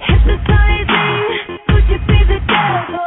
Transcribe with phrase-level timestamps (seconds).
[0.00, 2.97] Hypnotizing, could you be the devil?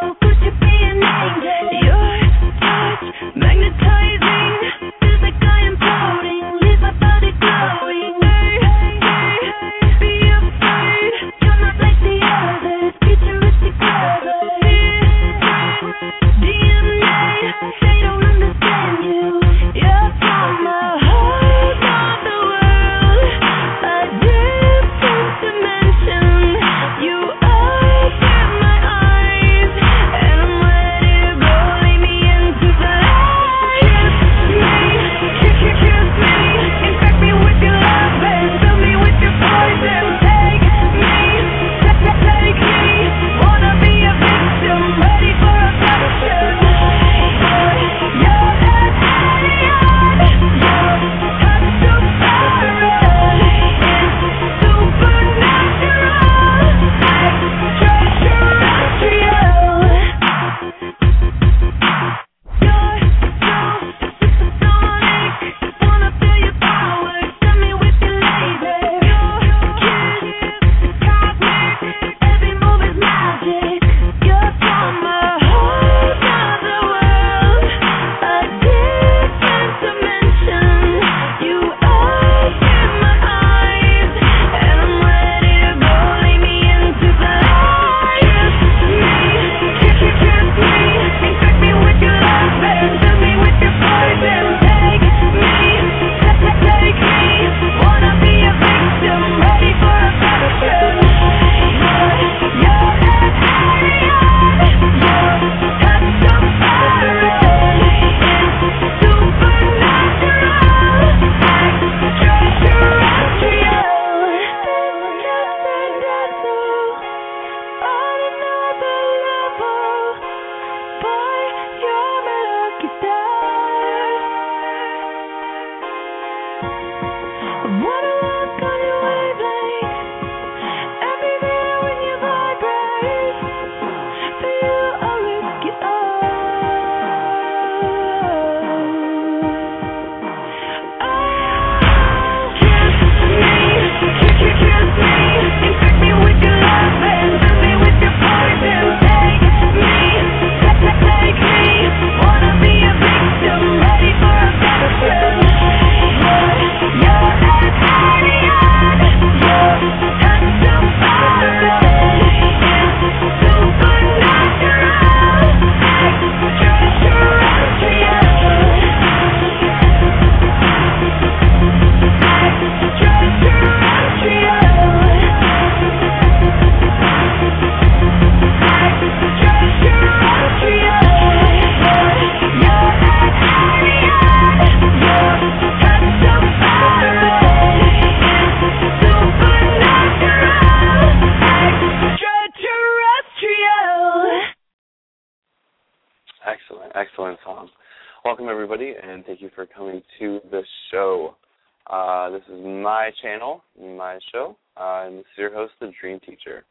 [203.21, 206.63] Channel, my show, uh, and this is your host, the Dream Teacher.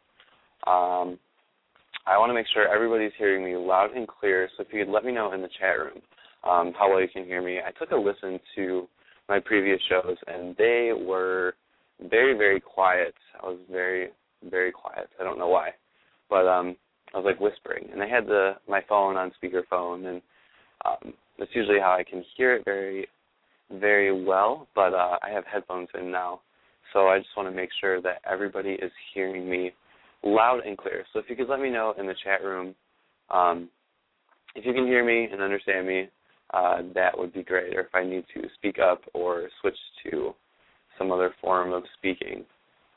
[0.66, 1.18] Um,
[2.06, 4.92] I want to make sure everybody's hearing me loud and clear, so if you could
[4.92, 6.00] let me know in the chat room
[6.44, 7.58] um, how well you can hear me.
[7.58, 8.88] I took a listen to
[9.28, 11.54] my previous shows, and they were
[12.08, 13.14] very, very quiet.
[13.42, 14.08] I was very,
[14.48, 15.08] very quiet.
[15.20, 15.70] I don't know why,
[16.28, 16.76] but um,
[17.14, 20.22] I was like whispering, and I had the my phone on speakerphone, and
[20.84, 23.06] um, that's usually how I can hear it very,
[23.72, 24.66] very well.
[24.74, 26.40] But uh, I have headphones in now,
[26.92, 29.72] so I just want to make sure that everybody is hearing me
[30.22, 31.04] loud and clear.
[31.12, 32.74] So if you could let me know in the chat room
[33.30, 33.68] um,
[34.54, 36.08] if you can hear me and understand me,
[36.52, 37.76] uh, that would be great.
[37.76, 40.34] Or if I need to speak up or switch to
[40.98, 42.44] some other form of speaking,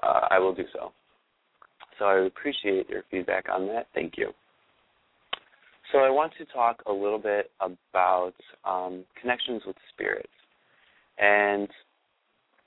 [0.02, 0.92] uh, I will do so.
[2.00, 3.88] So I appreciate your feedback on that.
[3.94, 4.32] Thank you.
[5.92, 8.34] So I want to talk a little bit about
[8.66, 10.28] um, connections with spirits
[11.20, 11.68] and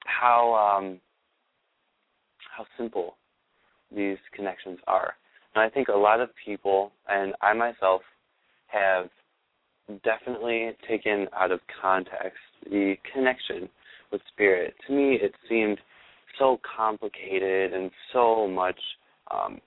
[0.05, 1.01] how um,
[2.57, 3.17] how simple
[3.95, 5.15] these connections are.
[5.55, 8.03] And I think a lot of people, and I myself,
[8.69, 9.09] have
[10.05, 13.69] definitely taken out of context the connection
[14.11, 14.75] with spirit.
[14.87, 15.79] To me, it seemed
[16.39, 18.79] so complicated and so much
[19.31, 19.61] um,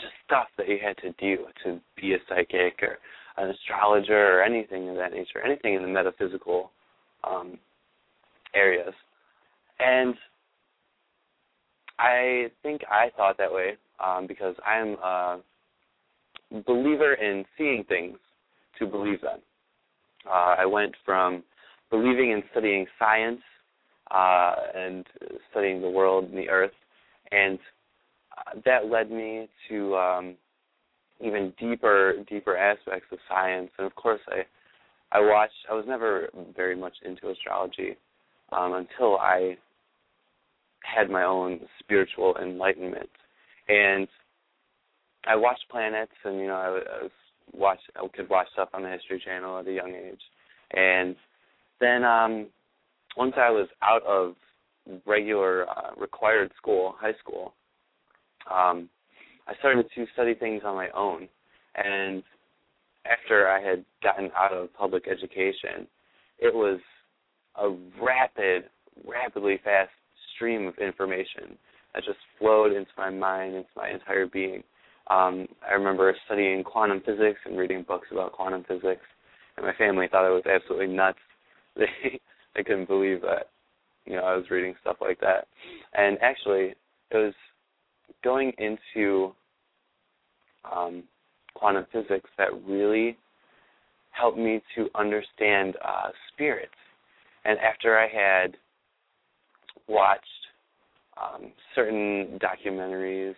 [0.00, 2.98] just stuff that you had to do to be a psychic or
[3.36, 6.70] an astrologer or anything of that nature, anything in the metaphysical
[7.24, 7.58] um,
[8.54, 8.94] areas.
[9.78, 10.14] And
[11.98, 15.40] I think I thought that way um, because I'm a
[16.66, 18.18] believer in seeing things
[18.78, 19.40] to believe them.
[20.26, 21.42] Uh, I went from
[21.90, 23.40] believing in studying science
[24.10, 25.04] uh, and
[25.50, 26.72] studying the world and the earth,
[27.30, 27.58] and
[28.36, 30.34] uh, that led me to um,
[31.20, 33.70] even deeper, deeper aspects of science.
[33.78, 34.42] And of course, I,
[35.12, 35.54] I watched.
[35.70, 37.96] I was never very much into astrology
[38.52, 39.56] um, until I
[40.84, 43.10] had my own spiritual enlightenment,
[43.68, 44.06] and
[45.26, 47.10] I watched planets, and you know, I, I was
[47.52, 47.80] watch.
[47.96, 50.20] I could watch stuff on the History Channel at a young age,
[50.72, 51.16] and
[51.80, 52.46] then um,
[53.16, 54.34] once I was out of
[55.06, 57.54] regular uh, required school, high school,
[58.50, 58.88] um,
[59.46, 61.28] I started to study things on my own.
[61.74, 62.22] And
[63.04, 65.86] after I had gotten out of public education,
[66.38, 66.80] it was
[67.56, 67.70] a
[68.02, 68.64] rapid,
[69.06, 69.90] rapidly fast
[70.44, 71.56] stream of information
[71.94, 74.62] that just flowed into my mind, into my entire being.
[75.08, 79.04] Um, I remember studying quantum physics and reading books about quantum physics,
[79.56, 81.18] and my family thought I was absolutely nuts.
[81.76, 82.20] They
[82.54, 83.48] they couldn't believe that
[84.06, 85.48] you know I was reading stuff like that.
[85.94, 86.74] And actually,
[87.10, 87.34] it was
[88.22, 89.32] going into
[90.72, 91.02] um,
[91.54, 93.16] quantum physics that really
[94.12, 96.70] helped me to understand uh, spirits.
[97.44, 98.56] And after I had
[99.88, 100.24] watched
[101.20, 103.34] um, certain documentaries,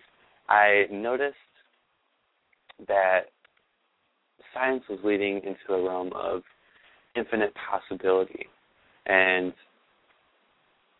[0.48, 1.34] I noticed
[2.88, 3.26] that
[4.54, 6.42] science was leading into the realm of
[7.16, 8.46] infinite possibility
[9.06, 9.52] and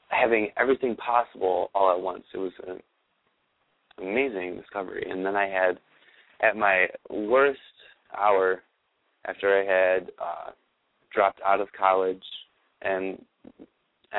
[0.09, 2.25] having everything possible all at once.
[2.35, 2.81] It was an
[3.99, 5.07] amazing discovery.
[5.11, 5.79] And then I had,
[6.43, 7.59] at my worst
[8.17, 8.63] hour,
[9.27, 10.51] after I had uh,
[11.13, 12.23] dropped out of college
[12.83, 13.23] and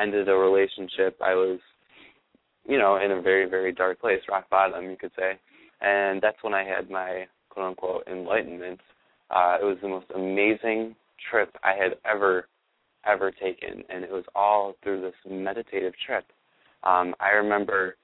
[0.00, 1.58] ended a relationship, I was,
[2.66, 5.38] you know, in a very, very dark place, rock bottom, you could say.
[5.80, 8.80] And that's when I had my quote unquote enlightenment.
[9.30, 10.94] Uh, it was the most amazing
[11.30, 12.48] trip I had ever,
[13.06, 16.24] ever taken, and it was all through this meditative trip.
[16.84, 17.96] Um, I remember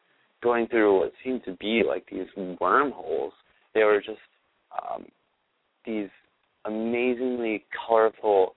[0.42, 2.26] going through what seemed to be like these
[2.60, 3.32] wormholes.
[3.74, 4.18] They were just
[4.72, 5.06] um,
[5.86, 6.08] these
[6.64, 8.54] amazingly colorful,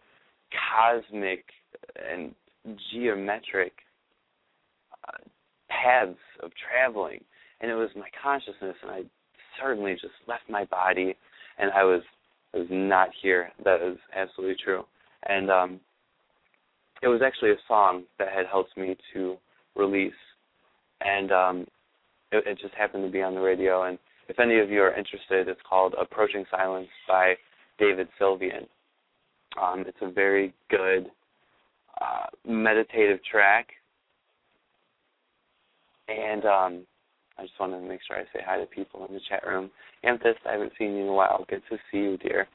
[0.52, 1.46] cosmic,
[1.96, 2.34] and
[2.92, 3.74] geometric
[5.08, 5.18] uh,
[5.70, 7.24] paths of traveling,
[7.62, 9.02] and it was my consciousness, and I
[9.62, 11.16] certainly just left my body,
[11.58, 12.02] and I was
[12.54, 13.52] I was not here.
[13.64, 14.84] That is absolutely true,
[15.28, 15.80] and um,
[17.02, 19.38] it was actually a song that had helped me to
[19.76, 20.14] release,
[21.02, 21.68] and um,
[22.32, 23.84] it, it just happened to be on the radio.
[23.84, 23.98] And
[24.30, 27.36] if any of you are interested, it's called "Approaching Silence" by
[27.80, 28.68] David Sylvian.
[29.62, 31.08] Um, it's a very good
[32.02, 33.68] uh, meditative track,
[36.08, 36.86] and um,
[37.38, 39.70] I just wanted to make sure I say hi to people in the chat room.
[40.04, 41.46] Amethyst, I haven't seen you in a while.
[41.50, 42.48] Good to see you, dear.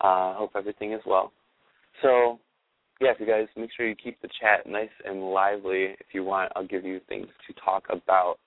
[0.00, 1.32] Uh, hope everything is well.
[2.02, 2.38] So,
[3.00, 5.96] yeah, if you guys make sure you keep the chat nice and lively.
[6.00, 8.38] If you want, I'll give you things to talk about.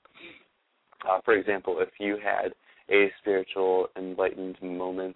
[1.10, 2.54] Uh, for example, if you had
[2.90, 5.16] a spiritual enlightened moment,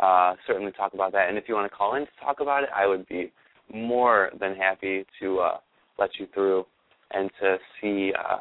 [0.00, 1.28] uh, certainly talk about that.
[1.28, 3.32] And if you want to call in to talk about it, I would be
[3.72, 5.58] more than happy to uh,
[5.98, 6.64] let you through
[7.12, 8.38] and to see uh,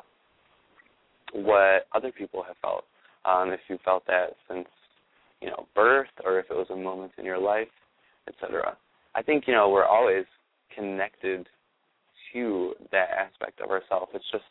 [1.33, 2.83] what other people have felt.
[3.25, 4.67] Um, if you felt that since
[5.41, 7.67] you know birth, or if it was a moment in your life,
[8.27, 8.77] etc.
[9.15, 10.25] I think you know we're always
[10.75, 11.47] connected
[12.33, 14.11] to that aspect of ourselves.
[14.13, 14.43] It's just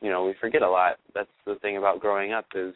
[0.00, 0.96] you know we forget a lot.
[1.14, 2.74] That's the thing about growing up is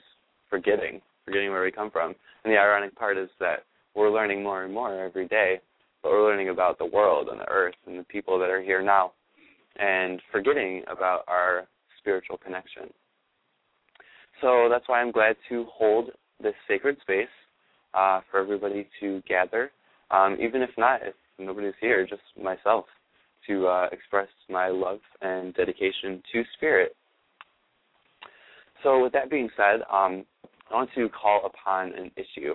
[0.51, 2.15] forgetting, forgetting where we come from.
[2.45, 3.65] And the ironic part is that
[3.95, 5.61] we're learning more and more every day,
[6.05, 8.83] but we're learning about the world and the earth and the people that are here
[8.83, 9.13] now,
[9.77, 11.67] and forgetting about our
[11.99, 12.93] spiritual connection.
[14.43, 16.11] So that's why I'm glad to hold
[16.43, 17.27] this sacred space
[17.95, 19.73] uh, for everybody to gather,
[20.11, 22.85] um, even if not, if nobody's here, just myself,
[23.47, 26.95] to uh, express my love and dedication to spirit.
[28.83, 30.27] So with that being said, um,
[30.71, 32.55] I want to call upon an issue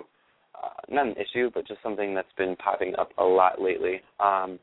[0.62, 4.00] uh, not an issue, but just something that's been popping up a lot lately.
[4.18, 4.58] Um,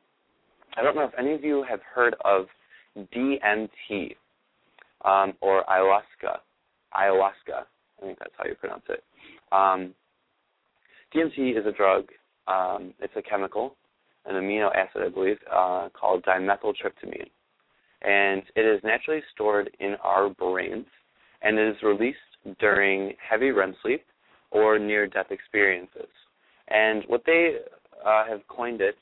[0.76, 2.46] I don't know if any of you have heard of
[3.16, 4.16] DMT
[5.06, 6.38] um, or ayahuasca.
[6.96, 7.64] Ayahuasca,
[8.02, 9.04] I think that's how you pronounce it.
[9.52, 9.94] Um,
[11.16, 12.06] DMT is a drug.
[12.48, 13.76] Um, it's a chemical,
[14.26, 17.30] an amino acid, I believe, uh, called dimethyltryptamine,
[18.04, 20.86] and it is naturally stored in our brains,
[21.42, 22.18] and it is released
[22.60, 24.04] during heavy REM sleep
[24.52, 26.10] or near-death experiences.
[26.70, 27.58] And what they
[28.06, 28.96] uh, have coined it,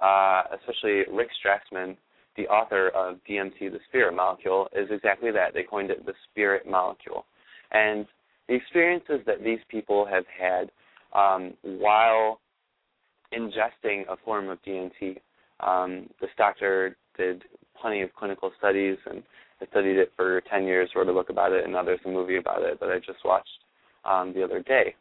[0.00, 1.96] uh, especially Rick Strassman,
[2.36, 5.52] the author of DMT, the spirit molecule, is exactly that.
[5.54, 7.26] They coined it the spirit molecule.
[7.72, 8.06] And
[8.48, 10.70] the experiences that these people have had
[11.14, 12.40] um, while
[13.34, 15.18] ingesting a form of DMT,
[15.60, 17.44] um, this doctor did
[17.80, 19.22] plenty of clinical studies and
[19.62, 22.08] I studied it for 10 years, wrote a book about it, and now there's a
[22.08, 23.48] movie about it that I just watched
[24.04, 24.94] um, the other day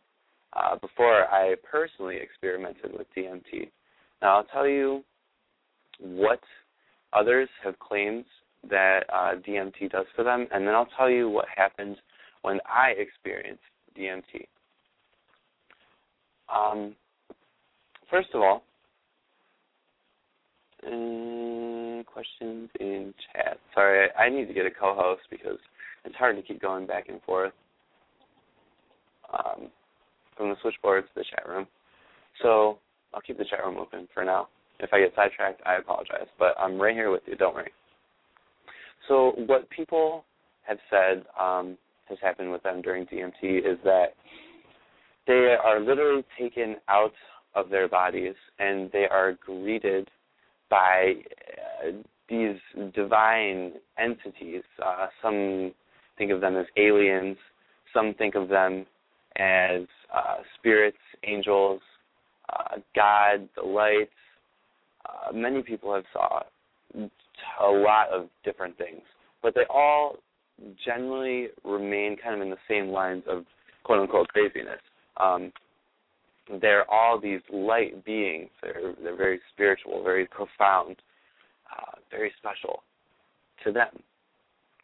[0.53, 3.70] uh, before I personally experimented with DMT.
[4.22, 5.03] Now, I'll tell you
[6.00, 6.41] what
[7.13, 8.25] others have claimed
[8.70, 11.98] that uh, DMT does for them, and then I'll tell you what happened
[12.43, 13.63] when I experienced
[13.98, 14.46] DMT.
[16.53, 16.96] Um,
[18.10, 18.63] first of all,
[20.86, 23.58] uh, questions in chat.
[23.74, 25.58] Sorry, I need to get a co-host because
[26.05, 27.53] it's hard to keep going back and forth
[29.33, 29.69] um,
[30.38, 31.67] from the switchboard to the chat room.
[32.41, 32.79] So
[33.13, 34.47] I'll keep the chat room open for now.
[34.79, 37.35] If I get sidetracked, I apologize, but I'm right here with you.
[37.35, 37.71] Don't worry.
[39.07, 40.25] So what people
[40.63, 44.13] have said um, has happened with them during DMT is that
[45.27, 47.13] they are literally taken out
[47.55, 50.09] of their bodies and they are greeted
[50.69, 51.13] by
[51.85, 51.91] uh,
[52.29, 52.55] these
[52.95, 54.63] divine entities.
[54.83, 55.73] Uh, some
[56.17, 57.38] think of them as aliens.
[57.93, 58.85] Some think of them
[59.38, 59.83] as
[60.13, 61.81] uh, spirits, angels,
[62.50, 64.11] uh, God, the lights.
[65.05, 66.41] Uh, many people have saw
[66.95, 69.01] a lot of different things,
[69.41, 70.17] but they all
[70.85, 73.45] generally remain kind of in the same lines of
[73.83, 74.79] quote unquote craziness.
[75.17, 75.51] Um,
[76.61, 78.50] they're all these light beings.
[78.61, 80.97] They're they're very spiritual, very profound,
[81.71, 82.83] uh, very special
[83.63, 84.01] to them.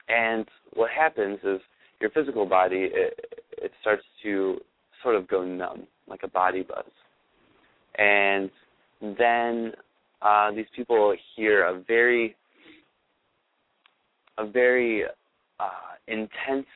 [0.08, 1.60] And what happens is
[2.00, 4.60] your physical body it, it starts to
[5.04, 6.86] sort of go numb, like a body buzz,
[7.98, 8.50] and
[9.02, 9.74] then
[10.22, 12.36] uh, these people hear a very
[14.38, 15.04] a very
[15.60, 15.70] uh,
[16.08, 16.68] intense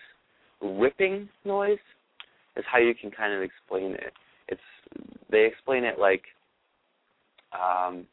[0.62, 1.78] ripping noise
[2.56, 4.14] is how you can kind of explain it.
[4.48, 4.62] It's
[5.30, 6.24] they explain it like
[7.54, 8.06] um,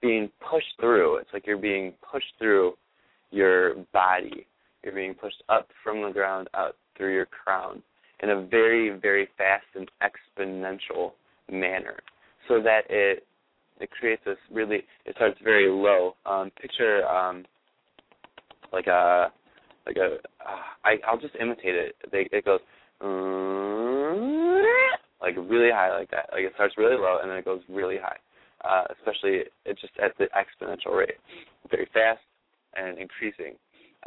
[0.00, 1.16] being pushed through.
[1.16, 2.74] It's like you're being pushed through
[3.30, 4.46] your body.
[4.82, 7.82] You're being pushed up from the ground out through your crown
[8.22, 11.12] in a very, very fast and exponential
[11.50, 12.00] manner,
[12.46, 13.26] so that it
[13.80, 14.84] it creates this really.
[15.06, 16.14] It starts very low.
[16.26, 17.46] Um, picture um,
[18.72, 19.32] like a
[19.86, 20.16] like a.
[20.46, 21.96] Uh, I I'll just imitate it.
[22.12, 22.60] They, it goes
[25.22, 26.28] like really high like that.
[26.32, 28.18] Like it starts really low and then it goes really high.
[28.62, 31.16] Uh, especially it's just at the exponential rate,
[31.70, 32.20] very fast
[32.76, 33.54] and increasing.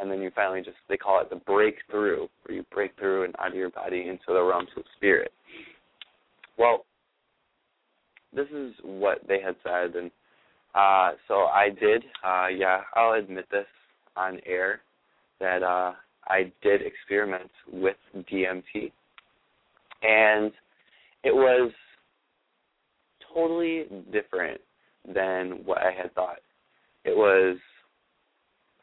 [0.00, 3.34] And then you finally just they call it the breakthrough, where you break through and
[3.38, 5.32] out of your body into the realms of spirit.
[6.58, 6.84] Well,
[8.34, 10.10] this is what they had said, and
[10.74, 12.04] uh, so I did.
[12.24, 13.66] Uh, yeah, I'll admit this
[14.16, 14.80] on air
[15.40, 15.92] that uh,
[16.26, 18.90] I did experiment with DMT,
[20.02, 20.52] and
[21.22, 21.70] it was
[23.32, 24.60] totally different
[25.12, 26.40] than what I had thought.
[27.04, 27.58] It was.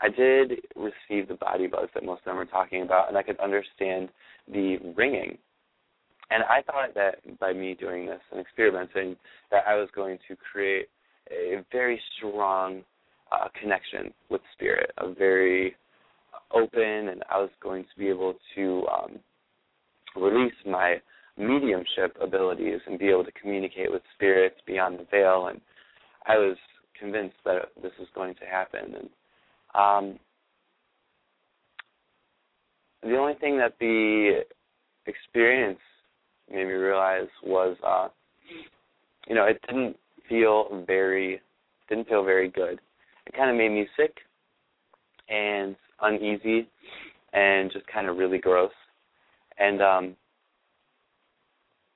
[0.02, 3.24] I did receive the body buzz that most of them were talking about, and I
[3.24, 4.10] could understand
[4.52, 5.38] the ringing.
[6.32, 9.16] And I thought that by me doing this and experimenting,
[9.52, 10.88] that I was going to create
[11.30, 12.82] a very strong
[13.32, 15.76] uh, connection with spirit, a very
[16.54, 19.20] open, and I was going to be able to um,
[20.16, 20.96] release my
[21.38, 25.48] mediumship abilities and be able to communicate with spirits beyond the veil.
[25.48, 25.62] And
[26.28, 26.58] I was
[27.00, 28.96] convinced that this was going to happen.
[28.96, 29.10] And
[29.76, 30.20] um,
[33.04, 34.42] the only thing that the
[35.08, 35.80] experience
[36.50, 38.10] made me realize was, uh,
[39.28, 39.98] you know, it didn't
[40.28, 41.42] feel very,
[41.90, 42.80] didn't feel very good.
[43.28, 44.16] It kind of made me sick
[45.30, 46.68] and uneasy
[47.34, 48.72] and just kind of really gross.
[49.58, 50.16] And um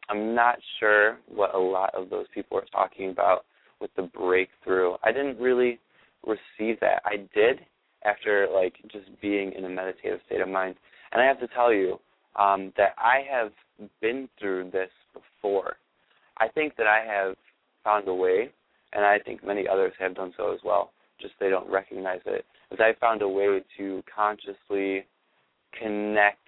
[0.08, 3.46] I'm not sure what a lot of those people are talking about
[3.82, 4.94] with the breakthrough.
[5.03, 5.79] I didn't really
[6.25, 7.01] receive that.
[7.05, 7.60] I did
[8.03, 10.75] after like just being in a meditative state of mind.
[11.12, 12.00] And I have to tell you
[12.36, 13.51] um that I have
[14.01, 15.77] been through this before
[16.38, 17.36] I think that I have
[17.84, 18.50] found a way,
[18.94, 20.91] and I think many others have done so as well.
[21.20, 22.46] Just they don't recognize it.
[22.72, 25.05] Is I found a way to consciously
[25.79, 26.39] connect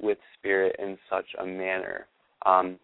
[0.00, 2.06] with spirit in such a manner
[2.46, 2.78] um,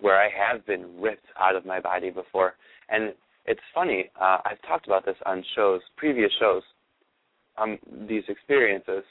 [0.00, 2.54] where I have been ripped out of my body before.
[2.88, 3.14] And
[3.46, 4.10] it's funny.
[4.20, 6.62] Uh, I've talked about this on shows, previous shows,
[7.58, 9.04] um, these experiences,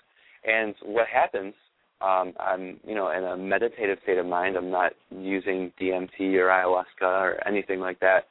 [0.46, 1.54] and what happens.
[2.02, 4.58] Um, I'm, you know, in a meditative state of mind.
[4.58, 8.26] I'm not using DMT or ayahuasca or anything like that.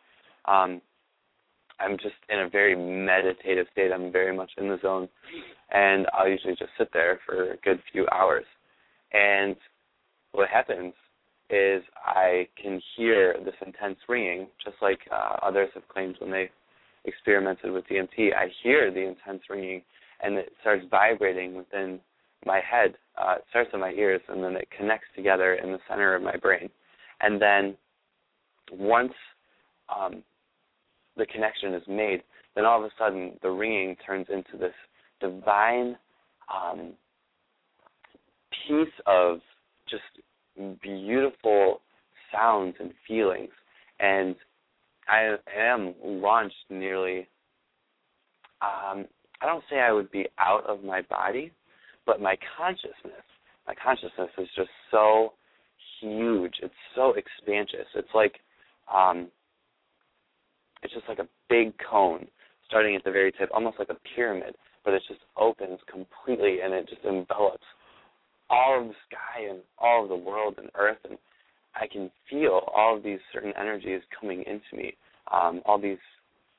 [0.44, 0.82] Um,
[1.80, 3.90] I'm just in a very meditative state.
[3.92, 5.08] I'm very much in the zone,
[5.70, 8.44] and I'll usually just sit there for a good few hours.
[9.12, 9.56] And
[10.32, 10.92] what happens
[11.54, 16.50] is I can hear this intense ringing, just like uh, others have claimed when they
[17.04, 18.34] experimented with DMT.
[18.34, 19.82] I hear the intense ringing,
[20.22, 22.00] and it starts vibrating within
[22.44, 22.94] my head.
[23.16, 26.22] Uh, it starts in my ears, and then it connects together in the center of
[26.22, 26.68] my brain.
[27.20, 27.76] And then
[28.72, 29.12] once
[29.94, 30.22] um,
[31.16, 32.22] the connection is made,
[32.56, 34.74] then all of a sudden the ringing turns into this
[35.20, 35.96] divine
[36.52, 36.94] um,
[38.66, 39.38] piece of
[39.88, 40.02] just
[40.82, 41.80] beautiful
[42.32, 43.50] sounds and feelings.
[44.00, 44.36] And
[45.08, 47.28] I am launched nearly,
[48.62, 49.06] um,
[49.40, 51.52] I don't say I would be out of my body,
[52.06, 53.24] but my consciousness,
[53.66, 55.34] my consciousness is just so
[56.00, 56.54] huge.
[56.62, 57.86] It's so expansive.
[57.94, 58.40] It's like,
[58.92, 59.28] um,
[60.82, 62.26] it's just like a big cone
[62.66, 66.74] starting at the very tip, almost like a pyramid, but it just opens completely and
[66.74, 67.64] it just envelops
[68.50, 71.18] all of the sky and all of the world and earth and
[71.76, 74.94] I can feel all of these certain energies coming into me,
[75.32, 75.98] um, all these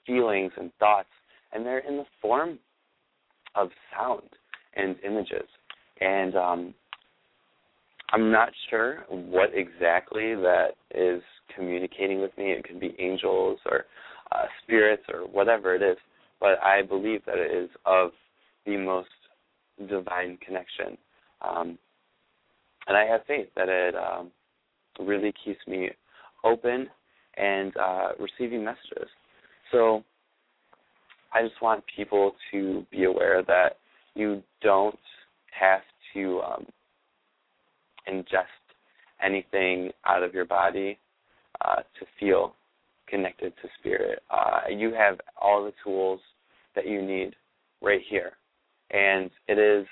[0.05, 1.09] feelings and thoughts,
[1.53, 2.59] and they're in the form
[3.55, 4.29] of sound
[4.75, 5.47] and images.
[6.01, 6.73] And um,
[8.11, 11.21] I'm not sure what exactly that is
[11.55, 12.51] communicating with me.
[12.51, 13.85] It could be angels or
[14.31, 15.97] uh, spirits or whatever it is,
[16.39, 18.11] but I believe that it is of
[18.65, 19.07] the most
[19.87, 20.97] divine connection.
[21.41, 21.77] Um,
[22.87, 24.31] and I have faith that it um,
[24.99, 25.89] really keeps me
[26.43, 26.87] open
[27.37, 29.09] and uh, receiving messages.
[29.71, 30.03] So
[31.33, 33.77] I just want people to be aware that
[34.13, 34.97] you don't
[35.59, 35.81] have
[36.13, 36.65] to um,
[38.09, 38.45] ingest
[39.23, 40.97] anything out of your body
[41.65, 42.53] uh, to feel
[43.07, 44.19] connected to spirit.
[44.29, 46.19] Uh, you have all the tools
[46.75, 47.35] that you need
[47.81, 48.33] right here,
[48.91, 49.85] and it is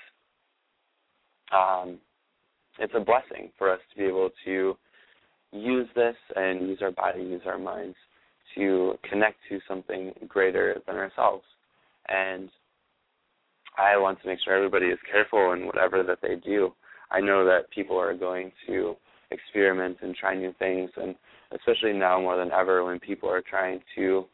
[1.54, 1.98] um,
[2.78, 4.76] it's a blessing for us to be able to
[5.52, 7.96] use this and use our body, use our minds
[8.54, 11.44] to connect to something greater than ourselves.
[12.08, 12.48] And
[13.78, 16.72] I want to make sure everybody is careful in whatever that they do.
[17.10, 18.96] I know that people are going to
[19.30, 21.14] experiment and try new things, and
[21.52, 24.24] especially now more than ever, when people are trying to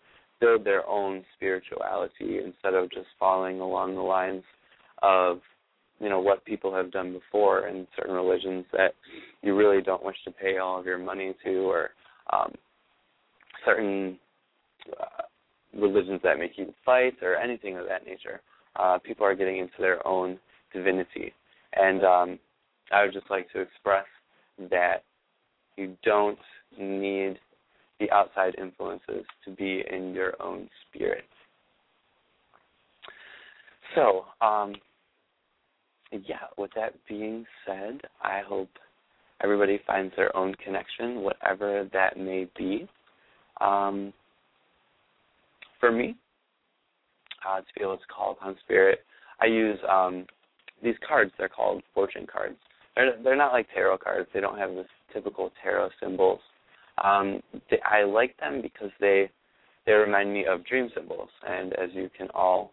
[0.41, 4.43] build their own spirituality instead of just following along the lines
[5.03, 5.41] of
[6.01, 8.95] you know what people have done before in certain religions that
[9.43, 11.91] you really don't wish to pay all of your money to, or
[12.33, 12.53] um,
[13.65, 14.19] certain
[15.01, 15.23] uh,
[15.79, 18.41] religions that make you fight, or anything of that nature.
[18.77, 20.39] Uh, people are getting into their own
[20.73, 21.33] divinity,
[21.75, 22.39] and um,
[22.93, 24.07] I would just like to express
[24.71, 25.05] that
[25.77, 26.39] you don't
[26.79, 27.39] need
[27.99, 31.25] the outside influences to be in your own spirit.
[33.95, 34.75] So, um,
[36.13, 38.71] yeah, with that being said, I hope
[39.43, 42.89] everybody finds their own connection, whatever that may be.
[43.61, 44.13] Um,
[45.79, 46.17] for me,
[47.49, 49.01] uh, to be able to call upon spirit,
[49.41, 50.27] I use um,
[50.83, 51.33] these cards.
[51.39, 52.57] They're called fortune cards.
[52.97, 54.29] They're they're not like tarot cards.
[54.35, 56.41] They don't have the typical tarot symbols.
[57.03, 59.31] Um, they, I like them because they
[59.87, 62.73] they remind me of dream symbols, and as you can all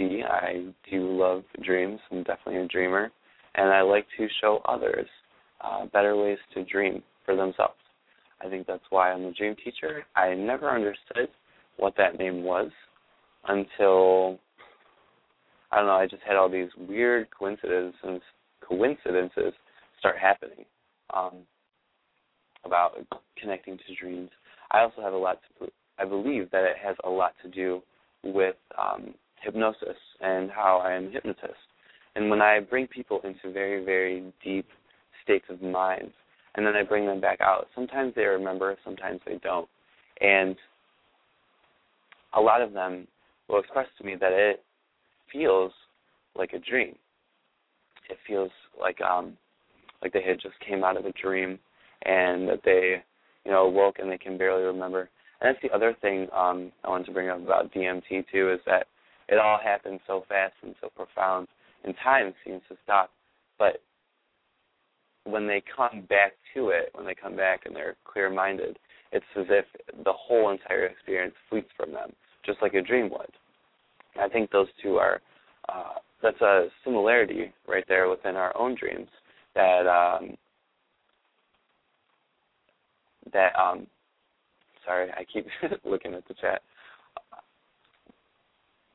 [0.00, 2.00] see, I do love dreams.
[2.10, 3.10] I'm definitely a dreamer,
[3.54, 5.06] and I like to show others
[5.60, 7.74] uh, better ways to dream for themselves.
[8.42, 10.04] I think that's why I'm a dream teacher.
[10.16, 11.28] I never understood
[11.76, 12.70] what that name was
[13.48, 14.38] until
[15.70, 15.92] I don't know.
[15.92, 18.22] I just had all these weird coincidences
[18.66, 19.52] coincidences
[19.98, 20.64] start happening
[21.14, 21.38] um,
[22.64, 22.92] about
[23.38, 24.30] connecting to dreams.
[24.70, 25.68] I also have a lot to.
[25.98, 27.82] I believe that it has a lot to do
[28.24, 31.54] with um, hypnosis and how I am a hypnotist.
[32.16, 34.66] And when I bring people into very, very deep
[35.22, 36.10] states of mind,
[36.54, 39.68] and then I bring them back out, sometimes they remember, sometimes they don't.
[40.20, 40.56] And
[42.34, 43.06] a lot of them
[43.48, 44.62] will express to me that it
[45.32, 45.72] feels
[46.36, 46.96] like a dream.
[48.08, 48.50] It feels
[48.80, 49.36] like um
[50.02, 51.58] like they had just came out of a dream
[52.04, 53.02] and that they
[53.44, 55.08] you know, woke and they can barely remember.
[55.40, 58.60] And that's the other thing um, I wanted to bring up about DMT too is
[58.66, 58.86] that
[59.30, 61.48] it all happens so fast and so profound,
[61.84, 63.10] and time seems to stop.
[63.58, 63.80] But
[65.24, 68.78] when they come back to it, when they come back and they're clear-minded,
[69.12, 69.64] it's as if
[70.04, 72.12] the whole entire experience fleets from them,
[72.44, 73.30] just like a dream would.
[74.20, 75.20] I think those two are
[75.68, 79.08] uh, that's a similarity right there within our own dreams
[79.54, 80.36] that um,
[83.32, 83.86] that um,
[84.84, 85.46] sorry, I keep
[85.84, 86.62] looking at the chat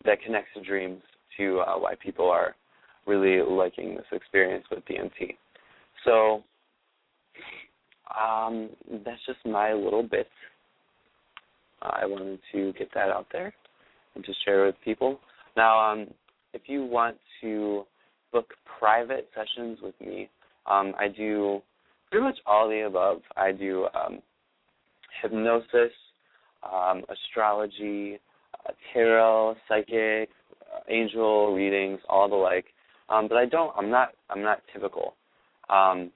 [0.05, 1.01] that connects the dreams
[1.37, 2.55] to uh, why people are
[3.05, 5.35] really liking this experience with DMT.
[6.03, 6.43] So
[8.19, 8.69] um,
[9.03, 10.27] that's just my little bit.
[11.81, 13.53] I wanted to get that out there
[14.15, 15.19] and to share with people.
[15.55, 16.07] Now, um,
[16.53, 17.83] if you want to
[18.31, 20.29] book private sessions with me,
[20.65, 21.61] um, I do
[22.09, 23.21] pretty much all the above.
[23.35, 24.19] I do um,
[25.21, 25.91] hypnosis,
[26.63, 28.19] um, astrology,
[28.93, 30.29] tarot, psychic,
[30.89, 32.65] angel readings, all the like.
[33.09, 33.71] Um, but I don't.
[33.77, 34.09] I'm not.
[34.29, 35.15] I'm not typical.
[35.69, 36.11] Um,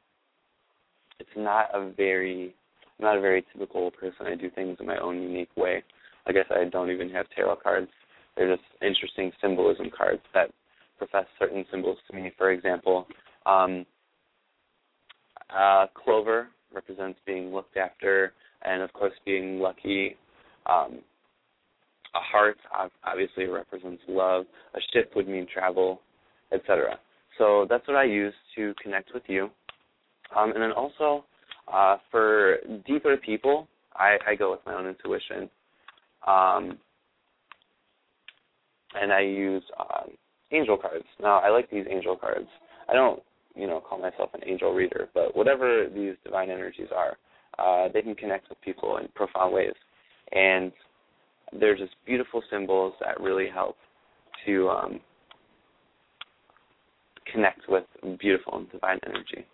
[1.20, 2.56] it's not a very.
[3.00, 4.26] I'm not a very typical person.
[4.26, 5.84] I do things in my own unique way.
[6.28, 7.90] I guess I don't even have tarot cards.
[8.36, 10.52] They're just interesting symbolism cards that
[10.98, 12.32] profess certain symbols to me.
[12.38, 13.08] For example,
[13.46, 13.86] um,
[15.56, 18.34] uh, clover represents being looked after,
[18.64, 20.16] and of course being lucky.
[20.66, 21.00] Um,
[22.15, 22.58] a heart
[23.04, 24.45] obviously represents love.
[24.76, 26.02] A ship would mean travel,
[26.52, 27.00] etc.
[27.38, 29.50] So that's what I use to connect with you.
[30.36, 31.26] Um, and then also
[31.72, 35.50] uh, for deeper people, I, I go with my own intuition.
[36.28, 36.78] Um,
[38.95, 40.10] and I use um,
[40.52, 41.06] angel cards.
[41.22, 42.48] Now, I like these angel cards.
[42.89, 43.22] I don't,
[43.56, 47.17] you know, call myself an angel reader, but whatever these divine energies are,
[47.60, 49.74] uh, they can connect with people in profound ways.
[50.32, 50.72] And
[51.58, 53.78] they're just beautiful symbols that really help
[54.46, 55.00] to um,
[57.32, 57.86] connect with
[58.20, 59.46] beautiful and divine energy.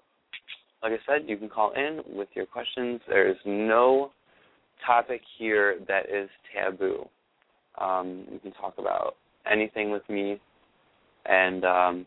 [0.82, 3.02] like I said, you can call in with your questions.
[3.08, 4.12] There is no
[4.86, 7.08] topic here that is taboo.
[7.80, 9.16] Um, you can talk about
[9.50, 10.40] anything with me,
[11.26, 12.06] and um,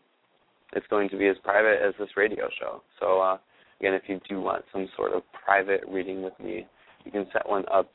[0.72, 2.82] it's going to be as private as this radio show.
[2.98, 3.38] So, uh,
[3.82, 6.64] again, if you do want some sort of private reading with me,
[7.04, 7.90] you can set one up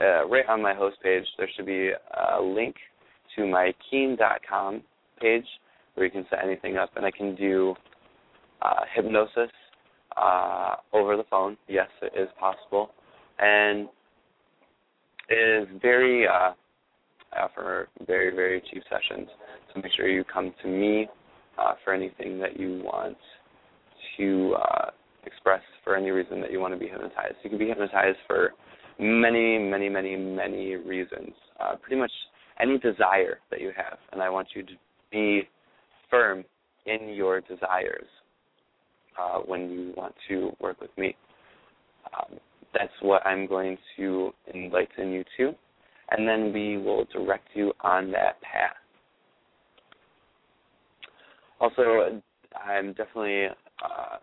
[0.00, 1.24] uh, right on my host page.
[1.38, 2.76] There should be a link
[3.36, 4.82] to my keen.com
[5.18, 5.46] page
[5.94, 7.74] where you can set anything up, and I can do
[8.60, 9.50] uh, hypnosis
[10.18, 11.56] uh, over the phone.
[11.66, 12.90] Yes, it is possible,
[13.38, 13.88] and
[15.30, 16.26] it is very.
[16.26, 16.52] Uh,
[17.34, 19.28] I offer very very cheap sessions,
[19.72, 21.08] so make sure you come to me
[21.58, 23.16] uh, for anything that you want
[24.18, 24.90] to uh,
[25.24, 27.36] express for any reason that you want to be hypnotized.
[27.42, 28.52] You can be hypnotized for
[28.98, 31.32] many, many, many, many reasons.
[31.60, 32.10] Uh, pretty much
[32.60, 34.72] any desire that you have, and I want you to
[35.10, 35.48] be
[36.10, 36.44] firm
[36.86, 38.06] in your desires
[39.20, 41.16] uh, when you want to work with me.
[42.18, 42.38] Um,
[42.74, 45.52] that's what I'm going to enlighten you to,
[46.10, 48.76] and then we will direct you on that path.
[51.60, 52.20] Also,
[52.66, 54.16] I'm definitely uh,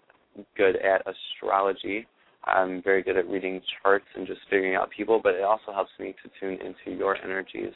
[0.56, 2.08] good at astrology.
[2.46, 5.92] I'm very good at reading charts and just figuring out people, but it also helps
[6.00, 7.74] me to tune into your energies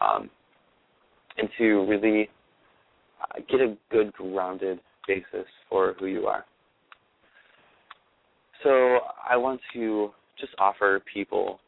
[0.00, 0.28] um,
[1.38, 2.28] and to really
[3.22, 6.44] uh, get a good grounded basis for who you are.
[8.62, 11.60] So I want to just offer people,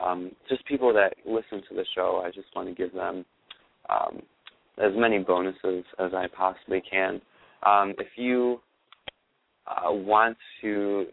[0.00, 3.24] um, just people that listen to the show, I just want to give them
[3.88, 4.22] um,
[4.78, 7.20] as many bonuses as I possibly can.
[7.64, 8.60] Um, if you
[9.66, 11.06] uh, want to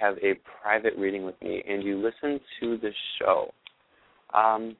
[0.00, 3.52] have a private reading with me and you listen to the show,
[4.34, 4.76] um,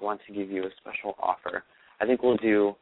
[0.00, 1.64] I want to give you a special offer.
[2.00, 2.74] I think we'll do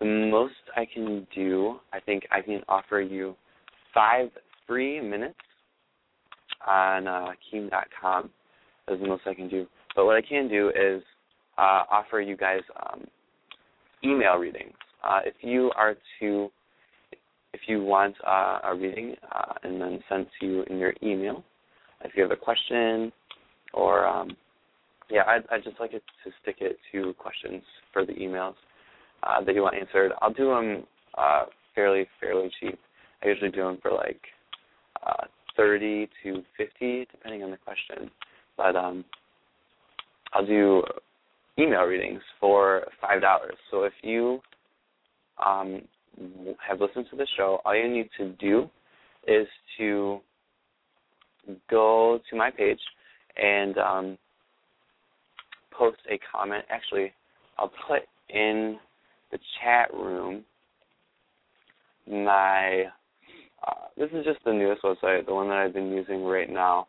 [0.00, 1.80] the most I can do.
[1.92, 3.34] I think I can offer you
[3.92, 4.30] five
[4.66, 5.38] free minutes
[6.66, 8.30] on uh, Keen.com.
[8.86, 9.66] That's the most I can do.
[9.94, 11.02] But what I can do is
[11.56, 13.04] uh, offer you guys um,
[14.04, 14.74] email readings.
[15.02, 16.50] Uh, if you are to
[17.52, 21.44] if you want uh, a reading uh, and then sent to you in your email,
[22.04, 23.12] if you have a question
[23.74, 24.36] or um,
[25.10, 28.54] yeah, I'd, I'd just like it to stick it to questions for the emails
[29.22, 30.12] uh, that you want answered.
[30.20, 30.84] I'll do them
[31.16, 32.78] uh, fairly fairly cheap.
[33.22, 34.20] I usually do them for like
[35.06, 35.24] uh,
[35.56, 38.10] thirty to fifty, depending on the question.
[38.56, 39.04] But um,
[40.32, 40.82] I'll do
[41.58, 43.56] email readings for five dollars.
[43.70, 44.40] So if you
[45.44, 45.82] um,
[46.66, 48.68] have listened to the show, all you need to do
[49.26, 49.46] is
[49.78, 50.20] to
[51.70, 52.80] go to my page
[53.36, 54.18] and um,
[55.70, 56.64] post a comment.
[56.70, 57.12] Actually,
[57.58, 58.78] I'll put in
[59.30, 60.44] the chat room
[62.06, 62.84] my.
[63.66, 66.86] Uh, this is just the newest website, the one that I've been using right now.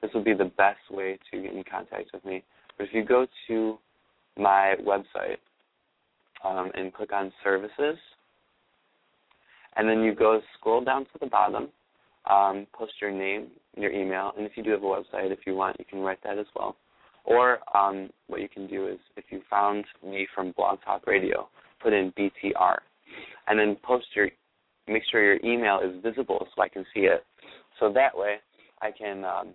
[0.00, 2.42] This would be the best way to get in contact with me.
[2.76, 3.78] But if you go to
[4.38, 5.38] my website
[6.44, 7.96] um, and click on services,
[9.76, 11.68] and then you go scroll down to the bottom,
[12.30, 15.54] um, post your name, your email, and if you do have a website, if you
[15.54, 16.76] want, you can write that as well.
[17.24, 21.48] Or um, what you can do is, if you found me from Blog Talk Radio,
[21.82, 22.76] put in BTR,
[23.48, 24.28] and then post your,
[24.88, 27.24] make sure your email is visible so I can see it.
[27.78, 28.36] So that way,
[28.80, 29.54] I can um,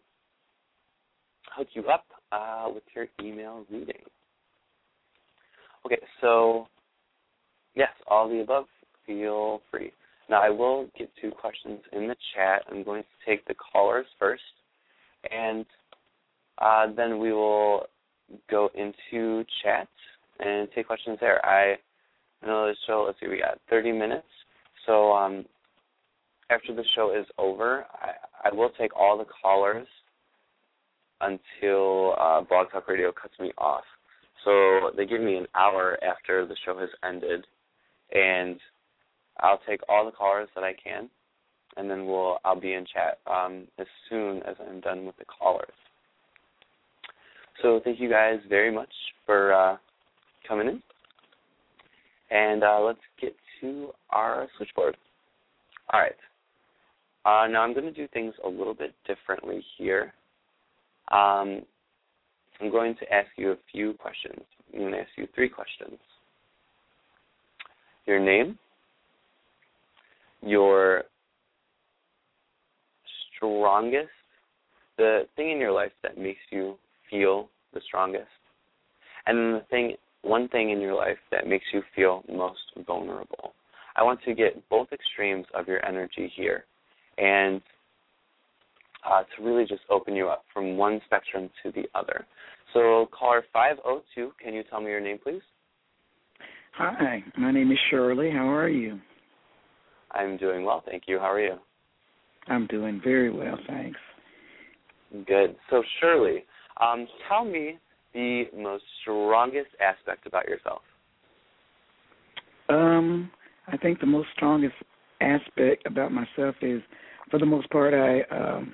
[1.55, 4.01] hook you up uh, with your email reading.
[5.85, 6.67] Okay, so
[7.75, 8.65] yes, all the above.
[9.05, 9.91] Feel free.
[10.31, 12.63] Now I will get to questions in the chat.
[12.71, 14.41] I'm going to take the callers first,
[15.29, 15.65] and
[16.57, 17.85] uh, then we will
[18.49, 19.89] go into chat
[20.39, 21.45] and take questions there.
[21.45, 21.75] I
[22.45, 23.03] know the show.
[23.05, 24.27] Let's see, we got 30 minutes.
[24.85, 25.43] So um,
[26.49, 29.87] after the show is over, I, I will take all the callers
[31.19, 33.83] until uh, Blog Talk Radio cuts me off.
[34.45, 37.45] So they give me an hour after the show has ended,
[38.13, 38.57] and
[39.39, 41.09] I'll take all the callers that I can,
[41.77, 45.25] and then we'll I'll be in chat um, as soon as I'm done with the
[45.25, 45.73] callers.
[47.61, 48.91] So thank you guys very much
[49.25, 49.77] for uh,
[50.47, 50.81] coming in,
[52.29, 54.97] and uh, let's get to our switchboard.
[55.93, 56.15] All right.
[57.23, 60.13] Uh, now I'm going to do things a little bit differently here.
[61.11, 61.61] Um,
[62.59, 64.41] I'm going to ask you a few questions.
[64.73, 65.99] I'm going to ask you three questions.
[68.05, 68.57] Your name,
[70.41, 71.03] your
[73.35, 74.09] strongest,
[74.97, 76.77] the thing in your life that makes you
[77.09, 78.27] feel the strongest,
[79.25, 83.53] and then the thing, one thing in your life that makes you feel most vulnerable.
[83.95, 86.65] I want to get both extremes of your energy here,
[87.17, 87.61] and
[89.09, 92.25] uh, to really just open you up from one spectrum to the other.
[92.73, 95.41] So, caller 502, can you tell me your name, please?
[96.77, 98.31] Hi, my name is Shirley.
[98.31, 98.99] How are you?
[100.13, 101.19] I'm doing well, thank you.
[101.19, 101.55] How are you?
[102.47, 103.99] I'm doing very well, thanks.
[105.27, 105.55] Good.
[105.69, 106.45] So, Shirley,
[106.79, 107.77] um, tell me
[108.13, 110.81] the most strongest aspect about yourself.
[112.69, 113.29] Um,
[113.67, 114.75] I think the most strongest
[115.19, 116.81] aspect about myself is,
[117.29, 118.73] for the most part, I um,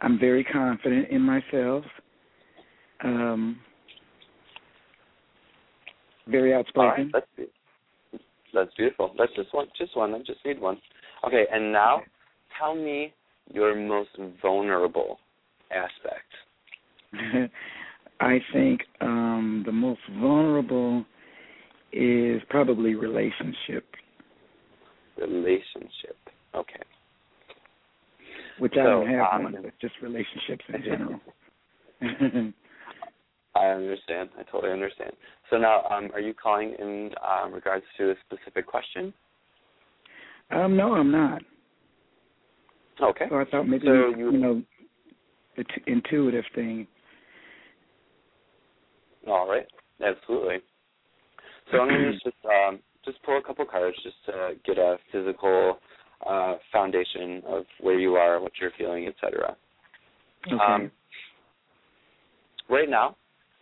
[0.00, 1.84] I'm very confident in myself.
[3.02, 3.58] Um,
[6.28, 7.10] very All right, outspoken.
[7.12, 7.46] that's be-
[8.52, 9.14] that's beautiful.
[9.18, 10.14] That's just one, just one.
[10.14, 10.78] I just need one.
[11.26, 12.02] Okay, and now
[12.58, 13.12] tell me
[13.52, 14.10] your most
[14.42, 15.18] vulnerable
[15.70, 16.30] aspect.
[18.20, 21.04] I think um, the most vulnerable
[21.92, 23.84] is probably relationship,
[25.16, 26.16] Relationship.
[26.54, 26.80] Okay.
[28.58, 31.20] which I don't have um, one, but just relationships in general.
[33.58, 34.30] I understand.
[34.38, 35.12] I totally understand.
[35.50, 39.12] So now, um, are you calling in um, regards to a specific question?
[40.50, 41.42] um, no, I'm not.
[43.00, 43.26] Okay.
[43.28, 44.62] So I thought maybe So you, you- know
[45.56, 46.86] the t- intuitive thing.
[49.26, 49.66] All right.
[50.04, 50.58] Absolutely.
[51.70, 52.36] So I'm going to just
[52.68, 55.78] um, just pull a couple cards just to get a physical
[56.26, 59.56] uh, foundation of where you are, what you're feeling, etc.
[60.46, 60.56] Okay.
[60.56, 60.90] Um,
[62.70, 63.16] right now,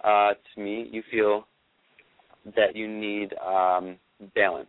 [0.04, 1.46] uh, to me, you feel
[2.56, 3.96] that you need um,
[4.34, 4.68] balance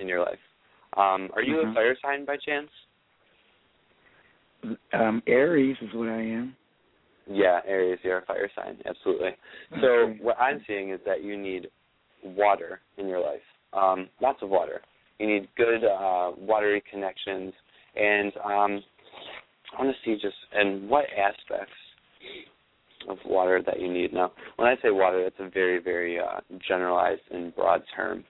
[0.00, 0.38] in your life.
[0.96, 1.70] Um, are you Mhm.
[1.70, 2.70] a fire sign by chance?
[4.92, 6.56] um, Aries is what I am.
[7.28, 9.36] Yeah, Aries, you're a fire sign, absolutely.
[9.80, 10.18] So Okay.
[10.22, 11.70] what I'm seeing is that you need
[12.22, 14.80] water in your life, um, lots of water.
[15.18, 17.52] You need good uh, watery connections,
[17.94, 18.84] and um,
[19.76, 21.72] I want to see just and what aspects
[23.08, 24.12] of water that you need.
[24.12, 28.24] Now, when I say water, that's a very, very uh, generalized and broad term.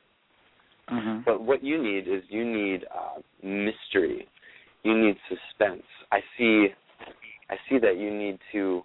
[0.89, 1.21] Uh-huh.
[1.25, 4.29] But what you need is you need uh, mystery.
[4.85, 5.83] You need suspense.
[6.13, 6.69] I see.
[7.51, 8.83] I see that you need to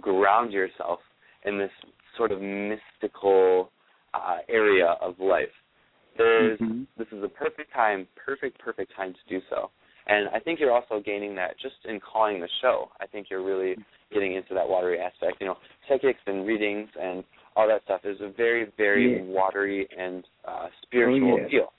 [0.00, 1.00] ground yourself
[1.44, 1.70] in this
[2.16, 3.70] sort of mystical
[4.14, 5.48] uh, area of life.
[6.16, 6.86] There's Mhm.
[6.96, 9.70] this is the perfect time, perfect, perfect time to do so.
[10.10, 12.90] And I think you're also gaining that just in calling the show.
[13.00, 13.76] I think you're really
[14.12, 15.36] getting into that watery aspect.
[15.40, 15.56] You know,
[15.88, 17.22] psychics and readings and
[17.54, 19.22] all that stuff is a very, very Yeah.
[19.22, 21.48] watery and uh, spiritual Oh, yeah.
[21.48, 21.72] feel.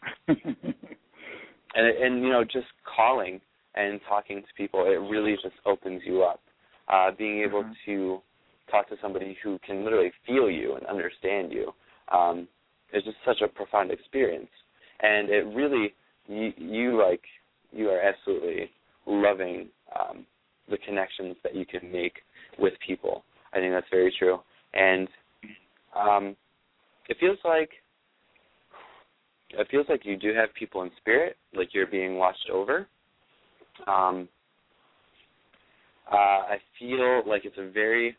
[1.74, 3.39] And and you know, just calling
[3.76, 6.41] and talking to people, it really just opens you up.
[6.88, 7.76] Uh, being able Mhm.
[7.86, 8.22] to
[8.70, 11.74] talk to somebody who can literally feel you and understand you
[12.10, 12.48] um,
[12.94, 14.52] is just such a profound experience.
[15.00, 15.94] And it really,
[16.28, 17.24] you, you like,
[17.72, 18.70] you are absolutely
[19.06, 20.26] loving um,
[20.70, 22.14] the connections that you can make
[22.60, 23.24] with people.
[23.54, 24.40] I think that's very true.
[24.74, 25.08] And
[25.98, 26.36] um,
[27.10, 27.70] it feels like
[29.54, 32.88] it feels like you do have people in spirit, like you're being watched over.
[33.88, 34.30] Um,
[36.12, 38.16] uh, I feel like it's a very,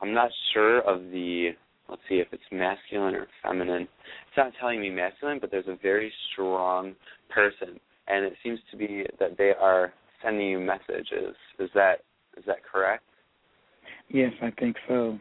[0.00, 1.50] I'm not sure of the,
[1.88, 3.82] let's see if it's masculine or feminine.
[3.82, 6.94] It's not telling me masculine, but there's a very strong
[7.28, 11.34] person, and it seems to be that they are sending you messages.
[11.58, 12.02] Is that
[12.36, 13.04] is that correct?
[14.08, 15.18] yes, I think so.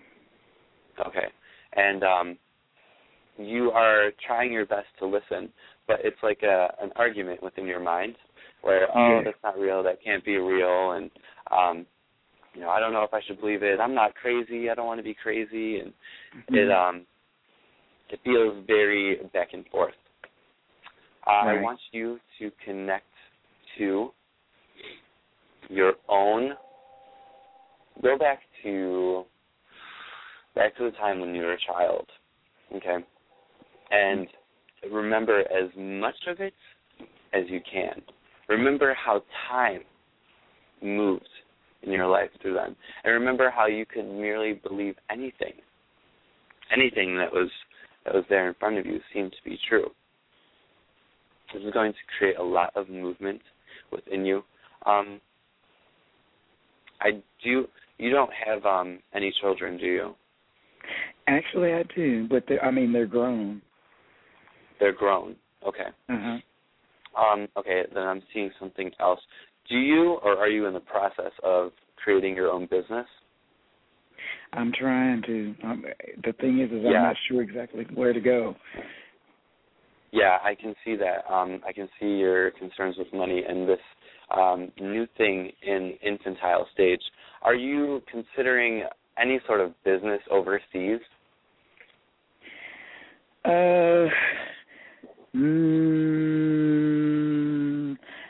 [1.06, 1.28] Okay.
[1.76, 2.38] And um
[3.38, 5.50] you are trying your best to listen,
[5.88, 8.16] but it's like a an argument within your mind
[8.62, 11.10] where, oh, that's not real, that can't be real and
[11.52, 11.86] um
[12.56, 13.80] you know, I don't know if I should believe it.
[13.80, 14.70] I'm not crazy.
[14.70, 15.94] I don't want to be crazy and
[16.50, 17.06] it um
[18.10, 19.94] it feels very back and forth.
[21.30, 23.06] Uh, I want you to connect
[23.78, 24.12] to
[25.70, 26.54] your own
[28.02, 29.24] go back to
[30.56, 32.08] back to the time when you were a child.
[32.76, 32.98] Okay.
[33.92, 34.28] And
[34.92, 36.54] remember as much of it
[37.34, 38.02] as you can.
[38.48, 39.82] Remember how time
[40.82, 41.28] moved
[41.84, 42.76] in your life through then.
[43.04, 45.54] And remember how you could merely believe anything.
[46.76, 47.50] Anything that was
[48.06, 49.92] that was there in front of you seemed to be true.
[51.54, 53.42] This is going to create a lot of movement
[53.92, 54.44] within you.
[54.86, 55.20] Um,
[57.02, 57.68] I do.
[57.98, 60.16] You don't have um, any children, do you?
[61.28, 63.62] Actually, I do, but they're, I mean they're grown.
[64.80, 65.36] They're grown.
[65.68, 65.88] Okay.
[66.10, 66.38] Uh-huh.
[67.22, 67.84] Um, okay.
[67.94, 69.20] Then I'm seeing something else.
[69.70, 71.72] Do you, or are you in the process of
[72.04, 73.06] creating your own business?
[74.54, 75.56] I'm trying to.
[75.64, 75.86] Um,
[76.24, 78.56] the thing is, is I'm not sure exactly where to go.
[80.12, 81.32] Yeah, I can see that.
[81.32, 83.80] Um, I can see your concerns with money and this
[84.36, 87.02] um, new thing in infantile stage.
[87.42, 88.84] Are you considering
[89.22, 91.00] any sort of business overseas?
[93.46, 94.08] Uh,
[95.36, 96.38] mm,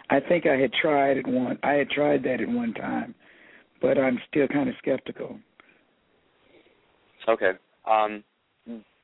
[0.10, 1.58] I think I had tried it one.
[1.64, 3.16] I had tried that at one time,
[3.82, 5.40] but I'm still kind of skeptical.
[7.28, 7.52] Okay.
[7.90, 8.24] Um,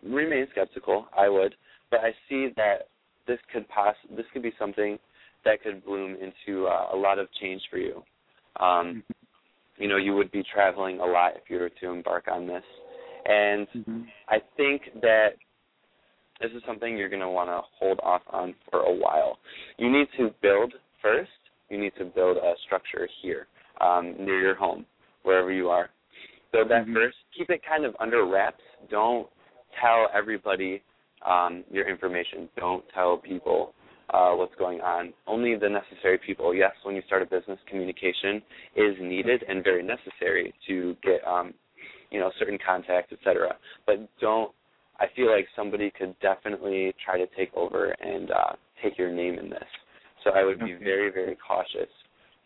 [0.03, 1.07] remain skeptical.
[1.17, 1.55] I would,
[1.91, 2.87] but I see that
[3.27, 4.99] this could poss- This could be something
[5.43, 8.03] that could bloom into uh, a lot of change for you.
[8.59, 9.03] Um,
[9.77, 12.63] you know, you would be traveling a lot if you were to embark on this,
[13.25, 14.01] and Mm-hmm.
[14.29, 15.29] I think that
[16.41, 19.37] this is something you're going to want to hold off on for a while.
[19.77, 21.29] You need to build first.
[21.69, 23.47] You need to build a structure here
[23.81, 24.85] um, near your home,
[25.23, 25.89] wherever you are.
[26.51, 26.93] Build that Mhm.
[26.93, 27.17] first.
[27.37, 28.61] Keep it kind of under wraps.
[28.89, 29.29] Don't
[29.79, 30.81] tell everybody
[31.25, 32.49] um, your information.
[32.57, 33.73] Don't tell people
[34.13, 35.13] uh, what's going on.
[35.27, 36.53] Only the necessary people.
[36.53, 38.41] Yes, when you start a business, communication
[38.75, 41.53] is needed and very necessary to get um,
[42.11, 43.55] you know certain contacts, etc.
[43.85, 44.51] But don't.
[44.97, 49.37] I feel like somebody could definitely try to take over and uh, take your name
[49.37, 49.63] in this.
[50.23, 50.83] So I would be Okay.
[50.83, 51.89] very, very cautious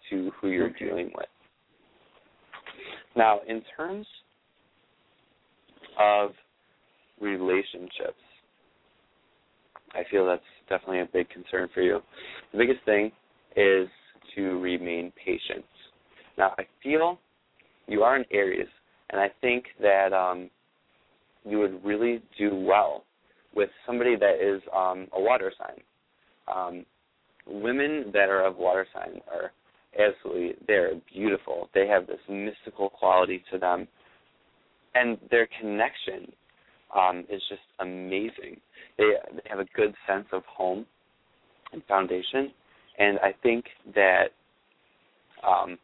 [0.09, 0.85] to who you're Okay.
[0.85, 1.27] dealing with.
[3.15, 4.07] Now, in terms
[5.99, 6.31] of
[7.21, 8.19] relationships,
[9.93, 11.99] I feel that's definitely a big concern for you.
[12.51, 13.11] The biggest thing
[13.55, 13.87] is
[14.35, 15.65] to remain patient.
[16.37, 17.19] Now, I feel
[17.87, 18.67] you are an Aries,
[19.09, 20.49] and I think that um,
[21.43, 23.03] you would really do well
[23.55, 25.81] with somebody that is um, a water sign.
[26.53, 26.85] Um,
[27.47, 29.51] women that are of water sign are
[29.99, 31.69] absolutely they're beautiful.
[31.73, 33.87] They have this mystical quality to them,
[34.95, 36.31] and their connection
[36.95, 38.59] um, is just amazing.
[38.97, 40.85] They they have a good sense of home
[41.71, 42.51] and foundation,
[42.97, 44.29] and I think that
[45.45, 45.77] um,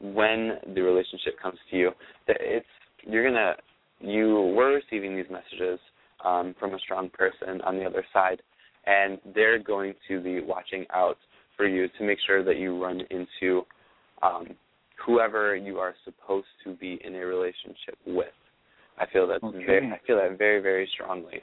[0.00, 1.90] when the relationship comes to you,
[2.26, 2.66] that it's
[3.02, 3.54] you're gonna
[4.00, 5.78] you were receiving these messages
[6.24, 8.40] um, from a strong person on the other side,
[8.86, 11.18] and they're going to be watching out
[11.56, 13.62] for you to make sure that you run into
[14.22, 14.48] um,
[15.04, 18.28] whoever you are supposed to be in a relationship with.
[19.00, 19.64] I feel that Okay.
[19.64, 21.42] very, I feel that very, very strongly.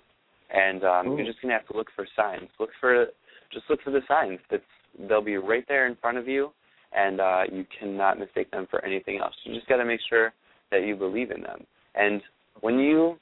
[0.49, 2.49] And um, you're just gonna have to look for signs.
[2.59, 3.07] Look for,
[3.51, 4.39] just look for the signs.
[4.49, 4.63] That's
[5.07, 6.51] they'll be right there in front of you,
[6.93, 9.33] and uh, you cannot mistake them for anything else.
[9.43, 10.33] You just got to make sure
[10.71, 11.65] that you believe in them.
[11.95, 12.21] And
[12.61, 13.17] when you,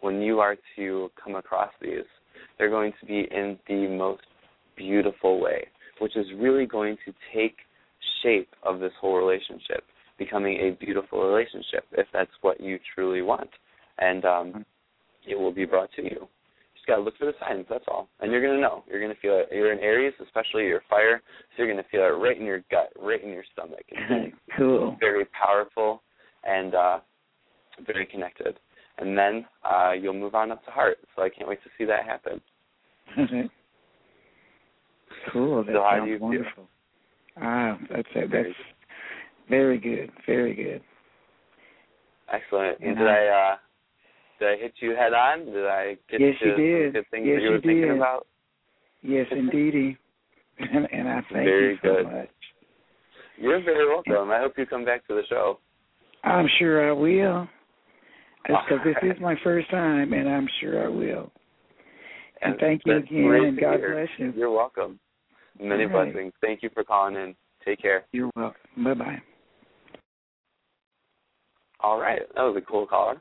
[0.00, 2.04] when you are to come across these,
[2.58, 4.22] they're going to be in the most
[4.76, 5.66] beautiful way,
[6.00, 7.56] which is really going to take
[8.22, 9.84] shape of this whole relationship,
[10.20, 13.48] becoming a beautiful relationship if that's what you truly want.
[13.98, 14.64] And um,
[15.26, 16.28] it will be brought to you.
[16.74, 18.08] Just gotta look for the signs, that's all.
[18.20, 18.84] And you're gonna know.
[18.88, 19.48] You're gonna feel it.
[19.50, 21.22] You're in Aries, especially you're fire,
[21.56, 23.82] so you're gonna feel it right in your gut, right in your stomach.
[23.88, 24.96] It's cool.
[25.00, 26.02] very powerful
[26.44, 26.98] and uh
[27.86, 28.60] very connected.
[28.98, 30.98] And then uh you'll move on up to heart.
[31.16, 32.40] So I can't wait to see that happen.
[35.32, 35.64] cool.
[35.64, 36.26] That So sounds you feel?
[36.26, 36.68] wonderful.
[37.42, 38.30] Ah, that's it.
[38.30, 38.48] that's
[39.50, 40.10] Very good.
[40.26, 40.80] Very good.
[42.32, 42.78] Excellent.
[42.80, 43.56] And did I- uh
[44.38, 45.44] did I hit you head on?
[45.44, 46.92] Did I get Yes, to you did.
[46.94, 48.26] good things Yes, that you you were thinking about?
[49.02, 49.98] Yes, indeedy.
[50.58, 52.04] And, and I thank Very you so good.
[52.04, 52.28] much.
[53.36, 54.30] You're very welcome.
[54.30, 55.58] I hope you come back to the show.
[56.24, 57.48] I'm sure I will.
[58.46, 61.30] Because this is my first time, and I'm sure I will.
[62.40, 63.94] And thank you again, and God hear.
[63.94, 64.32] bless you.
[64.34, 64.98] You're welcome.
[65.60, 66.12] Many right.
[66.12, 66.32] blessings.
[66.40, 67.36] Thank you for calling in.
[67.64, 68.06] Take care.
[68.12, 68.56] You're welcome.
[68.82, 69.22] Bye bye.
[71.82, 72.20] All right.
[72.34, 73.20] That was a cool caller.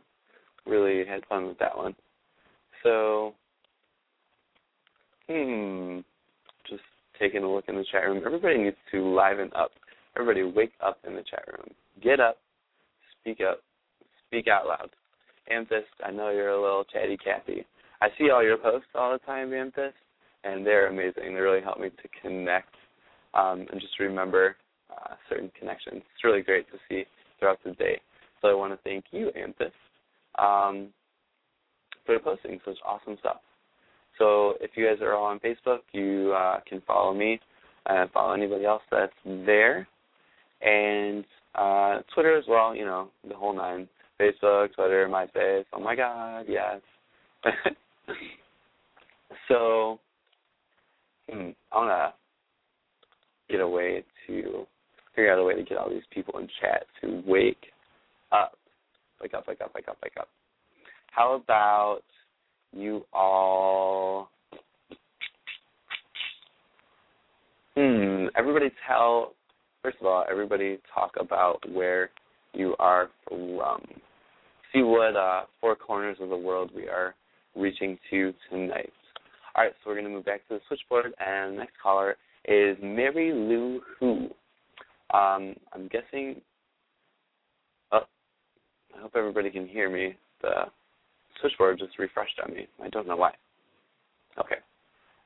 [0.66, 1.96] Really had fun with that one.
[2.84, 3.34] So,
[5.28, 6.00] hmm,
[6.70, 6.84] just
[7.20, 8.22] taking a look in the chat room.
[8.26, 9.72] Everybody needs to liven up.
[10.16, 11.68] Everybody wake up in the chat room.
[12.02, 12.38] Get up.
[13.22, 13.60] Speak up.
[14.28, 14.90] Speak out loud.
[15.50, 17.66] Amethyst, I know you're a little chatty Cathy.
[18.02, 19.96] I see all your posts all the time, Amethyst,
[20.44, 21.34] and they're amazing.
[21.34, 22.74] They really help me to connect
[23.34, 24.56] um, and just remember
[24.92, 26.04] uh, certain connections.
[26.14, 27.06] It's really great to see
[27.40, 28.00] throughout the day.
[28.42, 29.74] So I want to thank you, Amethyst,
[30.38, 30.88] um,
[32.06, 33.38] for posting such awesome stuff.
[34.18, 37.40] So if you guys are all on Facebook, you uh, can follow me
[37.86, 39.88] and follow anybody else that's there.
[40.62, 41.24] And
[41.56, 43.88] uh, Twitter as well, you know, the whole nine.
[44.20, 45.64] Facebook, Twitter, MySpace.
[45.74, 46.82] Oh my God, yes.
[49.48, 50.00] so,
[51.30, 54.68] hmm, I want to get a way to
[55.16, 57.68] figure out a way to get all these people in chat to wake
[58.32, 58.58] up.
[59.22, 60.30] Wake up, wake up, wake up, wake up.
[61.12, 62.02] How about
[62.72, 64.30] you all
[67.80, 69.36] Hmm, everybody tell
[69.82, 72.10] first of all, everybody talk about where
[72.54, 73.82] you are from.
[74.74, 77.16] See what uh four corners of the world we are
[77.56, 78.92] reaching to tonight.
[79.56, 82.76] All right, so we're gonna move back to the switchboard and the next caller is
[82.82, 84.30] Mary Lou Who.
[85.18, 86.42] Um, I'm guessing
[88.98, 90.16] I hope everybody can hear me.
[90.42, 90.66] The
[91.42, 92.68] switchboard just refreshed on me.
[92.84, 93.32] I don't know why.
[94.38, 94.58] Okay.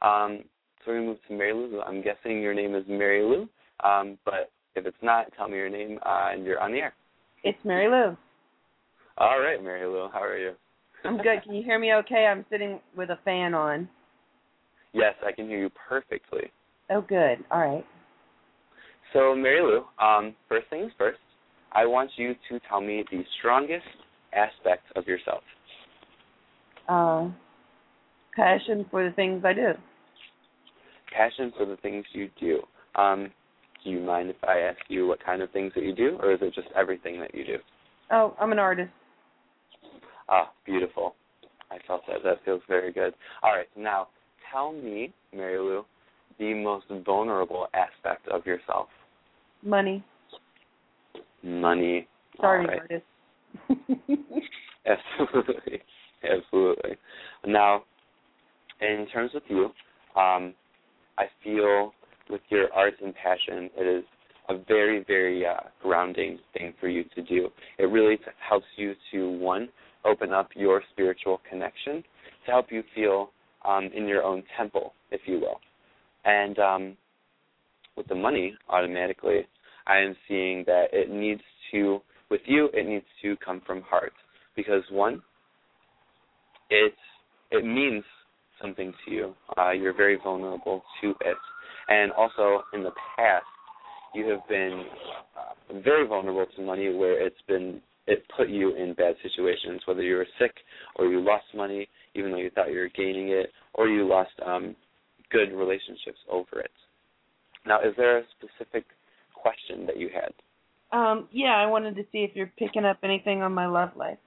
[0.01, 0.43] Um,
[0.83, 1.81] so we're gonna move to Mary Lou.
[1.81, 3.47] I'm guessing your name is Mary Lou.
[3.83, 6.93] Um, but if it's not, tell me your name uh, and you're on the air.
[7.43, 8.17] It's Mary Lou.
[9.17, 10.53] All right, Mary Lou, how are you?
[11.05, 11.43] I'm good.
[11.43, 12.25] Can you hear me okay?
[12.25, 13.87] I'm sitting with a fan on.
[14.93, 16.51] yes, I can hear you perfectly.
[16.89, 17.43] Oh, good.
[17.51, 17.85] All right.
[19.11, 21.19] So, Mary Lou, um, first things first,
[21.73, 23.85] I want you to tell me the strongest
[24.33, 25.41] aspect of yourself.
[26.87, 27.29] Uh,
[28.35, 29.71] passion for the things I do.
[31.15, 32.61] Passion for the things you do.
[32.95, 33.31] Um,
[33.83, 36.33] do you mind if I ask you what kind of things that you do, or
[36.33, 37.57] is it just everything that you do?
[38.11, 38.91] Oh, I'm an artist.
[40.29, 41.15] Ah, beautiful.
[41.69, 42.23] I felt that.
[42.23, 43.13] That feels very good.
[43.41, 44.07] All right, now
[44.51, 45.83] tell me, Mary Lou,
[46.39, 48.87] the most vulnerable aspect of yourself.
[49.63, 50.03] Money.
[51.43, 52.07] Money.
[52.39, 52.79] Sorry, All right.
[52.79, 53.05] artist.
[54.85, 55.81] Absolutely.
[56.23, 56.97] Absolutely.
[57.45, 57.83] Now,
[58.81, 59.65] in terms of you,
[60.19, 60.53] um,
[61.17, 61.93] I feel
[62.29, 64.03] with your art and passion, it is
[64.49, 67.49] a very, very uh, grounding thing for you to do.
[67.77, 69.69] It really t- helps you to, one,
[70.05, 72.03] open up your spiritual connection,
[72.45, 73.31] to help you feel
[73.65, 75.59] um, in your own temple, if you will.
[76.25, 76.97] And um,
[77.95, 79.47] with the money, automatically,
[79.87, 84.13] I am seeing that it needs to, with you, it needs to come from heart.
[84.55, 85.21] Because, one,
[86.69, 86.93] it,
[87.51, 88.03] it means
[88.61, 89.33] something to you.
[89.57, 91.37] Uh, you're very vulnerable to it.
[91.89, 93.45] And also, in the past,
[94.13, 94.85] you have been
[95.37, 100.01] uh, very vulnerable to money where it's been it put you in bad situations, whether
[100.01, 100.53] you were sick
[100.97, 104.31] or you lost money, even though you thought you were gaining it, or you lost
[104.45, 104.75] um,
[105.31, 106.71] good relationships over it.
[107.65, 108.83] Now, is there a specific
[109.43, 110.97] question that you had?
[110.97, 114.17] Um, yeah, I wanted to see if you're picking up anything on my love life.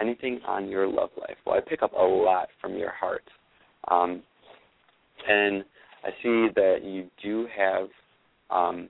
[0.00, 1.36] Anything on your love life?
[1.44, 3.24] Well, I pick up a lot from your heart.
[3.90, 4.22] Um,
[5.28, 5.64] and
[6.04, 7.88] I see that you do have
[8.50, 8.88] um,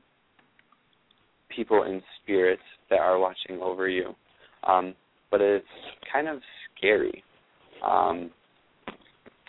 [1.55, 4.15] people in spirit that are watching over you.
[4.67, 4.95] Um,
[5.31, 5.67] but it's
[6.13, 6.39] kind of
[6.77, 7.23] scary.
[7.85, 8.31] Um,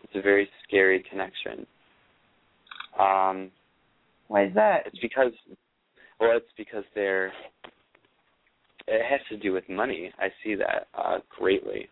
[0.04, 1.66] it's a very scary connection.
[3.00, 3.52] Um,
[4.32, 4.84] Why is that?
[4.86, 5.34] it's because,
[6.18, 7.34] well, it's because they're.
[8.88, 10.10] It has to do with money.
[10.18, 11.90] I see that uh, greatly,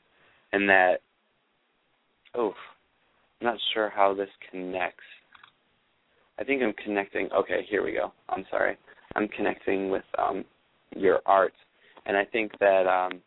[0.53, 1.01] and that.
[2.35, 2.53] Oh,
[3.41, 5.03] I'm not sure how this connects.
[6.39, 7.29] I think I'm connecting.
[7.33, 8.13] Okay, here we go.
[8.29, 8.77] I'm sorry.
[9.15, 10.45] I'm connecting with um,
[10.95, 11.53] your art,
[12.05, 13.19] and I think that um,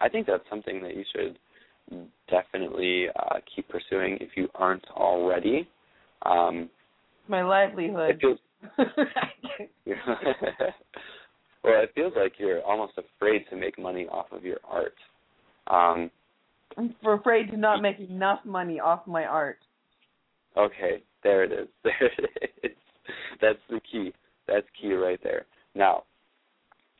[0.00, 1.38] I think that's something that you should
[2.28, 5.68] definitely uh, keep pursuing if you aren't already.
[6.24, 6.68] Um,
[7.28, 8.10] My livelihood.
[8.10, 8.38] it feels
[11.64, 14.94] well, it feels like you're almost afraid to make money off of your art.
[15.68, 16.10] Um,
[16.76, 19.58] I'm afraid to not make enough money off my art.
[20.56, 21.68] okay, there it is.
[21.84, 22.10] There
[22.42, 22.70] it is.
[23.40, 24.12] That's the key.
[24.48, 25.44] That's key right there.
[25.74, 26.04] Now,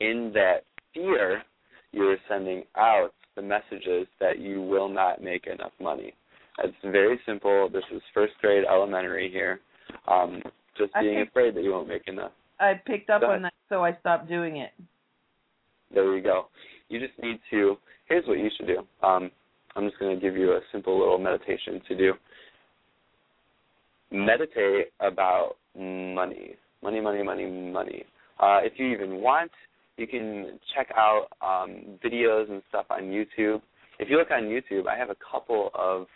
[0.01, 0.65] in that
[0.95, 1.43] fear,
[1.93, 6.15] you're sending out the messages that you will not make enough money.
[6.63, 7.69] It's very simple.
[7.71, 9.61] This is first grade elementary here.
[10.09, 10.43] Um,
[10.77, 12.33] just being think- afraid that you won't make enough.
[12.59, 14.73] I picked up on that, so I stopped doing it.
[15.93, 16.47] There you go.
[16.89, 17.77] You just need to.
[18.09, 18.79] Here's what you should do.
[19.07, 19.31] Um,
[19.75, 22.15] I'm just going to give you a simple little meditation to do.
[24.11, 28.05] Meditate about money, money, money, money, money.
[28.41, 29.51] Uh, if you even want,
[29.97, 33.61] you can check out um, videos and stuff on YouTube.
[33.99, 36.07] If you look on YouTube, I have a couple of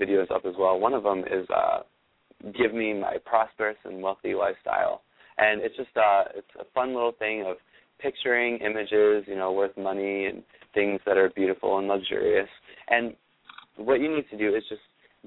[0.00, 0.78] videos up as well.
[0.78, 1.80] One of them is uh,
[2.56, 5.02] "Give Me My Prosperous and Wealthy Lifestyle,"
[5.38, 7.56] and it's just uh, it's a fun little thing of
[8.00, 10.42] picturing images, you know, worth money and
[10.74, 12.48] things that are beautiful and luxurious.
[12.88, 13.14] And
[13.76, 14.80] what you need to do is just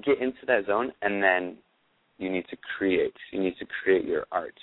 [0.04, 1.58] get into that zone and then
[2.18, 3.14] you need to create.
[3.32, 4.56] You need to create your art.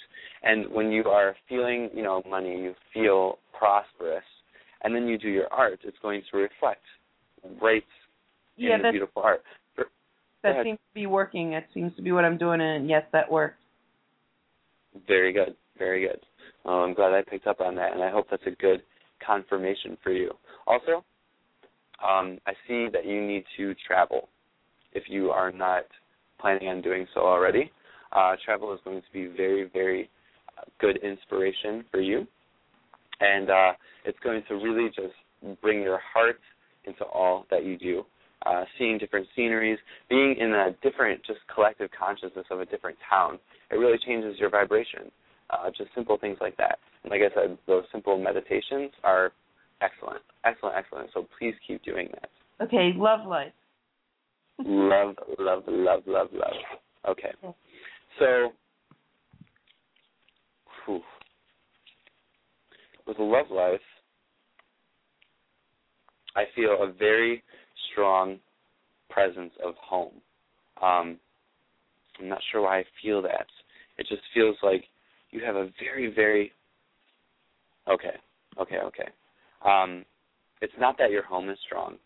[0.42, 4.24] And when you are feeling, you know, money, you feel prosperous,
[4.82, 6.82] and then you do your art, it's going to reflect
[7.60, 7.84] right
[8.56, 9.42] Yeah, in the beautiful art.
[10.42, 11.50] That seems to be working.
[11.50, 13.56] That seems to be what I'm doing, and yes, that works.
[15.06, 15.54] Very good.
[15.78, 16.20] Very good.
[16.64, 18.82] Oh, I'm glad I picked up on that, and I hope that's a good
[19.24, 20.32] confirmation for you.
[20.66, 21.04] Also,
[22.06, 24.28] um, I see that you need to travel
[24.92, 25.84] if you are not
[26.40, 27.70] planning on doing so already.
[28.12, 30.10] Uh, travel is going to be very, very
[30.80, 32.26] good inspiration for you,
[33.20, 33.72] and uh,
[34.04, 35.14] it's going to really just
[35.62, 36.40] bring your heart
[36.84, 38.04] into all that you do.
[38.44, 39.78] Uh, seeing different sceneries,
[40.08, 43.38] being in a different, just collective consciousness of a different town,
[43.70, 45.10] it really changes your vibration.
[45.50, 46.78] Uh, just simple things like that.
[47.04, 49.32] And like I said, those simple meditations are
[49.80, 51.10] excellent, excellent, excellent.
[51.12, 52.64] So please keep doing that.
[52.64, 53.52] Okay, love life.
[54.58, 56.52] love, love, love, love, love.
[57.08, 57.32] Okay.
[58.18, 58.50] So,
[60.84, 61.00] whew.
[63.06, 63.80] with love life,
[66.36, 67.42] I feel a very
[67.90, 68.38] strong
[69.10, 70.14] presence of home.
[70.82, 71.18] Um,
[72.20, 73.46] I'm not sure why I feel that.
[73.98, 74.84] It just feels like
[75.30, 76.52] you have a very, very
[77.88, 78.16] okay,
[78.60, 79.08] okay, okay.
[79.64, 80.04] Um,
[80.60, 81.96] it's not that your home is strong.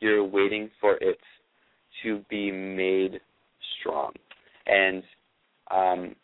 [0.00, 1.18] You're waiting for it
[2.02, 3.20] to be made
[3.80, 4.12] strong.
[4.66, 5.02] And
[5.70, 6.16] um,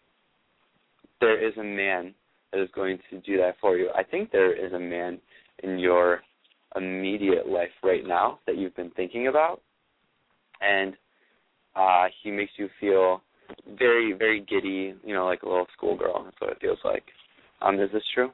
[1.20, 2.14] there is a man
[2.52, 3.90] that is going to do that for you.
[3.94, 5.18] I think there is a man
[5.62, 6.20] in your
[6.76, 9.60] immediate life right now that you've been thinking about,
[10.60, 10.94] and
[11.76, 13.22] uh, he makes you feel
[13.78, 16.24] very, very giddy, you know, like a little schoolgirl.
[16.24, 17.04] That's what it feels like.
[17.62, 18.30] Um, is this true?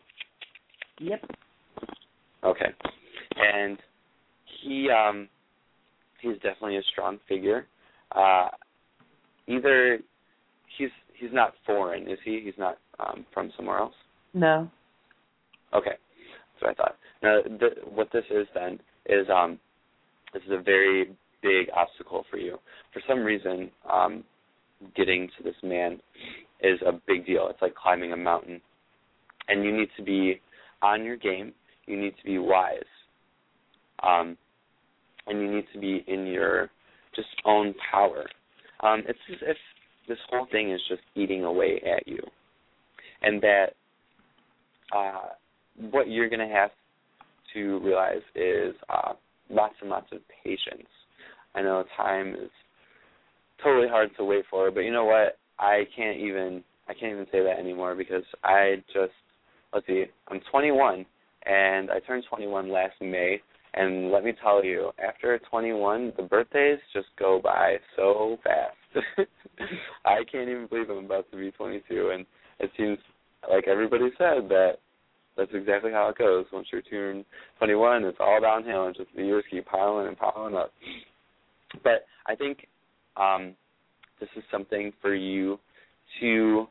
[1.01, 1.22] Yep.
[2.45, 2.66] Okay.
[3.37, 3.78] And
[4.62, 5.28] he um
[6.20, 7.66] he's definitely a strong figure.
[8.12, 8.49] Uh
[9.47, 9.99] either
[10.76, 12.41] he's he's not foreign, is he?
[12.45, 13.95] He's not um from somewhere else?
[14.35, 14.70] No.
[15.72, 15.95] Okay.
[16.61, 16.96] What I thought.
[17.22, 19.59] Now th- what this is then is um
[20.32, 22.59] this is a very big obstacle for you.
[22.92, 24.24] For some reason, um
[24.96, 26.00] getting to this man
[26.61, 27.48] is a big deal.
[27.50, 28.61] It's like climbing a mountain.
[29.48, 30.40] And you need to be
[30.82, 31.52] on your game.
[31.86, 32.80] You need to be wise.
[34.02, 34.36] Um,
[35.26, 36.70] and you need to be in your
[37.14, 38.26] just own power.
[38.80, 39.57] Um, it's as if
[40.09, 42.20] this whole thing is just eating away at you.
[43.22, 43.66] And that
[44.94, 45.28] uh,
[45.90, 46.70] what you're going to have
[47.54, 49.12] to realize is uh,
[49.50, 50.88] lots and lots of patience.
[51.54, 52.50] I know time is
[53.62, 55.38] totally hard to wait for, but you know what?
[55.58, 59.12] I can't even I can't even say that anymore because I just
[59.72, 61.06] let's see, I'm 21
[61.46, 63.40] and I turned 21 last May,
[63.74, 69.06] and let me tell you, after 21, the birthdays just go by so fast.
[70.04, 72.24] I can't even believe I'm about to be 22, and
[72.60, 72.98] it seems
[73.50, 74.76] like everybody said that
[75.37, 76.47] that's exactly how it goes.
[76.53, 77.24] Once you're turned
[77.59, 80.72] 21, it's all downhill, and just the years keep piling and piling up.
[81.82, 82.66] But I think
[83.16, 83.55] um,
[84.20, 85.59] this is something for you
[86.20, 86.66] to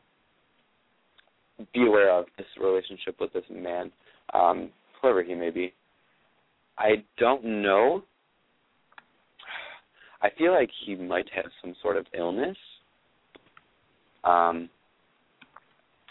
[1.72, 3.92] be aware of this relationship with this man,
[4.32, 5.72] um, whoever he may be.
[6.78, 8.02] I don't know.
[10.22, 12.56] I feel like he might have some sort of illness.
[14.24, 14.70] Um,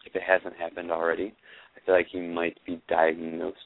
[0.06, 1.34] if it hasn't happened already,
[1.86, 3.58] feel like he might be diagnosed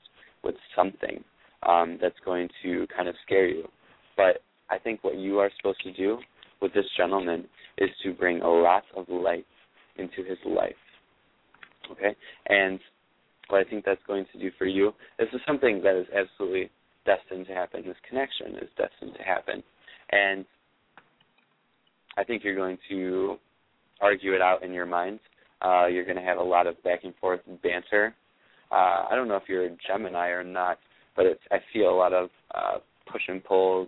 [0.43, 1.23] with something
[1.67, 3.67] um, that's going to kind of scare you.
[4.15, 6.19] But I think what you are supposed to do
[6.61, 7.45] with this gentleman
[7.77, 9.45] is to bring a lot of light
[9.97, 10.73] into his life.
[11.91, 12.15] Okay?
[12.47, 12.79] And
[13.49, 16.69] what I think that's going to do for you, this is something that is absolutely
[17.05, 17.83] destined to happen.
[17.85, 19.63] This connection is destined to happen.
[20.11, 20.45] And
[22.17, 23.37] I think you're going to
[24.01, 25.19] argue it out in your mind.
[25.61, 28.13] Uh, you're going to have a lot of back and forth banter.
[28.71, 30.77] Uh, I don't know if you're a Gemini or not,
[31.15, 32.77] but it's, I feel a lot of uh,
[33.11, 33.87] push and pull,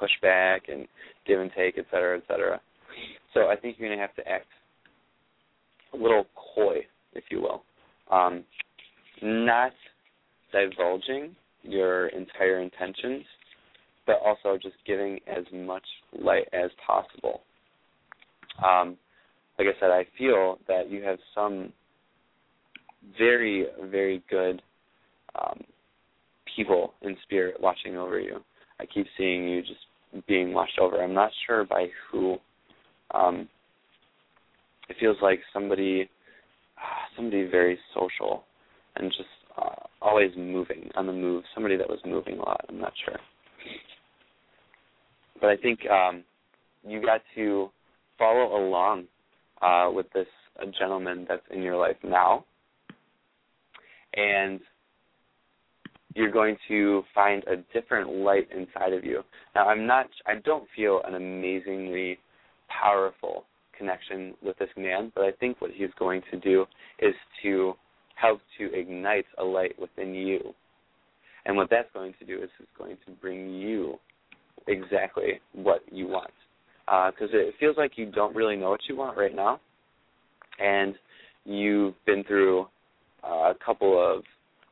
[0.00, 0.86] pushback, and
[1.26, 2.60] give and take, et cetera, et cetera.
[3.34, 4.46] So I think you're going to have to act
[5.92, 6.78] a little coy,
[7.14, 7.62] if you will.
[8.10, 8.44] Um,
[9.22, 9.72] not
[10.52, 13.24] divulging your entire intentions,
[14.06, 15.84] but also just giving as much
[16.18, 17.42] light as possible.
[18.64, 18.96] Um,
[19.60, 21.70] like I said, I feel that you have some
[23.18, 24.62] very, very good
[25.38, 25.60] um,
[26.56, 28.38] people in spirit watching over you.
[28.80, 31.02] I keep seeing you just being watched over.
[31.02, 32.36] I'm not sure by who.
[33.14, 33.50] Um,
[34.88, 36.08] it feels like somebody,
[37.14, 38.44] somebody very social
[38.96, 41.44] and just uh, always moving on the move.
[41.52, 42.64] Somebody that was moving a lot.
[42.66, 43.18] I'm not sure,
[45.38, 46.24] but I think um,
[46.82, 47.68] you got to
[48.18, 49.06] follow along
[49.62, 50.26] uh, with this
[50.78, 52.44] gentleman that's in your life now,
[54.14, 54.60] and
[56.14, 59.22] you're going to find a different light inside of you.
[59.54, 60.08] Now, I'm not.
[60.26, 62.18] I don't feel an amazingly
[62.68, 63.44] powerful
[63.76, 66.66] connection with this man, but I think what he's going to do
[66.98, 67.74] is to
[68.16, 70.54] help to ignite a light within you.
[71.46, 73.98] And what that's going to do is it's going to bring you
[74.66, 76.30] exactly what you want.
[76.90, 79.60] Because uh, it feels like you don't really know what you want right now.
[80.58, 80.94] And
[81.44, 82.66] you've been through
[83.22, 84.24] uh, a couple of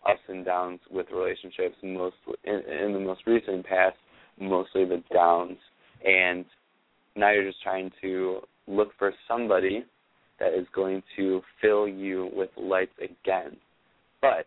[0.09, 3.97] ups and downs with relationships, most in, in the most recent past,
[4.41, 5.59] mostly the downs.
[6.05, 6.45] And
[7.15, 9.85] now you're just trying to look for somebody
[10.41, 13.57] that is going to fill you with light again.
[14.21, 14.47] But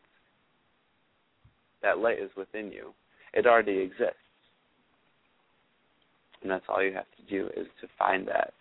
[1.82, 2.94] that light is within you.
[3.34, 4.16] It already exists.
[6.42, 8.54] And that's all you have to do is to find that.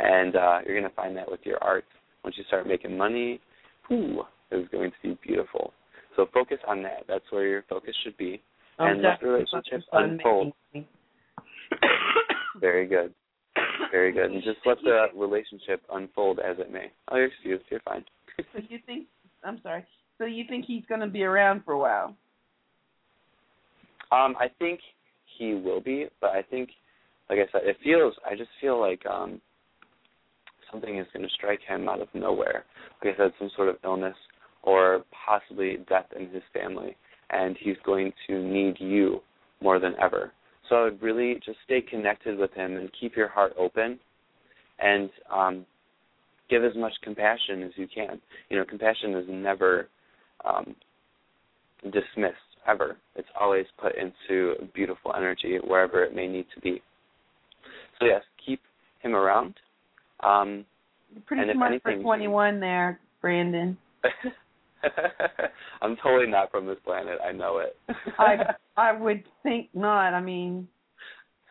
[0.00, 1.84] And uh, you're going to find that with your art.
[2.24, 3.40] Once you start making money,
[3.88, 5.72] whoo, it's going to be beautiful.
[6.16, 7.04] So focus on that.
[7.06, 8.40] That's where your focus should be.
[8.78, 10.52] and let the relationship unfold.
[12.60, 13.14] Very good.
[13.90, 14.30] Very good.
[14.30, 16.90] And just let the relationship unfold as it may.
[17.10, 17.64] Oh, you're excused.
[17.70, 18.04] You're fine.
[18.36, 19.06] so you think?
[19.44, 19.84] I'm sorry.
[20.18, 22.16] So you think he's going to be around for a while?
[24.10, 24.80] Um, I think
[25.38, 26.70] he will be, but I think,
[27.28, 28.14] like I said, it feels.
[28.28, 29.40] I just feel like um,
[30.70, 32.64] something is going to strike him out of nowhere.
[33.04, 34.16] Like I said, some sort of illness
[34.62, 36.96] or possibly death in his family,
[37.30, 39.20] and he's going to need you
[39.62, 40.32] more than ever.
[40.68, 43.98] So I would really just stay connected with him and keep your heart open,
[44.80, 45.66] and um,
[46.50, 48.20] give as much compassion as you can.
[48.48, 49.88] You know, compassion is never
[50.44, 50.74] um,
[51.84, 52.96] dismissed ever.
[53.16, 56.82] It's always put into beautiful energy wherever it may need to be.
[57.98, 58.60] So yes, keep
[59.00, 59.54] him around.
[60.20, 60.64] Um,
[61.12, 63.76] You're pretty and if smart anything- for 21 there, Brandon.
[65.82, 67.18] I'm totally not from this planet.
[67.26, 67.76] I know it.
[68.18, 70.14] I I would think not.
[70.14, 70.68] I mean,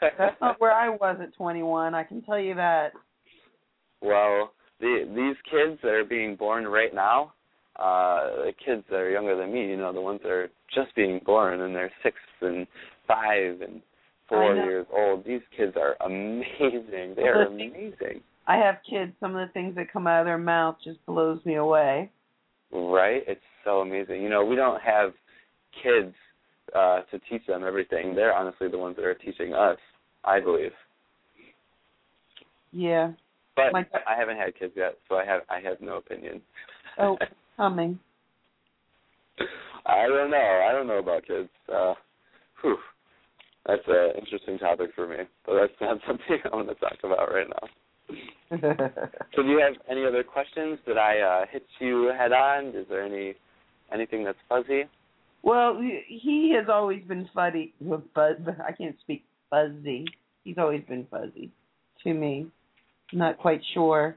[0.02, 1.94] that's not where I was at 21.
[1.94, 2.94] I can tell you that.
[4.02, 7.34] well, the, these kids that are being born right now,
[7.78, 10.96] uh, the kids that are younger than me, you know, the ones that are just
[10.96, 12.66] being born and they're six and
[13.08, 13.82] five and
[14.30, 15.26] four years old.
[15.26, 17.14] These kids are amazing.
[17.16, 18.22] They are amazing.
[18.48, 19.12] I have kids.
[19.20, 22.10] Some of the things that come out of their mouth just blows me away.
[22.72, 23.24] Right?
[23.28, 24.22] It's so amazing.
[24.22, 25.12] You know, we don't have
[25.84, 26.14] kids
[26.76, 28.16] uh to teach them everything.
[28.16, 29.78] They're honestly the ones that are teaching us,
[30.24, 30.72] I believe.
[32.72, 33.12] Yeah.
[33.56, 36.42] But My- I haven't had kids yet, so I have I have no opinion.
[37.00, 37.18] Oh,
[37.58, 38.00] coming.
[39.86, 40.66] I don't know.
[40.68, 41.50] I don't know about kids.
[41.74, 41.94] Uh
[42.62, 42.78] whew.
[43.68, 45.18] That's an interesting topic for me.
[45.46, 47.68] But that's not something I want to talk about right now.
[49.36, 50.80] So do you have any other questions?
[50.88, 52.68] Did I uh hit you head on?
[52.68, 53.34] Is there any
[53.94, 54.84] anything that's fuzzy?
[55.44, 57.74] well, he has always been fuzzy.
[57.92, 60.06] I can't speak fuzzy.
[60.46, 61.52] He's always been fuzzy
[62.04, 62.48] to me.
[63.12, 64.16] Not quite sure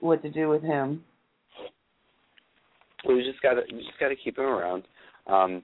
[0.00, 1.04] what to do with him.
[3.04, 4.84] Well, you just gotta you just gotta keep him around.
[5.26, 5.62] Um,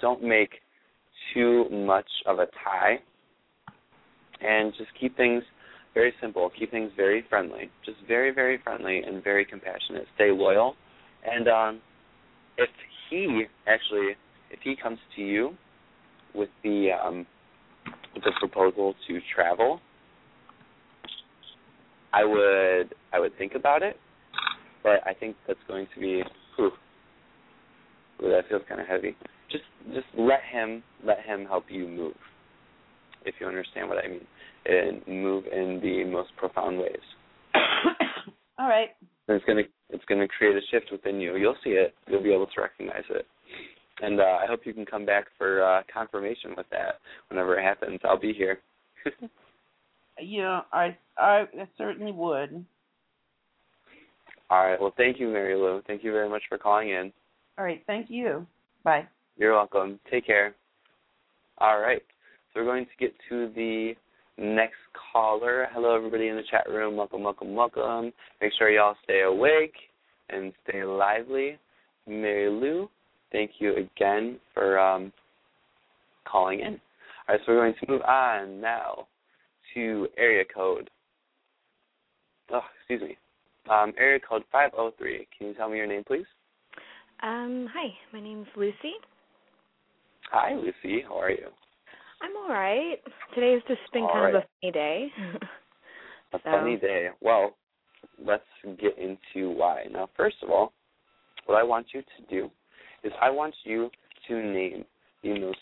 [0.00, 0.50] don't make
[1.32, 2.98] too much of a tie,
[4.40, 5.42] and just keep things
[5.94, 6.50] very simple.
[6.58, 10.06] Keep things very friendly, just very very friendly and very compassionate.
[10.14, 10.74] Stay loyal,
[11.24, 11.80] and um,
[12.58, 12.68] if
[13.10, 14.16] he actually
[14.50, 15.54] if he comes to you
[16.34, 17.26] with the um,
[18.14, 19.80] with the proposal to travel,
[22.12, 23.96] I would I would think about it
[24.84, 26.22] but I think that's going to be
[26.54, 26.70] whew,
[28.22, 29.16] ooh, that feels kind of heavy.
[29.54, 32.14] Just just let him let him help you move,
[33.24, 34.26] if you understand what I mean,
[34.66, 36.96] and move in the most profound ways.
[38.58, 38.88] All right.
[39.28, 41.36] And it's gonna it's gonna create a shift within you.
[41.36, 41.94] You'll see it.
[42.08, 43.26] You'll be able to recognize it.
[44.02, 46.96] And uh, I hope you can come back for uh, confirmation with that
[47.28, 48.00] whenever it happens.
[48.02, 48.58] I'll be here.
[50.20, 51.44] Know, I I
[51.76, 52.64] certainly would.
[54.50, 54.80] All right.
[54.80, 55.82] Well, thank you, Mary Lou.
[55.86, 57.12] Thank you very much for calling in.
[57.58, 57.82] All right.
[57.86, 58.46] Thank you.
[58.84, 59.08] Bye.
[59.36, 59.98] You're welcome.
[60.10, 60.54] Take care.
[61.58, 62.02] All right.
[62.52, 63.94] So we're going to get to the
[64.38, 64.76] next
[65.12, 65.68] caller.
[65.72, 66.96] Hello, everybody in the chat room.
[66.96, 68.12] Welcome, welcome, welcome.
[68.40, 69.74] Make sure y'all stay awake
[70.30, 71.58] and stay lively.
[72.06, 72.88] Mary Lou,
[73.32, 75.12] thank you again for um,
[76.30, 76.80] calling in.
[77.28, 79.06] All right, so we're going to move on now
[79.74, 80.90] to area code.
[82.52, 83.16] Oh, excuse me.
[83.70, 85.26] Um, area code 503.
[85.36, 86.26] Can you tell me your name, please?
[87.22, 88.92] Um, hi, my name's Lucy.
[90.34, 91.00] Hi, Lucy.
[91.06, 91.46] How are you?
[92.20, 92.96] I'm all right.
[93.36, 95.06] Today's just been All kind of a funny day.
[96.32, 97.10] A So- funny day.
[97.20, 97.54] Well,
[98.18, 98.42] let's
[98.80, 99.84] get into why.
[99.92, 100.72] Now, first of all,
[101.46, 102.50] what I want you to do
[103.04, 103.88] is I want you
[104.26, 104.84] to name
[105.22, 105.58] the most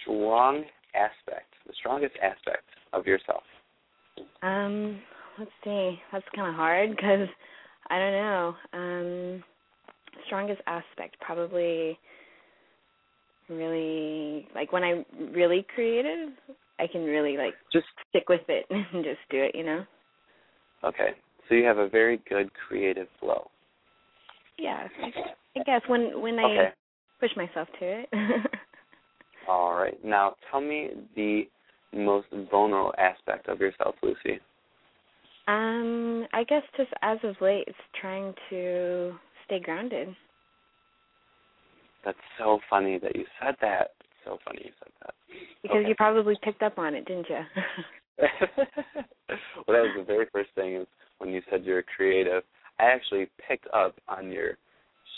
[0.00, 0.64] strong
[0.94, 2.64] aspect, the strongest aspect
[2.94, 3.42] of yourself.
[4.42, 4.98] um,
[5.38, 6.00] let's see.
[6.10, 7.28] That's kind of hard because
[7.90, 8.54] I don't know.
[8.72, 9.44] Um,
[10.26, 11.98] strongest aspect probably
[13.48, 16.30] really like when I'm really creative,
[16.78, 19.54] I can really like Just stick with it and just do it.
[19.54, 19.84] You know?
[20.84, 21.10] okay.
[21.48, 23.50] So you have a very good creative flow.
[24.58, 24.88] Yeah.
[25.02, 26.70] I, I guess when when I Okay.
[27.20, 28.08] push myself to it.
[29.48, 30.02] All right.
[30.04, 31.42] Now, tell me the
[31.94, 34.40] most vulnerable aspect of yourself, Lucy.
[35.48, 40.08] Um, I guess just as of late, it's trying to stay grounded.
[42.04, 43.92] That's so funny that you said that.
[44.24, 45.14] So funny you said that.
[45.62, 45.88] Because Okay.
[45.88, 47.40] you probably picked up on it, didn't you?
[48.18, 48.28] well,
[49.66, 50.86] that was the very first thing is
[51.18, 52.42] when you said you're creative.
[52.78, 54.56] I actually picked up on your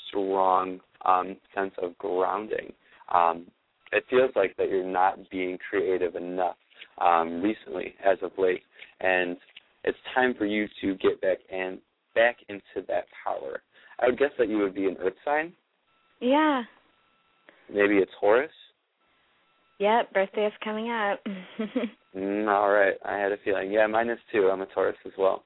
[0.09, 2.73] strong um, sense of grounding.
[3.13, 3.47] Um,
[3.93, 6.57] it feels like that you're not being creative enough
[6.99, 8.63] um, recently, as of late,
[9.01, 9.37] and
[9.85, 11.79] it's time for you to get back and
[12.15, 13.63] back into that power.
[14.01, 15.53] I would guess that you would be an Earth sign,
[16.21, 16.63] yeah.
[17.73, 18.51] maybe a Taurus.
[19.79, 21.21] Yeah, birthday is coming up.
[22.17, 23.71] Mm, all right, I had a feeling.
[23.71, 24.49] Yeah, mine is too.
[24.51, 25.45] I'm a Taurus as well.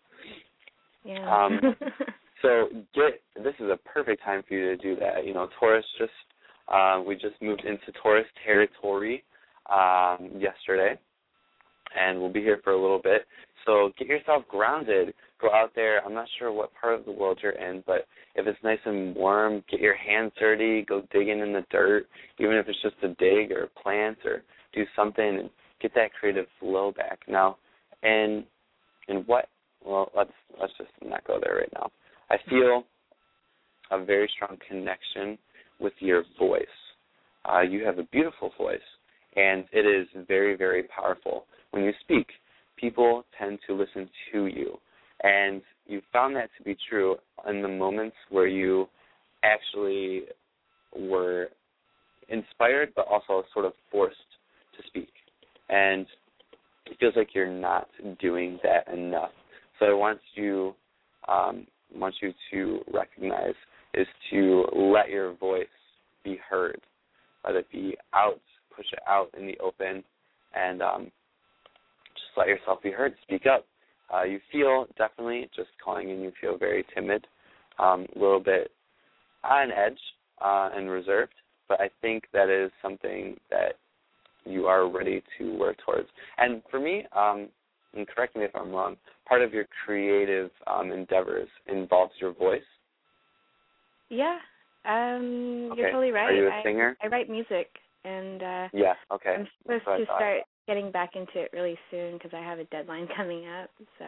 [1.04, 1.44] yeah.
[1.44, 1.60] Um,
[2.42, 5.24] So get this is a perfect time for you to do that.
[5.24, 6.10] You know, Taurus just
[6.68, 9.22] uh, we just moved into Taurus territory
[9.70, 10.98] um, yesterday,
[11.98, 13.26] and we'll be here for a little bit.
[13.66, 15.14] So get yourself grounded.
[15.40, 16.04] Go out there.
[16.04, 19.14] I'm not sure what part of the world you're in, but if it's nice and
[19.14, 20.82] warm, get your hands dirty.
[20.82, 22.06] Go digging in the dirt,
[22.38, 24.42] even if it's just a dig or a plant or
[24.72, 25.50] do something, and
[25.80, 27.20] get that creative flow back.
[27.28, 27.58] Now,
[28.02, 28.44] and
[29.08, 29.48] and what?
[29.84, 31.90] Well, let's let's just not go there right now.
[32.30, 32.84] I feel
[33.90, 35.38] a very strong connection
[35.78, 36.64] with your voice.
[37.44, 38.78] Uh, you have a beautiful voice,
[39.36, 41.44] and it is very, very powerful.
[41.72, 42.26] When you speak,
[42.82, 44.76] people tend to listen to you,
[45.22, 47.16] and you found that to be true
[47.48, 48.88] in the moments where you
[49.44, 50.24] actually
[50.98, 51.48] were
[52.28, 54.16] inspired, but also sort of forced
[54.76, 55.08] to speak.
[55.68, 56.06] And
[56.86, 57.88] it feels like you're not
[58.20, 59.30] doing that enough.
[59.78, 60.74] So I want you
[61.28, 63.54] um, want you to recognize
[63.94, 65.66] is to let your voice
[66.24, 66.80] be heard.
[67.44, 68.40] Let it be out,
[68.74, 70.02] push it out in the open,
[70.54, 71.10] and um,
[72.36, 73.14] let yourself be heard.
[73.22, 73.66] Speak up.
[74.12, 76.20] Uh, you feel definitely just calling in.
[76.20, 77.26] You feel very timid,
[77.78, 78.70] um, a little bit
[79.44, 79.98] on edge
[80.40, 81.32] uh, and reserved.
[81.68, 83.76] But I think that is something that
[84.44, 86.08] you are ready to work towards.
[86.38, 87.48] And for me, um,
[87.94, 92.62] and correct me if I'm wrong, part of your creative um, endeavors involves your voice.
[94.08, 94.38] Yeah.
[94.84, 95.80] Um Okay.
[95.80, 96.30] you're totally right.
[96.30, 96.96] Are you a singer?
[97.02, 97.68] I write music
[98.04, 98.94] and uh Yeah.
[99.12, 99.36] Okay.
[99.38, 103.08] I'm supposed to start getting back into it really soon because I have a deadline
[103.16, 103.70] coming up.
[103.98, 104.04] So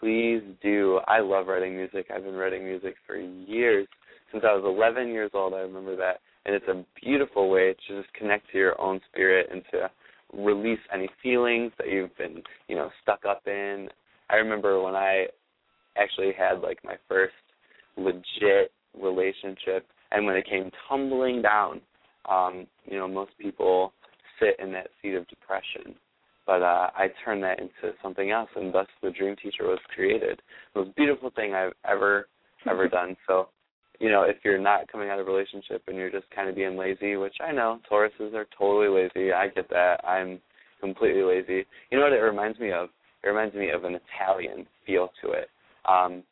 [0.00, 1.00] Please do.
[1.06, 2.06] I love writing music.
[2.14, 3.86] I've been writing music for years.
[4.32, 6.20] Since I was 11 years old, I remember that.
[6.44, 9.90] And it's a beautiful way to just connect to your own spirit and to
[10.36, 13.88] release any feelings that you've been, you know, stuck up in.
[14.30, 15.26] I remember when I
[15.96, 17.34] actually had like my first
[17.96, 21.80] legit relationship and when it came tumbling down,
[22.28, 23.92] um, you know, most people
[24.40, 25.94] sit in that seat of depression
[26.46, 30.42] but uh, I turned that into something else, and thus the Dream Teacher was created.
[30.74, 32.28] The most beautiful thing I've ever
[32.70, 33.16] ever done.
[33.26, 33.48] So,
[33.98, 36.54] you know, if you're not coming out of a relationship and you're just kind of
[36.54, 39.32] being lazy, which I know Tauruses are totally lazy.
[39.32, 40.00] I get that.
[40.04, 40.40] I'm
[40.80, 41.66] completely lazy.
[41.90, 42.88] You know what it reminds me of?
[43.22, 45.48] It reminds me of an Italian feel to it.
[45.86, 46.22] Um,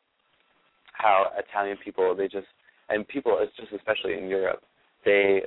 [0.93, 2.47] how Italian people they just
[2.89, 4.61] and people it's just especially in Europe
[5.03, 5.41] they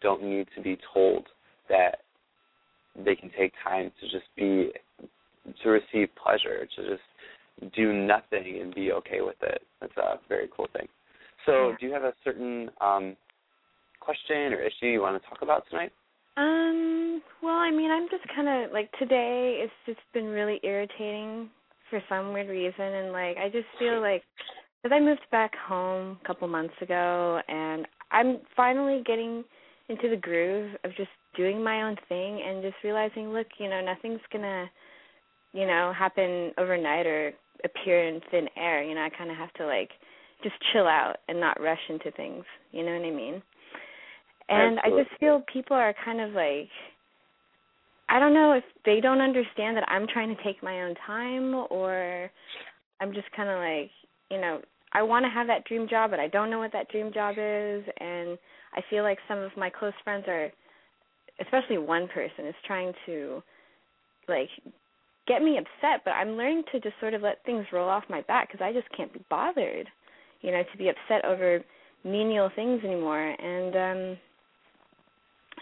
[0.00, 1.26] don't need to be told
[1.68, 2.00] that
[3.04, 4.72] they can take time to just be
[5.62, 9.62] to receive pleasure, to just do nothing and be okay with it.
[9.80, 10.88] That's a very cool thing.
[11.46, 11.76] So, Yeah.
[11.80, 13.16] do you have a certain um,
[14.00, 15.92] question or issue you want to talk about tonight?
[16.36, 21.50] Um, well, I mean, I'm just kind of like today it's just been really irritating
[21.90, 24.22] for some weird reason and like I just feel like
[24.82, 29.44] cuz I moved back home a couple months ago and I'm finally getting
[29.88, 33.80] into the groove of just doing my own thing and just realizing, look, you know,
[33.80, 34.68] nothing's going to
[35.52, 37.32] you know, happen overnight or
[37.64, 38.82] appear in thin air.
[38.82, 39.90] You know, I kind of have to like
[40.42, 42.44] just chill out and not rush into things.
[42.72, 43.42] You know what I mean?
[44.50, 46.68] And I just feel people are kind of like
[48.08, 51.54] I don't know if they don't understand that I'm trying to take my own time
[51.70, 52.30] or
[53.00, 53.90] I'm just kind of like,
[54.30, 54.62] you know,
[54.94, 57.34] I want to have that dream job, but I don't know what that dream job
[57.36, 58.38] is and
[58.74, 60.50] I feel like some of my close friends are
[61.40, 63.42] especially one person is trying to
[64.28, 64.48] like
[65.26, 68.22] get me upset, but I'm learning to just sort of let things roll off my
[68.22, 69.86] back because I just can't be bothered,
[70.40, 71.60] you know, to be upset over
[72.04, 73.28] menial things anymore.
[73.28, 74.18] And um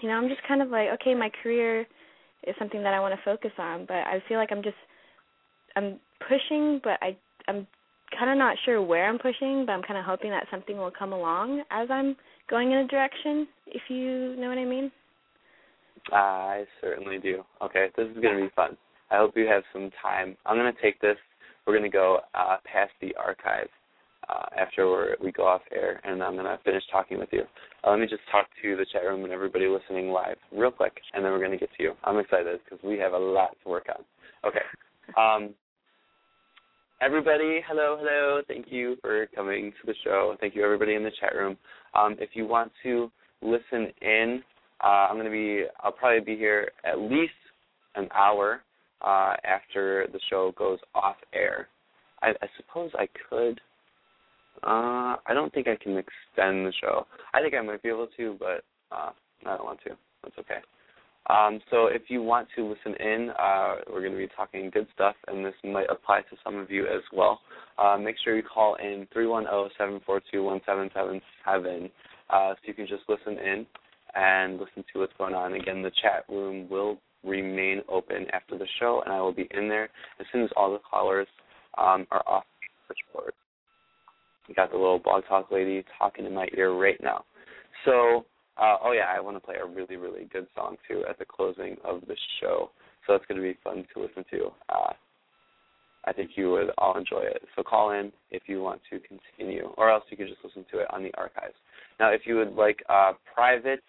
[0.03, 1.87] you know, I'm just kind of like, okay, my career
[2.47, 4.77] is something that I want to focus on, but I feel like I'm just
[5.75, 5.99] I'm
[6.29, 7.17] pushing, but I
[7.49, 7.67] I'm
[8.17, 10.93] kind of not sure where I'm pushing, but I'm kind of hoping that something will
[10.97, 12.17] come along as I'm
[12.49, 14.91] going in a direction, if you know what I mean.
[16.13, 17.43] I certainly do.
[17.63, 18.77] Okay, this is going to be fun.
[19.11, 20.37] I hope you have some time.
[20.47, 21.17] I'm going to take this.
[21.67, 23.69] We're going to go uh, past the archive
[24.29, 27.43] uh, after we're, we go off air, and I'm going to finish talking with you.
[27.85, 31.01] Uh, let me just talk to the chat room and everybody listening live real quick,
[31.15, 31.93] and then we're going to get to you.
[32.05, 34.05] I'm excited because we have a lot to work on.
[34.49, 34.61] Okay.
[35.17, 35.55] Um,
[37.01, 38.43] everybody, hello, hello.
[38.49, 40.37] Thank you for coming to the show.
[40.41, 41.57] Thank you, everybody in the chat room.
[41.95, 43.09] Um, if you want to
[43.41, 44.43] listen in,
[44.83, 47.33] uh, I'm to be, I'll probably be here at least
[47.95, 48.63] an hour
[49.03, 51.69] uh, after the show goes off air.
[52.23, 53.61] I, I suppose I could.
[54.63, 57.07] Uh, I don't think I can extend the show.
[57.35, 59.11] I think I might be able to, but uh,
[59.45, 59.91] I don't want to.
[60.23, 60.61] That's okay.
[61.29, 64.87] Um, so if you want to listen in, uh, we're going to be talking good
[64.95, 67.41] stuff, and this might apply to some of you as well.
[67.79, 71.91] Uh, make sure you call in 310-742-1777
[72.29, 73.67] uh, so you can just listen in
[74.17, 75.55] and listen to what's going on.
[75.55, 79.69] Again, the chat room will remain open after the show, and I will be in
[79.69, 81.29] there as soon as all the callers
[81.77, 83.33] um, are off the switchboard.
[84.49, 87.25] We got the little blog talk lady talking in my ear right now.
[87.85, 88.25] So,
[88.57, 91.25] uh, oh yeah, I want to play a really, really good song too at the
[91.25, 92.71] closing of the show.
[93.07, 94.47] So that's going to be fun to listen to.
[94.69, 94.93] Uh,
[96.07, 97.43] I think you would all enjoy it.
[97.55, 100.79] So call in if you want to continue, or else you could just listen to
[100.79, 101.55] it on the archives.
[101.99, 103.83] Now, if you would like a private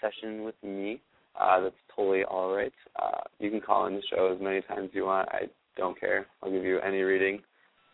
[0.00, 1.00] session with me,
[1.38, 2.72] uh, that's totally all right.
[3.00, 5.28] Uh, you can call in the show as many times as you want.
[5.30, 5.42] I
[5.76, 6.26] don't care.
[6.42, 7.40] I'll give you any reading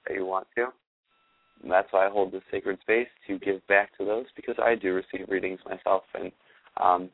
[0.06, 0.68] that you want to.
[1.62, 4.74] And that's why I hold this sacred space to give back to those because I
[4.74, 6.30] do receive readings myself, and
[6.82, 7.10] um,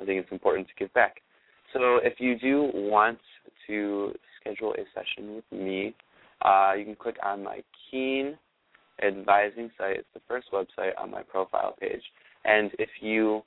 [0.00, 1.16] I think it's important to give back.
[1.72, 3.18] So if you do want
[3.66, 5.94] to schedule a session with me,
[6.42, 7.60] uh, you can click on my
[7.90, 8.38] Keen
[9.02, 9.98] Advising site.
[9.98, 12.02] It's the first website on my profile page.
[12.44, 13.42] And if you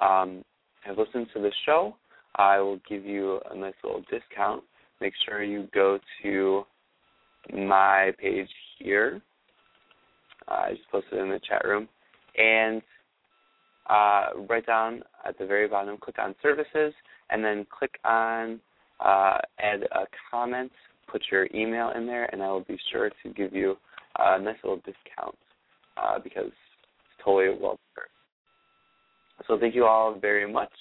[0.00, 0.44] um,
[0.82, 1.96] have listened to the show,
[2.36, 4.62] I will give you a nice little discount.
[5.00, 6.64] Make sure you go to
[7.52, 9.20] my page here.
[10.48, 11.88] Uh, I just posted it in the chat room.
[12.36, 12.82] And
[13.88, 16.92] uh, right down at the very bottom, click on services,
[17.30, 18.60] and then click on
[19.00, 20.72] uh, add a comment,
[21.10, 23.76] put your email in there, and I will be sure to give you
[24.18, 25.36] a nice little discount
[25.96, 28.10] uh, because it's totally well deserved.
[29.46, 30.72] So thank you all very much,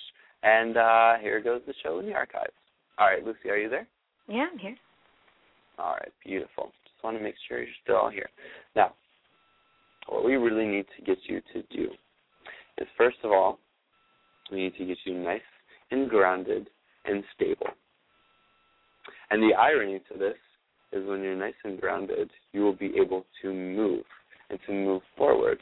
[0.43, 2.53] and uh, here goes the show in the archives.
[2.97, 3.87] All right, Lucy, are you there?
[4.27, 4.77] Yeah, I'm here.
[5.79, 6.71] All right, beautiful.
[6.85, 8.29] Just want to make sure you're still all here.
[8.75, 8.93] Now,
[10.07, 11.89] what we really need to get you to do
[12.77, 13.59] is first of all,
[14.51, 15.41] we need to get you nice
[15.91, 16.69] and grounded
[17.05, 17.67] and stable.
[19.31, 20.37] And the irony to this
[20.91, 24.03] is when you're nice and grounded, you will be able to move
[24.49, 25.59] and to move forward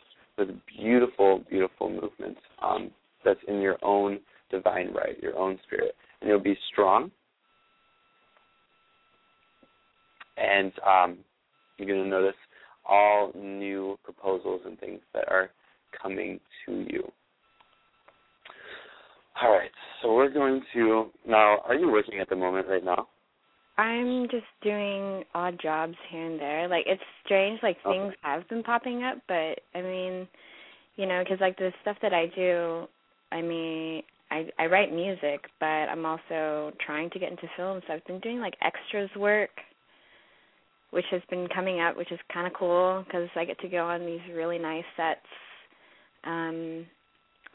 [0.48, 2.92] with beautiful, beautiful movements um,
[3.24, 4.20] that's in your own
[4.50, 5.96] divine right, your own spirit.
[6.20, 7.12] And you'll be strong.
[10.38, 11.18] And um,
[11.78, 12.36] you're going to notice
[12.88, 15.50] all new proposals and things that are
[16.02, 17.04] coming to you.
[19.42, 19.72] All right,
[20.02, 21.60] so we're going to now.
[21.66, 23.08] Are you working at the moment right now?
[23.82, 26.68] I'm just doing odd jobs here and there.
[26.68, 27.60] Like it's strange.
[27.64, 27.98] Like Okay.
[27.98, 30.28] things have been popping up, but I mean,
[30.98, 32.88] you know, because like the stuff that I do,
[33.32, 37.82] I mean, I I write music, but I'm also trying to get into film.
[37.88, 39.50] So I've been doing like extras work,
[40.92, 43.84] which has been coming up, which is kind of cool because I get to go
[43.88, 45.26] on these really nice sets
[46.24, 46.86] um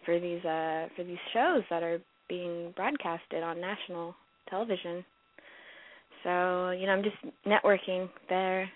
[0.04, 4.16] for these uh for these shows that are being broadcasted on national
[4.50, 5.04] television.
[6.26, 7.16] So, you know, I'm just
[7.46, 8.68] networking there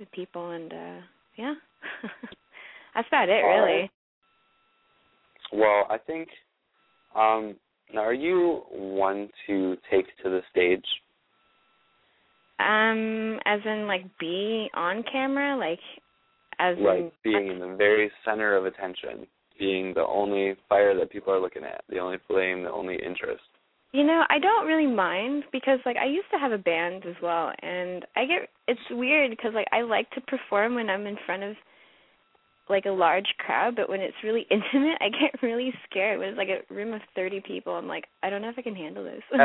[0.00, 1.00] with people and uh
[1.36, 1.54] yeah.
[2.94, 3.90] That's about it All really.
[5.52, 6.28] Well, I think.
[7.14, 7.56] Um,
[7.92, 10.84] now, are you one to take to the stage?
[12.58, 15.80] Um as in like be on camera, like
[16.58, 19.26] as Like in being in the very center of attention,
[19.58, 23.42] being the only fire that people are looking at, the only flame, the only interest.
[23.94, 27.14] You know, I don't really mind because like I used to have a band as
[27.22, 31.16] well and I get it's weird because like I like to perform when I'm in
[31.24, 31.54] front of
[32.68, 36.18] like a large crowd, but when it's really intimate, I get really scared.
[36.18, 38.62] When it's like a room of 30 people, I'm like, I don't know if I
[38.62, 39.22] can handle this.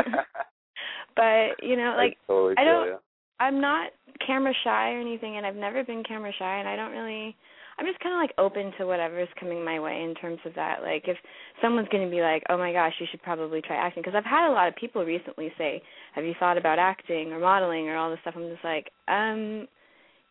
[1.14, 2.96] but, you know, like I totally I don't- ya.
[3.38, 3.92] I'm not
[4.26, 7.34] camera shy or anything, and I've never been camera shy, and I don't really.
[7.80, 10.82] I'm just kind of like open to whatever's coming my way in terms of that.
[10.82, 11.16] Like if
[11.62, 14.24] someone's going to be like, "Oh my gosh, you should probably try acting," because I've
[14.24, 15.82] had a lot of people recently say,
[16.14, 19.66] "Have you thought about acting or modeling or all this stuff?" I'm just like, um,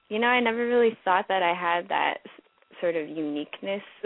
[0.09, 2.19] you know, I never really thought that I had that
[2.79, 3.81] sort of uniqueness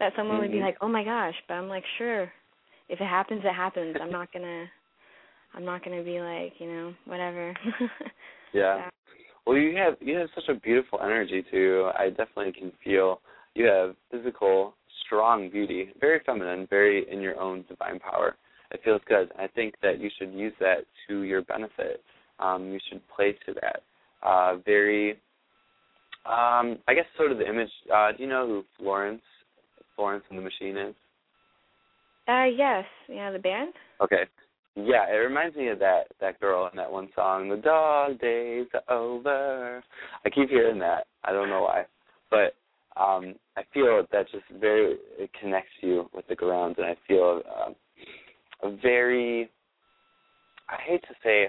[0.00, 0.64] that someone would be Mhm.
[0.64, 2.32] like, "Oh my gosh," but I'm like, sure,
[2.88, 3.96] if it happens, it happens.
[4.00, 4.68] I'm not gonna.
[5.54, 7.54] I'm not gonna be like, you know, whatever.
[8.52, 8.90] Yeah.
[9.50, 11.90] Well, you have you have such a beautiful energy too.
[11.98, 13.20] I definitely can feel
[13.56, 14.74] you have physical,
[15.04, 18.36] strong beauty, very feminine, very in your own divine power.
[18.70, 19.32] It feels good.
[19.36, 22.00] I think that you should use that to your benefit.
[22.38, 23.82] Um, you should play to that.
[24.22, 25.18] Uh, very,
[26.26, 27.70] um, I guess, sort of the image.
[27.92, 29.22] Uh, do you know who Florence,
[29.96, 30.94] Florence and the Machine is?
[32.28, 33.72] Uh yes, yeah, the band.
[34.00, 34.26] Okay.
[34.76, 38.66] Yeah, it reminds me of that that girl in that one song, The Dog Days
[38.74, 39.82] Are Over.
[40.24, 41.06] I keep hearing that.
[41.24, 41.84] I don't know why.
[42.30, 42.54] But
[43.00, 47.42] um I feel that just very it connects you with the ground and I feel
[47.66, 47.74] um
[48.62, 49.50] a very
[50.68, 51.48] I hate to say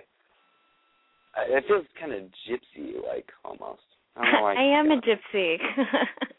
[1.38, 3.82] it feels kind of gypsy like almost.
[4.15, 5.57] I don't know why I am a gypsy.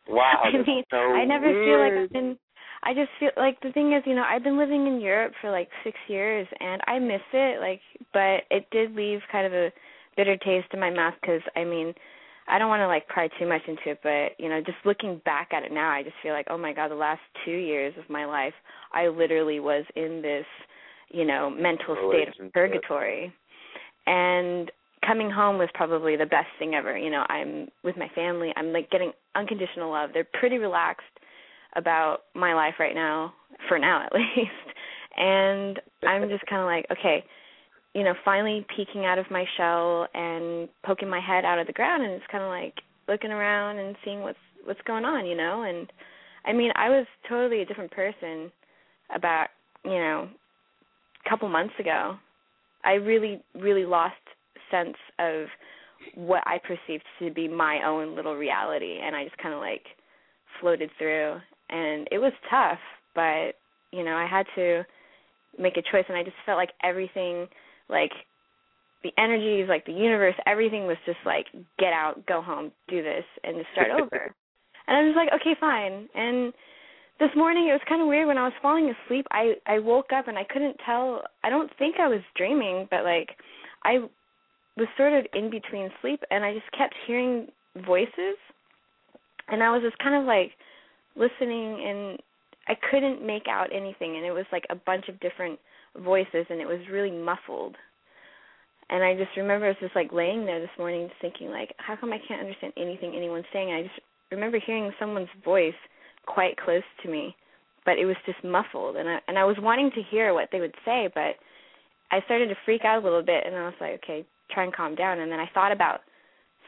[0.08, 1.92] Wow, I mean, so I never feel like.
[1.92, 2.36] I've been.
[2.84, 5.50] I just feel like the thing is, you know, I've been living in Europe for
[5.50, 7.60] like six years, and I miss it.
[7.60, 7.80] Like,
[8.12, 9.70] but it did leave kind of a
[10.16, 11.94] bitter taste in my mouth because I mean,
[12.48, 15.20] I don't want to like pry too much into it, but you know, just looking
[15.24, 17.94] back at it now, I just feel like, oh my god, the last two years
[17.98, 18.54] of my life,
[18.92, 20.46] I literally was in this,
[21.10, 23.32] you know, mental state of purgatory,
[24.06, 24.70] and
[25.06, 26.96] coming home was probably the best thing ever.
[26.96, 28.52] You know, I'm with my family.
[28.56, 30.10] I'm like getting unconditional love.
[30.12, 31.04] They're pretty relaxed
[31.76, 33.32] about my life right now,
[33.68, 34.50] for now at least.
[35.16, 37.24] And I'm just kind of like, okay,
[37.94, 41.72] you know, finally peeking out of my shell and poking my head out of the
[41.72, 42.74] ground and it's kind of like
[43.08, 45.62] looking around and seeing what's what's going on, you know?
[45.62, 45.92] And
[46.46, 48.50] I mean, I was totally a different person
[49.14, 49.48] about,
[49.84, 50.28] you know,
[51.24, 52.16] a couple months ago.
[52.84, 54.14] I really really lost
[54.70, 55.46] sense of
[56.14, 59.84] what I perceived to be my own little reality and I just kind of like
[60.60, 61.36] floated through
[61.72, 62.78] and it was tough,
[63.14, 63.54] but
[63.92, 64.84] you know, I had to
[65.58, 67.46] make a choice and I just felt like everything
[67.88, 68.12] like
[69.02, 71.46] the energies, like the universe, everything was just like
[71.78, 74.34] get out, go home, do this and just start over.
[74.86, 76.08] And I was like, okay, fine.
[76.14, 76.52] And
[77.18, 79.26] this morning it was kind of weird when I was falling asleep.
[79.30, 81.22] I I woke up and I couldn't tell.
[81.44, 83.30] I don't think I was dreaming, but like
[83.84, 83.98] I
[84.76, 87.48] was sort of in between sleep and I just kept hearing
[87.86, 88.36] voices.
[89.48, 90.52] And I was just kind of like
[91.16, 92.18] listening and
[92.68, 95.58] I couldn't make out anything and it was like a bunch of different
[95.98, 97.76] voices and it was really muffled.
[98.90, 101.74] And I just remember I was just like laying there this morning just thinking like
[101.78, 103.72] how come I can't understand anything anyone's saying?
[103.72, 104.00] I just
[104.30, 105.74] remember hearing someone's voice
[106.26, 107.34] quite close to me,
[107.84, 110.60] but it was just muffled and I and I was wanting to hear what they
[110.60, 111.36] would say, but
[112.10, 114.74] I started to freak out a little bit and I was like, okay, try and
[114.74, 116.00] calm down and then I thought about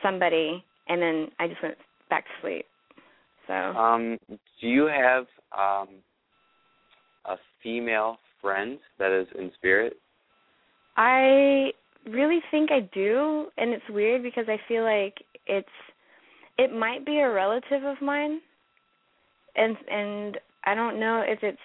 [0.03, 1.77] somebody and then I just went
[2.11, 2.67] back to sleep.
[3.47, 4.19] So Um,
[4.61, 5.27] do you have
[5.57, 5.89] um
[7.27, 9.97] a female friend that is in spirit?
[10.97, 11.73] I
[12.07, 15.15] really think I do, and it's weird because I feel like
[15.47, 15.69] it's
[16.59, 18.41] it might be a relative of mine,
[19.57, 21.59] and and I don't know if it's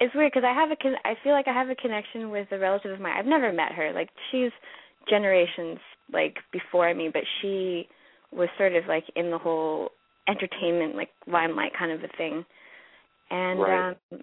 [0.00, 2.48] it's weird because I have a con- I feel like I have a connection with
[2.50, 3.16] a relative of mine.
[3.16, 3.92] I've never met her.
[3.92, 4.50] Like she's
[5.08, 5.78] generations
[6.12, 7.88] like before me, but she
[8.32, 9.90] was sort of like in the whole
[10.28, 12.44] entertainment like limelight kind of a thing.
[13.30, 13.90] And Right.
[14.12, 14.20] um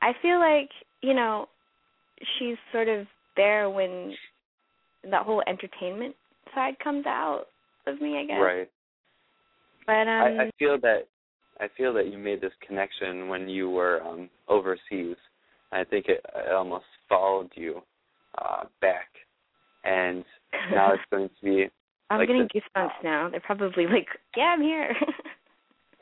[0.00, 0.68] I feel like,
[1.00, 1.48] you know,
[2.38, 4.14] she's sort of there when
[5.10, 6.14] that whole entertainment
[6.54, 7.44] side comes out
[7.86, 8.40] of me, I guess.
[8.40, 8.70] Right.
[9.86, 11.06] But um I, I feel that
[11.60, 15.16] I feel that you made this connection when you were um overseas.
[15.70, 17.82] I think it, it almost followed you
[18.38, 19.08] uh back,
[19.84, 20.24] and
[20.70, 21.68] now it's going to be.
[22.10, 23.28] I'm like getting the- goosebumps now.
[23.30, 24.94] They're probably like, Yeah, I'm here.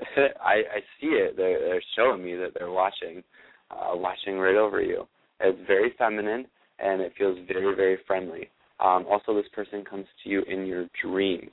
[0.44, 1.36] I I see it.
[1.36, 3.22] They're they're showing me that they're watching,
[3.70, 5.06] uh watching right over you.
[5.40, 6.46] It's very feminine
[6.78, 8.50] and it feels very very friendly.
[8.80, 11.52] Um, also, this person comes to you in your dreams,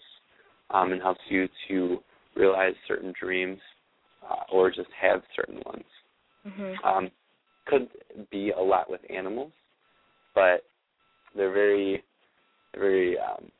[0.69, 1.97] um, and helps you to
[2.35, 3.59] realize certain dreams,
[4.29, 5.83] uh, or just have certain ones.
[6.47, 6.85] mhm.
[6.85, 7.11] um,
[7.65, 7.89] could
[8.31, 9.51] be a lot with animals,
[10.33, 10.63] but
[11.35, 12.01] they're very,
[12.73, 13.51] very um,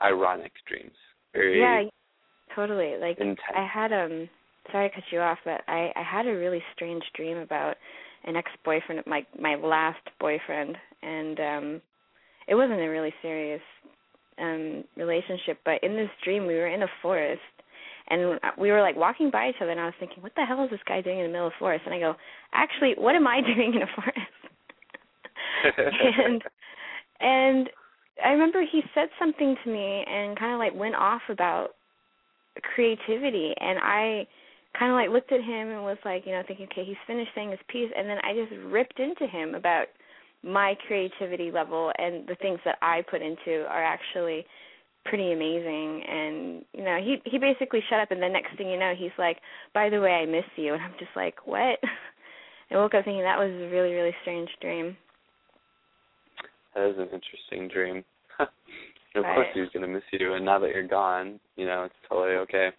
[0.00, 0.94] ironic dreams.
[1.32, 1.82] Very Yeah,
[2.54, 2.94] totally.
[3.00, 3.40] Like intense.
[3.54, 4.28] I had um
[4.72, 7.76] sorry to cut you off, but I I had a really strange dream about
[8.24, 11.82] an ex-boyfriend, my my last boyfriend, and um
[12.46, 13.62] it wasn't a really serious
[14.38, 17.40] um relationship, but in this dream we were in a forest
[18.10, 20.64] and we were like walking by each other and I was thinking, what the hell
[20.64, 21.82] is this guy doing in the middle of the forest?
[21.84, 22.14] And I go,
[22.52, 24.18] actually, what am I doing in a forest?
[26.26, 26.42] and
[27.20, 27.70] and
[28.24, 31.70] I remember he said something to me and kind of like went off about
[32.62, 33.54] creativity.
[33.60, 34.26] And I
[34.78, 37.30] kind of like looked at him and was like, you know, thinking, okay, he's finished
[37.34, 37.90] saying his piece.
[37.96, 39.86] And then I just ripped into him about
[40.42, 44.46] my creativity level and the things that I put into are actually
[45.04, 46.02] pretty amazing.
[46.08, 49.16] And you know he he basically shut up and the next thing you know he's
[49.18, 49.38] like
[49.74, 50.74] by the way I miss you.
[50.74, 51.78] And I'm just like what?
[52.70, 54.96] I woke up thinking that was a really really strange dream.
[56.74, 58.04] That is an interesting dream.
[59.18, 59.56] Of course, Right.
[59.64, 62.70] he's gonna miss you, and now that you're gone, you know it's totally okay.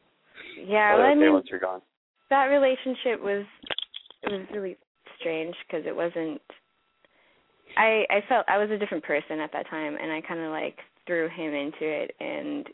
[0.57, 1.81] yeah Totally well, I mean once you're gone.
[2.29, 3.45] that relationship was
[4.23, 4.77] it was really
[5.19, 6.41] strange because it wasn't
[7.77, 10.51] I I felt I was a different person at that time and I kind of
[10.51, 12.67] like threw him into it and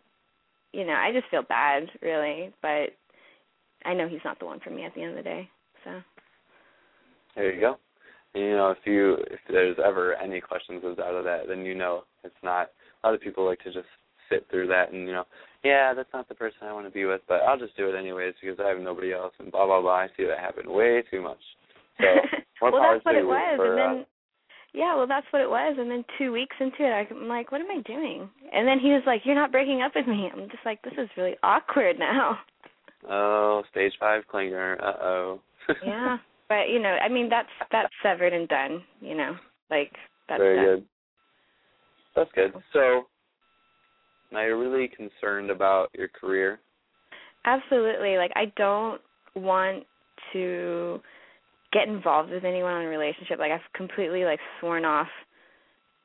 [0.74, 2.90] you know I just feel bad really but
[3.86, 5.50] I know he's not the one for me at the end of the day
[5.84, 5.92] so
[7.36, 7.78] There you go.
[8.34, 11.76] And, you know, if you if there's ever any questions out of that, then you
[11.76, 12.70] know it's not.
[13.06, 13.86] A lot of people like to just
[14.30, 15.26] sit through that and you know,
[15.64, 17.96] yeah, that's not the person I want to be with, but I'll just do it
[17.96, 19.94] anyways because I have nobody else and blah blah blah.
[19.94, 21.38] I see that happen way too much.
[22.00, 22.06] So
[22.62, 24.06] well that's what it was for, and uh, then
[24.74, 27.62] yeah well that's what it was and then 2 weeks into it I'm like what
[27.62, 30.50] am I doing and then he was like you're not breaking up with me I'm
[30.50, 32.40] just like this is really awkward now
[33.10, 34.82] Oh, stage five clinger.
[34.82, 35.40] Uh oh.
[35.86, 36.18] yeah
[36.50, 39.36] but you know i mean that's that's severed and done you know
[39.70, 39.92] like
[40.28, 40.66] that's Very done.
[40.66, 40.86] good.
[42.16, 42.54] That's good.
[42.74, 43.08] So
[44.32, 46.60] now you're really concerned about your career.
[47.46, 49.00] absolutely like i don't
[49.36, 49.84] want
[50.34, 51.00] to
[51.72, 55.08] get involved with anyone in a relationship like i've completely like sworn off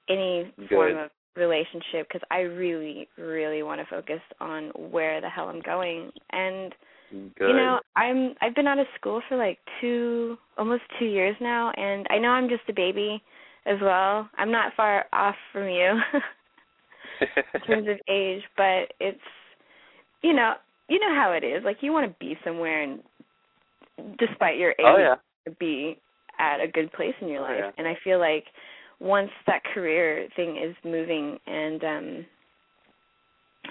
[0.08, 1.04] any form Good.
[1.04, 6.10] of relationship because i really really want to focus on where the hell i'm going
[6.30, 6.74] and
[7.10, 7.48] Good.
[7.48, 11.72] You know, I'm I've been out of school for like two almost two years now
[11.76, 13.20] and I know I'm just a baby
[13.66, 14.28] as well.
[14.38, 15.98] I'm not far off from you.
[17.54, 19.18] in terms of age, but it's
[20.22, 20.54] you know
[20.88, 21.62] you know how it is.
[21.64, 23.00] Like you want to be somewhere, and
[24.18, 25.52] despite your age, oh yeah.
[25.58, 25.98] be
[26.38, 27.58] at a good place in your Oh, life.
[27.58, 27.70] yeah.
[27.78, 28.44] And I feel like
[29.00, 32.26] once that career thing is moving and um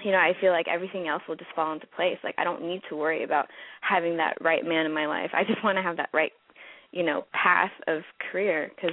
[0.04, 2.16] you know, I feel like everything else will just fall into place.
[2.24, 3.46] Like I don't need to worry about
[3.82, 5.30] having that right man in my life.
[5.34, 6.32] I just want to have that right,
[6.92, 8.92] you know, path of career cuz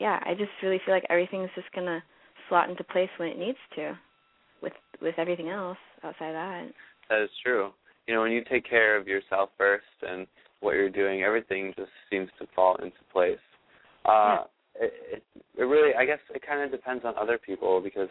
[0.00, 2.02] yeah, I just really feel like everything's just going to
[2.48, 3.96] slot into place when it needs to
[4.62, 6.68] with with everything else outside of that.
[7.08, 7.70] That is true.
[8.06, 10.26] You know, when you take care of yourself first and
[10.60, 13.38] what you're doing, everything just seems to fall into place.
[14.04, 14.44] Uh
[14.76, 15.22] it, it
[15.58, 18.08] it really I guess it kind of depends on other people because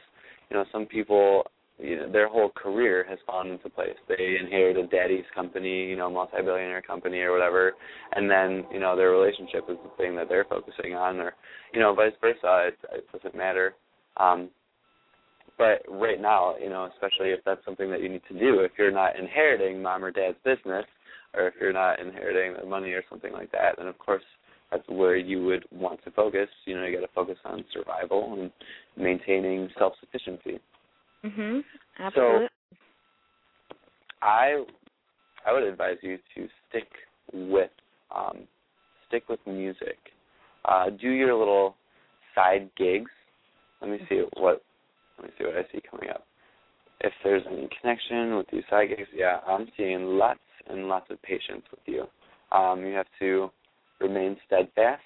[0.49, 1.43] you know some people
[1.79, 3.95] you know their whole career has fallen into place.
[4.07, 7.73] They inherited daddy's company, you know, multi-billionaire company or whatever,
[8.13, 11.33] and then you know their relationship is the thing that they're focusing on, or
[11.73, 12.69] you know vice versa.
[12.69, 13.75] It, it doesn't matter.
[14.17, 14.49] Um,
[15.57, 18.71] but right now, you know, especially if that's something that you need to do, if
[18.77, 20.85] you're not inheriting mom or dad's business,
[21.33, 24.23] or if you're not inheriting the money or something like that, then of course
[24.71, 26.47] that's where you would want to focus.
[26.65, 28.51] You know, you got to focus on survival and
[28.97, 30.59] maintaining self-sufficiency.
[31.23, 31.63] Mhm.
[31.99, 32.47] Absolutely.
[34.21, 34.65] I
[35.45, 36.87] I would advise you to stick
[37.33, 37.71] with
[38.15, 38.47] um,
[39.07, 39.97] stick with music.
[40.65, 41.75] Uh, do your little
[42.35, 43.11] side gigs.
[43.81, 44.61] Let me see what
[45.17, 46.25] let me see what I see coming up.
[47.01, 50.39] If there's any connection with these side gigs, yeah, I'm seeing lots
[50.69, 52.05] and lots of patience with you.
[52.51, 53.49] Um, you have to
[53.99, 55.01] remain steadfast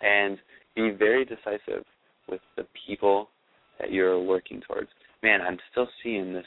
[0.00, 0.38] and
[0.74, 1.84] be very decisive
[2.28, 3.28] with the people
[3.80, 4.88] that you're working towards.
[5.22, 6.46] Man, I'm still seeing this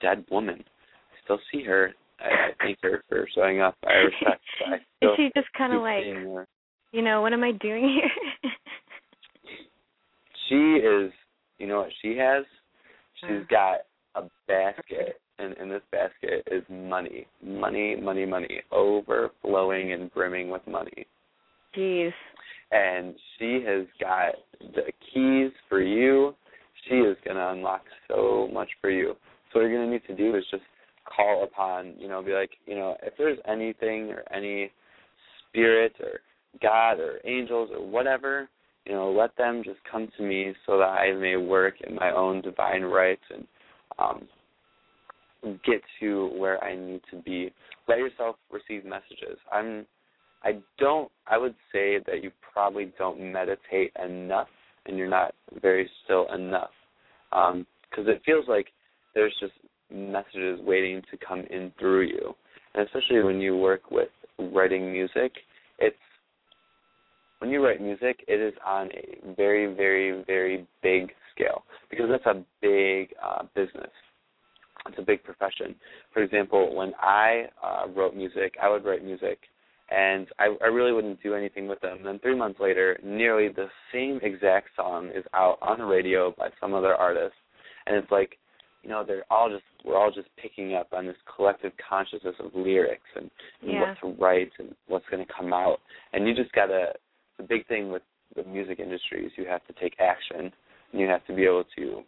[0.00, 0.62] dead woman.
[0.62, 1.92] I still see her.
[2.20, 3.76] I, I thank her for showing up.
[3.86, 4.42] I respect.
[4.66, 4.74] I
[5.04, 6.04] Is she just kind of like,
[6.92, 8.50] you know, what am I doing here?
[10.48, 11.10] She is.
[11.58, 12.44] You know what she has?
[13.20, 13.48] She's Mm.
[13.48, 13.78] got
[14.14, 20.66] a basket, and in this basket is money, money, money, money, overflowing and brimming with
[20.66, 21.06] money.
[21.74, 22.12] Jeez.
[22.70, 26.34] and she has got the keys for you.
[26.88, 29.14] She is going to unlock so much for you.
[29.52, 30.62] So what you're going to need to do is just
[31.04, 34.70] call upon, you know, be like, you know, if there's anything or any
[35.48, 36.20] spirit or
[36.60, 38.48] God or angels or whatever,
[38.84, 42.10] you know, let them just come to me so that I may work in my
[42.10, 43.46] own divine rights and
[43.98, 44.28] um
[45.64, 47.52] get to where I need to be.
[47.86, 49.38] Let yourself receive messages.
[49.52, 49.86] I'm
[50.42, 51.10] I don't.
[51.26, 54.48] I would say that you probably don't meditate enough,
[54.86, 56.70] and you're not very still enough,
[57.30, 58.68] because it feels like
[59.14, 59.52] there's just
[59.92, 62.34] messages waiting to come in through you,
[62.74, 64.08] and especially when you work with
[64.38, 65.32] writing music,
[65.78, 65.96] it's
[67.38, 72.24] when you write music, it is on a very, very, very big scale because that's
[72.26, 73.90] a big uh, business.
[74.86, 75.74] It's a big profession.
[76.12, 79.38] For example, when I uh, wrote music, I would write music
[79.94, 81.98] and I, I really wouldn't do anything with them.
[81.98, 86.34] And Then three months later, nearly the same exact song is out on the radio
[86.36, 87.34] by some other artist,
[87.86, 88.36] and it's like,
[88.82, 92.50] you know, they're all just we're all just picking up on this collective consciousness of
[92.54, 93.30] lyrics and,
[93.62, 93.80] and Yeah.
[93.80, 95.80] what to write and what's going to come out,
[96.12, 96.92] and you just gotta.
[97.36, 98.02] The big thing with
[98.36, 100.52] the music industry is you have to take action,
[100.92, 102.02] and you have to be able to,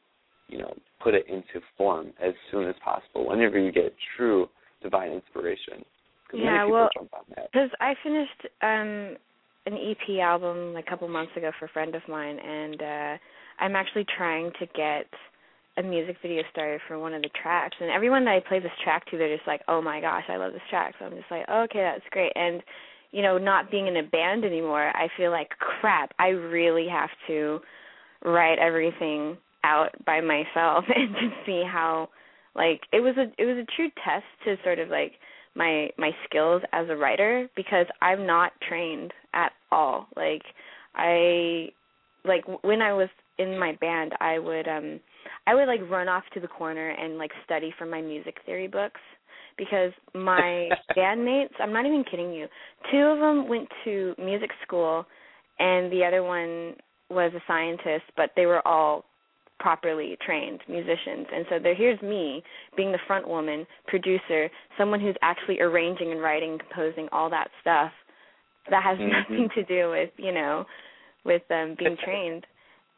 [0.49, 0.73] you know,
[1.03, 3.27] put it into form as soon as possible.
[3.27, 4.49] Whenever you get true
[4.83, 5.85] divine inspiration.
[6.33, 7.51] Yeah, well, jump on that.
[7.53, 9.17] Because I finished um
[9.67, 13.17] an EP album a couple months ago for a friend of mine, and uh
[13.59, 15.07] I'm actually trying to get
[15.79, 17.77] a music video started for one of the tracks.
[17.81, 20.37] And everyone that I play this track to, they're just like, "Oh my gosh, I
[20.37, 22.63] love this track." So I'm just like, oh, "Okay, that's great." And
[23.13, 26.13] you know, not being in a band anymore, I feel like crap.
[26.19, 27.61] I really have to
[28.25, 32.09] write everything out by myself and to see how
[32.55, 35.13] like it was a it was a true test to sort of like
[35.57, 40.07] my my skills as a writer because I'm not trained at all.
[40.17, 40.43] Like
[40.95, 41.69] I
[42.25, 43.09] like when I was
[43.39, 45.01] in my band, I would um
[45.47, 48.69] I would like run off to the corner and like study from my music theory
[48.69, 49.01] books
[49.57, 52.47] because my bandmates, I'm not even kidding you.
[52.93, 55.07] Two of them went to music school
[55.59, 56.75] and the other one
[57.09, 59.05] was a scientist, but they were all
[59.59, 61.27] properly trained musicians.
[61.33, 62.43] And so there here's me
[62.77, 67.93] being the front woman, producer, someone who's actually arranging and writing, composing, all that stuff
[68.71, 69.11] that has Mhm.
[69.13, 70.67] nothing to do with, you know,
[71.25, 72.47] with um being trained.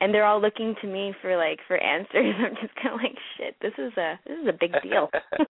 [0.01, 2.35] And they're all looking to me for like for answers.
[2.39, 5.11] I'm just kind of like, shit, this is a this is a big deal.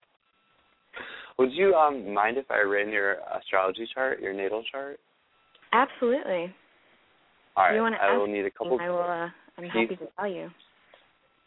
[1.39, 5.01] Would you um mind if I ran your astrology chart, your natal chart?
[5.73, 6.55] Absolutely.
[7.57, 7.75] All right.
[7.75, 8.79] you want to I will need a couple.
[8.81, 10.51] I will uh I'm happy to tell you.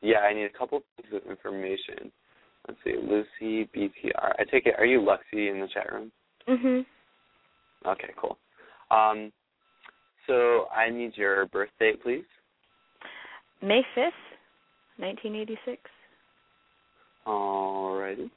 [0.06, 2.12] Yeah, I need a couple pieces of information.
[2.68, 4.34] Let's see, Lucy BTR.
[4.40, 4.76] I take it.
[4.78, 6.12] Are you Lexi in the chat room?
[6.48, 6.86] Mhm.
[7.86, 8.38] Okay, cool.
[8.92, 9.32] Um,
[10.28, 12.26] so I need your birth date, please.
[13.62, 14.14] May fifth,
[14.98, 15.82] nineteen eighty six.
[17.26, 18.30] Alrighty.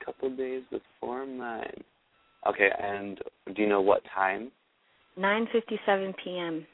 [0.00, 1.84] A couple days before mine.
[2.46, 3.20] Okay, and
[3.54, 4.50] do you know what time?
[5.16, 6.66] Nine fifty seven PM.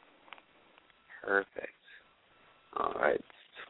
[1.22, 1.68] Perfect.
[2.76, 3.24] All right,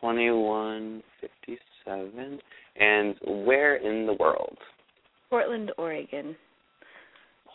[0.05, 2.39] twenty-one fifty-seven.
[2.77, 3.15] And
[3.47, 4.59] where in the world?
[5.31, 6.37] Portland, Oregon.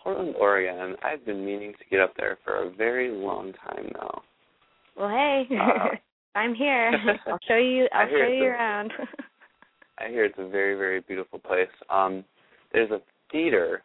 [0.04, 0.96] Portland, Oregon.
[1.04, 4.22] I've been meaning to get up there for a very long time now.
[4.98, 5.44] Well hey.
[5.56, 5.90] Uh,
[6.36, 6.92] I'm here.
[7.28, 8.92] I'll show you I'll show you a- around.
[10.00, 11.68] I hear it's a very, very beautiful place.
[11.90, 12.24] Um,
[12.72, 13.02] there's a
[13.32, 13.82] theater.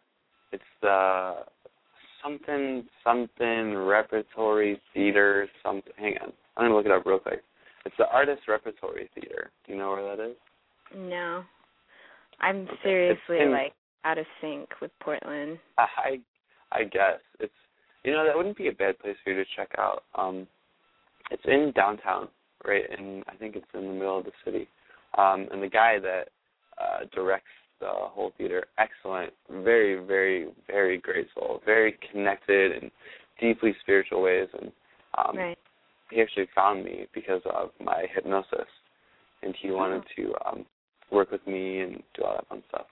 [0.51, 1.37] It's the
[2.23, 5.91] something something repertory theater something.
[5.97, 7.43] Hang on, I'm gonna look it up real quick.
[7.85, 9.51] It's the Artist Repertory Theater.
[9.65, 10.35] Do you know where that is?
[10.95, 11.43] no.
[12.39, 12.79] I'm Okay.
[12.83, 15.57] seriously in- like out of sync with Portland.
[15.77, 16.19] I
[16.71, 17.53] I guess it's
[18.03, 20.03] you know that wouldn't be a bad place for you to check out.
[20.15, 20.47] Um,
[21.31, 22.27] it's in downtown,
[22.65, 22.83] right?
[22.97, 24.67] And I think it's in the middle of the city.
[25.17, 26.27] Um, and the guy that
[26.77, 27.47] uh, directs
[27.79, 32.91] the whole theater, excellent, very, very, very graceful, very connected in
[33.39, 34.47] deeply spiritual ways.
[34.59, 34.71] And
[35.17, 35.57] um, right.
[36.11, 38.67] He actually found me because of my hypnosis,
[39.41, 40.13] and he wanted Oh.
[40.15, 40.65] to um,
[41.11, 42.87] work with me and do all that fun stuff.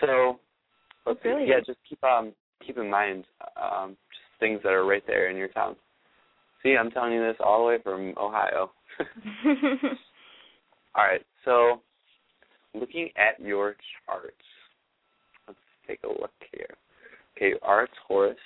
[0.00, 0.38] So,
[1.06, 1.46] let's see.
[1.46, 2.32] Yeah, just keep um
[2.64, 3.24] keep in mind
[3.60, 5.76] um just things that are right there in your town.
[6.62, 8.70] See, I'm telling you this all the way from Ohio.
[10.94, 11.80] all right, so
[12.74, 13.76] looking at your
[14.06, 14.36] charts,
[15.46, 16.74] let's take a look here.
[17.36, 18.36] Okay, you are a Taurus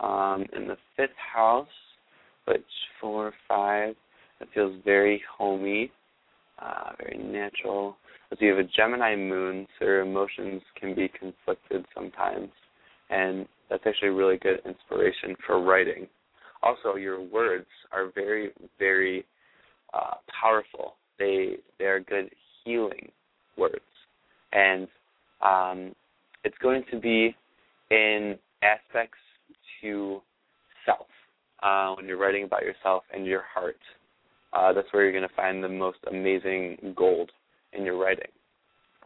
[0.00, 1.66] um, in the fifth house,
[2.46, 2.62] which
[3.00, 3.94] four, or five,
[4.40, 5.90] It feels very homey,
[6.58, 7.96] uh, very natural.
[8.30, 12.50] Let's you have a Gemini moon, so your emotions can be conflicted sometimes,
[13.10, 16.06] and that's actually really good inspiration for writing.
[16.62, 19.24] Also, your words are very, very
[19.94, 20.94] uh, powerful.
[21.18, 22.30] They they are good
[22.64, 23.10] healing
[23.56, 23.80] words,
[24.52, 24.88] and
[25.40, 25.94] um,
[26.44, 27.34] it's going to be
[27.90, 29.18] in aspects
[29.80, 30.20] to
[30.84, 31.06] self
[31.62, 33.78] uh, when you're writing about yourself and your heart.
[34.52, 37.30] Uh, that's where you're going to find the most amazing gold
[37.72, 38.30] in your writing.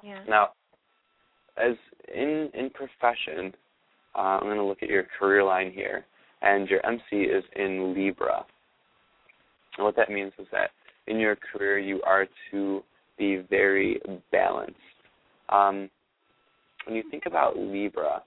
[0.02, 0.22] yeah.
[0.28, 0.50] Now,
[1.56, 1.76] as
[2.14, 3.52] in in profession,
[4.14, 6.04] uh, I'm going to look at your career line here,
[6.42, 8.44] and your MC is in Libra.
[9.76, 10.70] And what that means is that
[11.06, 12.82] in your career you are to
[13.18, 14.00] be very
[14.30, 14.76] balanced.
[15.48, 15.90] Um,
[16.86, 18.22] when you think about Libra,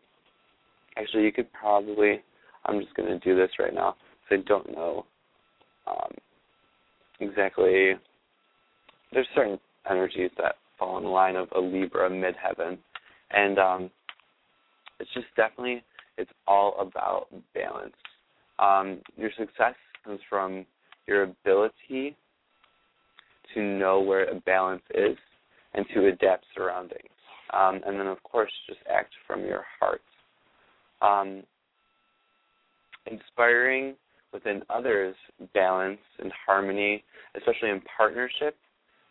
[0.98, 2.22] actually you could probably,
[2.66, 3.96] I'm just going to do this right now
[4.32, 5.06] I don't know
[5.88, 6.12] um,
[7.20, 7.92] exactly.
[9.12, 9.60] There's certain
[9.90, 12.78] energies that fall in the line of a Libra midheaven,
[13.32, 13.92] and um,
[15.00, 15.84] it's just definitely
[16.18, 17.94] it's all about balance.
[18.60, 19.76] Um, your success
[20.06, 20.66] comes from
[21.08, 22.16] your ability
[23.54, 25.18] to know where a balance is
[25.74, 27.10] and to adapt surroundings,
[27.54, 30.02] um, and then of course just act from your heart.
[31.02, 31.44] Um,
[33.06, 33.96] inspiring
[34.34, 35.16] within others
[35.54, 37.04] balance and harmony,
[37.36, 38.56] especially in partnership,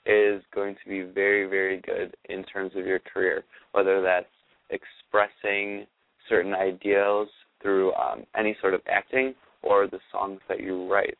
[0.05, 4.27] is going to be very, very good in terms of your career, whether that's
[4.71, 5.87] expressing
[6.29, 7.29] certain ideals
[7.61, 11.17] through um, any sort of acting or the songs that you write.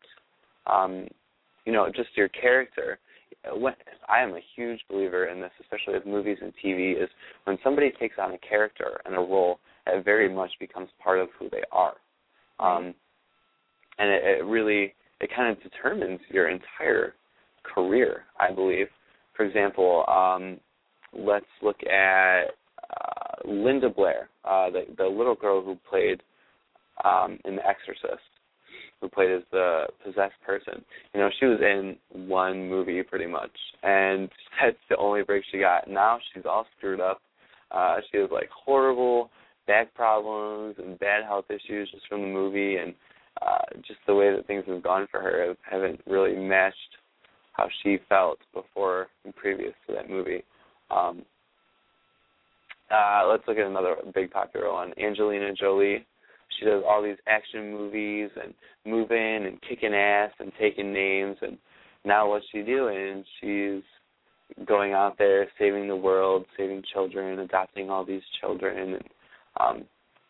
[0.67, 1.07] Um,
[1.65, 2.99] you know, just your character.
[3.55, 3.73] When,
[4.09, 7.09] I am a huge believer in this, especially with movies and TV, is
[7.45, 11.29] when somebody takes on a character and a role, it very much becomes part of
[11.37, 11.95] who they are.
[12.59, 12.93] Um,
[13.99, 17.13] and it, it really, it kind of determines your entire
[17.63, 18.87] career, I believe.
[19.35, 20.59] For example, um,
[21.13, 26.21] let's look at uh, Linda Blair, uh, the the little girl who played
[27.03, 28.21] um, in The Exorcist,
[29.01, 30.83] who played as the possessed person.
[31.13, 31.97] You know, she was in
[32.27, 33.51] one movie pretty much,
[33.81, 34.29] and
[34.61, 35.89] that's the only break she got.
[35.89, 37.21] Now she's all screwed up.
[37.71, 39.31] Uh, she has like horrible
[39.65, 42.93] back problems and bad health issues just from the movie, and
[43.41, 46.77] uh, just the way that things have gone for her have, haven't really matched
[47.53, 50.43] how she felt before and previous to that movie.
[50.91, 51.23] Um,
[52.91, 56.05] uh, let's look at another big popular one, Angelina Jolie.
[56.59, 58.53] She does all these action movies and
[58.85, 61.57] moving and kicking ass and taking names, and
[62.05, 63.23] now what's she doing?
[63.39, 63.81] She's
[64.67, 69.03] going out there saving the world, saving children, adopting all these children, and
[69.59, 69.83] um,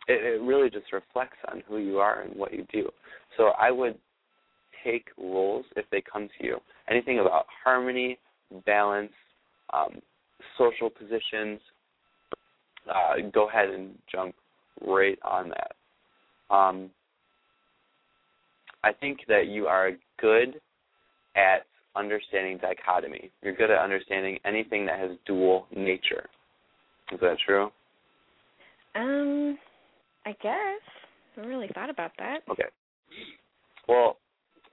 [0.08, 2.90] it, it really just reflects on who you are and what you do.
[3.38, 3.98] So I would
[4.84, 6.58] take roles if they come to you.
[6.90, 8.18] Anything about harmony,
[8.66, 9.12] balance,
[9.72, 10.02] um,
[10.58, 11.60] social positions,
[12.94, 14.36] uh, go ahead and jump
[14.86, 16.54] right on that.
[16.54, 16.90] Um,
[18.84, 20.60] I think that you are good
[21.36, 21.66] at
[21.96, 23.32] understanding dichotomy.
[23.42, 26.28] You're good at understanding anything that has dual nature.
[27.12, 27.72] Is that true?
[28.96, 29.58] Um,
[30.26, 30.82] I guess.
[31.38, 32.40] I really thought about that.
[32.50, 32.64] Okay.
[33.88, 34.18] Well,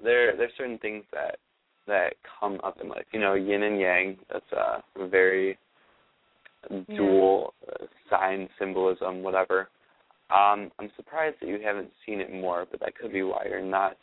[0.03, 1.39] there there's certain things that
[1.87, 3.07] that come up in life.
[3.13, 4.17] You know, yin and yang.
[4.31, 5.59] That's a very
[6.89, 9.69] dual uh, sign symbolism, whatever.
[10.31, 13.63] Um, I'm surprised that you haven't seen it more, but that could be why you're
[13.63, 13.97] not.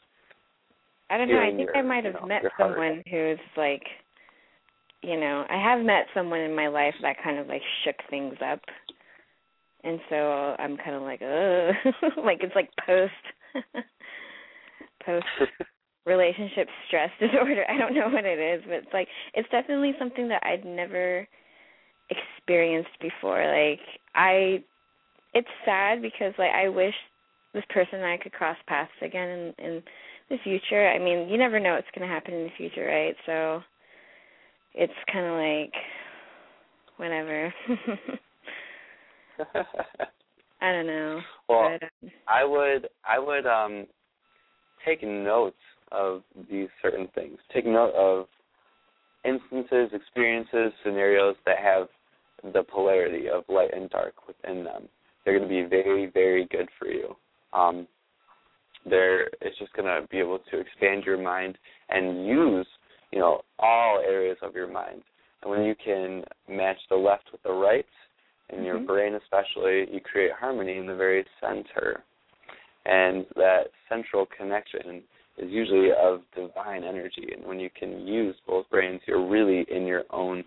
[1.09, 1.39] I don't know.
[1.39, 3.83] I think your, I might you have know, met someone who's like,
[5.03, 8.35] you know, I have met someone in my life that kind of like shook things
[8.43, 8.59] up,
[9.83, 10.15] and so
[10.59, 11.71] I'm kind of like, oh,
[12.23, 13.13] like it's like post,
[15.05, 15.25] post
[16.05, 17.65] relationship stress disorder.
[17.69, 21.27] I don't know what it is, but it's like it's definitely something that I'd never
[22.09, 23.45] experienced before.
[23.45, 23.81] Like
[24.15, 24.63] I
[25.33, 26.95] it's sad because like I wish
[27.53, 29.83] this person and I could cross paths again in in
[30.29, 30.87] the future.
[30.87, 33.15] I mean, you never know what's going to happen in the future, right?
[33.25, 33.61] So
[34.73, 35.73] it's kind of like
[36.97, 37.53] whatever.
[40.61, 41.21] I don't know.
[41.47, 43.85] well, but, um, I would I would um
[44.85, 45.57] take notes
[45.91, 47.37] of these certain things.
[47.53, 48.27] Take note of
[49.25, 51.87] instances, experiences, scenarios that have
[52.53, 54.87] the polarity of light and dark within them.
[55.23, 57.15] They're going to be very, very good for you.
[57.53, 57.87] Um,
[58.89, 61.57] they're it's just going to be able to expand your mind
[61.89, 62.67] and use
[63.11, 65.01] you know all areas of your mind.
[65.41, 67.85] And when you can match the left with the right
[68.49, 68.85] in your Mhm.
[68.85, 72.03] brain, especially, you create harmony in the very center.
[72.85, 75.03] And that central connection
[75.37, 77.33] is usually of divine energy.
[77.33, 80.45] And when you can use both brains, you're really in your own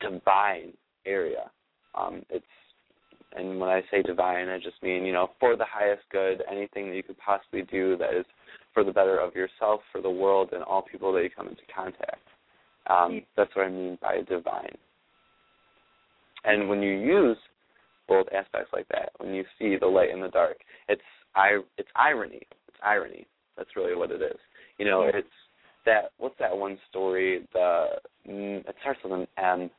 [0.00, 0.76] divine
[1.06, 1.50] area.
[1.94, 2.44] Um, it's
[3.36, 6.88] and when I say divine, I just mean you know for the highest good, anything
[6.88, 8.26] that you could possibly do that is
[8.72, 11.62] for the better of yourself, for the world, and all people that you come into
[11.74, 12.22] contact.
[12.86, 14.76] Um, that's what I mean by divine.
[16.44, 17.36] And when you use
[18.08, 20.58] both aspects like that, when you see the light and the dark,
[20.88, 21.02] it's
[21.34, 22.42] I it's irony.
[22.68, 23.26] It's irony.
[23.56, 24.38] That's really what it is.
[24.78, 25.28] You know, it's
[25.86, 27.46] that what's that one story?
[27.52, 27.86] The
[28.28, 29.70] mm, it starts with an M.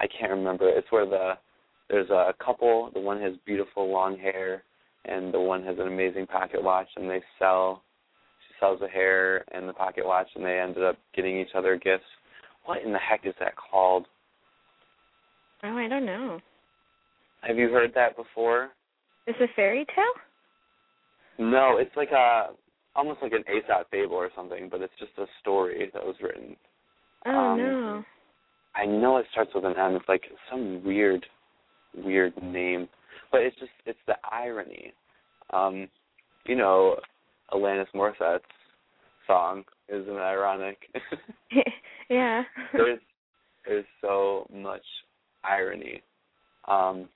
[0.00, 0.68] I can't remember.
[0.68, 1.34] It's where the
[1.88, 2.90] there's a couple.
[2.92, 4.62] The one has beautiful long hair,
[5.04, 7.82] and the one has an amazing pocket watch, and they sell.
[8.46, 11.76] She sells the hair and the pocket watch, and they ended up getting each other
[11.76, 12.04] gifts.
[12.64, 14.06] What in the heck is that called?
[15.64, 16.40] Oh, I don't know.
[17.42, 18.70] Have you heard that before?
[19.26, 21.48] Is it a fairy tale?
[21.50, 22.48] No, it's like a
[22.96, 26.56] almost like an Aesop fable or something, but it's just a story that was written.
[27.26, 28.04] Oh Um, no.
[28.74, 29.94] I know it starts with an M.
[29.96, 31.24] It's like some weird,
[31.96, 32.88] weird name,
[33.30, 34.92] but it's just it's the irony.
[35.52, 35.88] Um,
[36.46, 36.96] you know,
[37.52, 38.44] Alanis Morissette's
[39.26, 40.78] song isn't ironic?
[42.10, 42.42] yeah.
[42.72, 43.00] there's
[43.66, 44.82] there's so much
[45.44, 46.02] irony.
[46.66, 47.08] Um,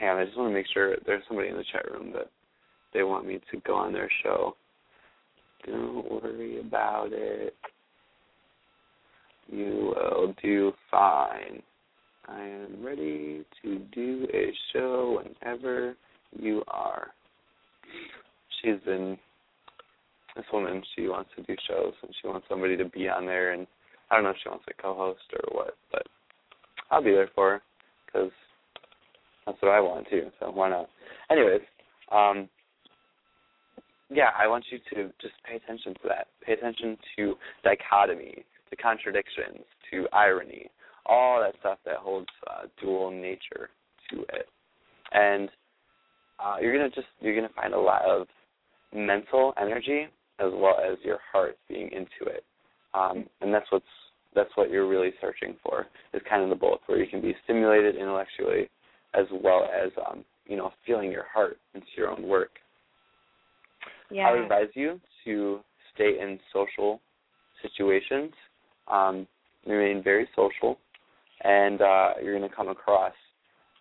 [0.00, 2.30] and I just want to make sure there's somebody in the chat room that
[2.92, 4.56] they want me to go on their show.
[5.66, 7.54] Don't worry about it.
[9.48, 11.62] You will do fine.
[12.28, 15.94] I am ready to do a show whenever
[16.38, 17.08] you are.
[18.60, 19.16] She's been
[20.34, 20.82] this woman.
[20.94, 23.52] She wants to do shows and she wants somebody to be on there.
[23.52, 23.66] And
[24.10, 26.06] I don't know if she wants a co-host or what, but
[26.90, 27.62] I'll be there for her
[28.06, 28.30] because
[29.46, 30.30] that's what I want too.
[30.40, 30.88] So why not?
[31.30, 31.60] Anyways,
[32.12, 32.48] um,
[34.10, 36.28] yeah, I want you to just pay attention to that.
[36.44, 37.34] Pay attention to
[37.64, 40.70] dichotomy, to contradictions, to irony,
[41.06, 43.70] all that stuff that holds uh, dual nature
[44.10, 44.48] to it.
[45.12, 45.48] And
[46.38, 48.26] uh, you're gonna just you're gonna find a lot of
[48.94, 50.06] mental energy
[50.38, 52.44] as well as your heart being into it.
[52.94, 53.84] Um, and that's what's
[54.36, 57.34] that's what you're really searching for is kind of the both where you can be
[57.42, 58.68] stimulated intellectually
[59.14, 62.50] as well as um, you know feeling your heart into your own work.
[64.10, 64.28] Yeah.
[64.28, 65.60] I would advise you to
[65.94, 67.00] stay in social
[67.62, 68.32] situations,
[68.86, 69.26] um,
[69.66, 70.78] remain very social,
[71.42, 73.14] and uh, you're going to come across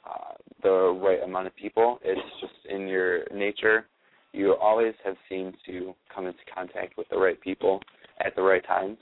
[0.09, 0.33] uh,
[0.63, 1.99] the right amount of people.
[2.03, 3.85] It's just in your nature.
[4.31, 7.81] You always have seemed to come into contact with the right people
[8.23, 8.97] at the right times,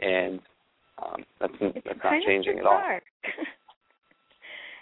[0.00, 0.40] and
[1.02, 2.80] um, that's that's not changing at all.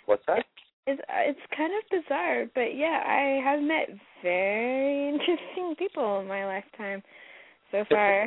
[0.06, 0.44] What's that?
[0.86, 3.88] It's it's kind of bizarre, but yeah, I have met
[4.22, 7.02] very interesting people in my lifetime
[7.70, 8.26] so far.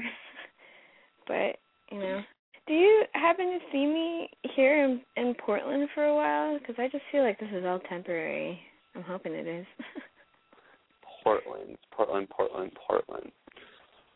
[1.28, 1.58] but
[1.92, 2.22] you know,
[2.68, 6.60] Do you happen to see me here in, in Portland for a while?
[6.60, 8.60] Because I just feel like this is all temporary.
[8.96, 9.66] I'm hoping it is.
[11.24, 13.32] Portland, Portland, Portland, Portland.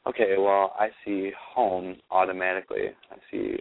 [0.07, 2.87] Okay, well, I see home automatically.
[3.11, 3.57] I see.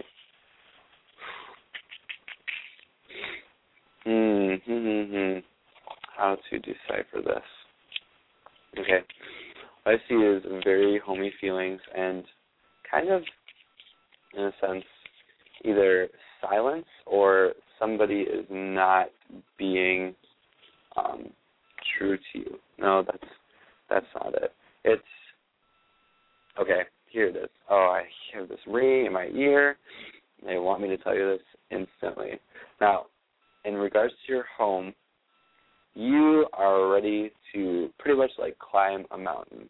[4.04, 5.38] Hmm, hmm, hmm, hmm.
[6.16, 7.42] How to decipher this?
[8.78, 9.00] Okay,
[9.82, 12.24] what I see is very homey feelings and
[12.90, 13.22] kind of,
[14.36, 14.84] in a sense,
[15.64, 16.08] either
[16.40, 19.08] silence or somebody is not
[19.58, 20.14] being
[20.96, 21.30] um,
[21.98, 22.58] true to you.
[22.78, 23.32] No, that's
[23.88, 24.52] that's not it.
[24.84, 25.02] It's
[26.60, 26.82] okay.
[27.10, 27.48] Here it is.
[27.68, 29.76] Oh, I hear this ring in my ear.
[30.46, 32.38] They want me to tell you this instantly.
[32.80, 33.06] Now,
[33.64, 34.94] in regards to your home,
[35.94, 39.68] you are ready to pretty much like climb a mountain.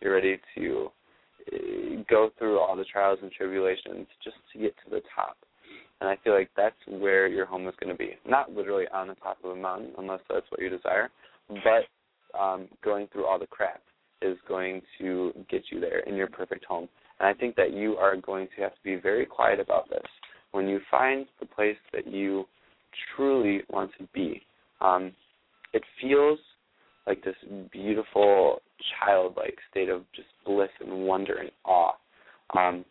[0.00, 0.88] You're ready to
[1.52, 5.36] uh, go through all the trials and tribulations just to get to the top.
[6.00, 8.12] And I feel like that's where your home is going to be.
[8.26, 11.10] Not literally on the top of a mountain, unless that's what you desire,
[11.48, 13.82] but um, going through all the crap
[14.22, 16.88] is going to get you there in your perfect home.
[17.20, 20.04] And I think that you are going to have to be very quiet about this.
[20.52, 22.46] When you find the place that you
[23.14, 24.42] truly want to be,
[24.80, 25.12] um,
[25.72, 26.38] it feels
[27.06, 27.34] like this
[27.72, 28.60] beautiful
[28.98, 31.92] childlike state of just bliss and wonder and awe.
[32.56, 32.84] Um,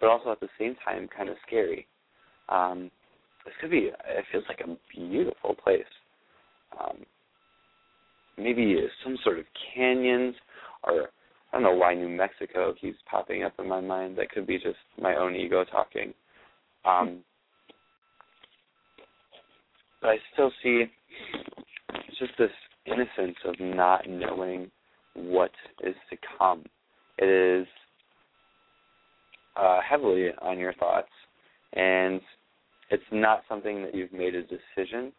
[0.00, 1.86] but also at the same time kind of scary.
[2.48, 2.90] Um,
[3.44, 5.84] this could be it feels like a beautiful place.
[6.78, 6.98] Um,
[8.36, 9.44] maybe some sort of
[9.74, 10.34] canyons
[10.84, 11.08] or
[11.52, 14.16] I don't know why New Mexico keeps popping up in my mind.
[14.16, 16.14] That could be just my own ego talking.
[16.84, 17.20] Um,
[20.00, 20.84] but I still see
[22.18, 22.50] just this
[22.86, 24.70] innocence of not knowing
[25.14, 25.50] what
[25.84, 26.64] is to come.
[27.18, 27.66] It is
[29.56, 31.10] uh, heavily on your thoughts,
[31.74, 32.20] and
[32.90, 35.12] it's not something that you've made a decision,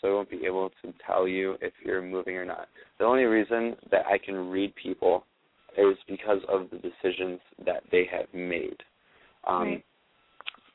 [0.00, 2.68] so I won't be able to tell you if you're moving or not.
[2.98, 5.24] The only reason that I can read people
[5.76, 8.76] is because of the decisions that they have made.
[9.46, 9.84] Um, Right.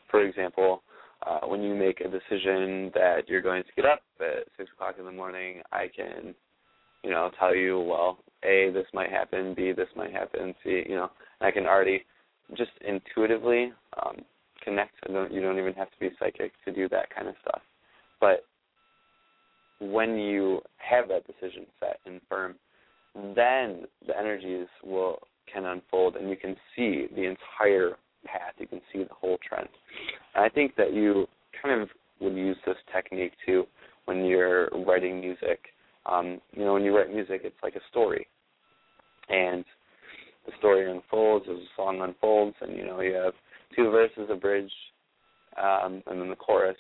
[0.10, 0.84] For example,
[1.26, 4.96] uh, when you make a decision that you're going to get up at six o'clock
[5.00, 6.36] in the morning, I can,
[7.04, 10.96] you know, tell you, well, A, this might happen, B, this might happen, C, you
[10.96, 12.04] know, and I can already
[12.58, 13.72] just intuitively
[14.04, 14.18] um,
[14.64, 14.96] connect.
[15.08, 17.62] I don't, you don't even have to be psychic to do that kind of stuff.
[18.20, 18.44] But
[19.82, 22.56] when you have that decision set and firm,
[23.16, 25.20] then the energies will
[25.52, 28.54] can unfold and you can see the entire path.
[28.58, 29.68] You can see the whole trend.
[30.36, 31.28] And I think that you
[31.62, 31.90] kind of
[32.22, 33.66] would use this technique too
[34.06, 35.60] when you're writing music.
[36.06, 38.28] Um, you know, when you write music, it's like a story,
[39.30, 39.64] and
[40.48, 43.34] the story unfolds as the song unfolds, and you know you have
[43.76, 44.72] two verses, a bridge,
[45.62, 46.78] um, and then the chorus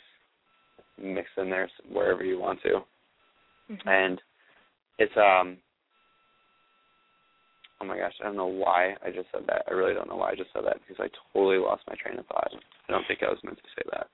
[1.03, 2.83] mixed in there wherever you want to
[3.69, 3.87] Mhm.
[3.87, 4.21] and
[4.97, 5.57] it's um
[7.79, 9.63] oh my gosh, I don't know why I just said that.
[9.67, 12.19] I really don't know why I just said that because I totally lost my train
[12.19, 12.53] of thought.
[12.87, 14.07] I don't think I was meant to say that.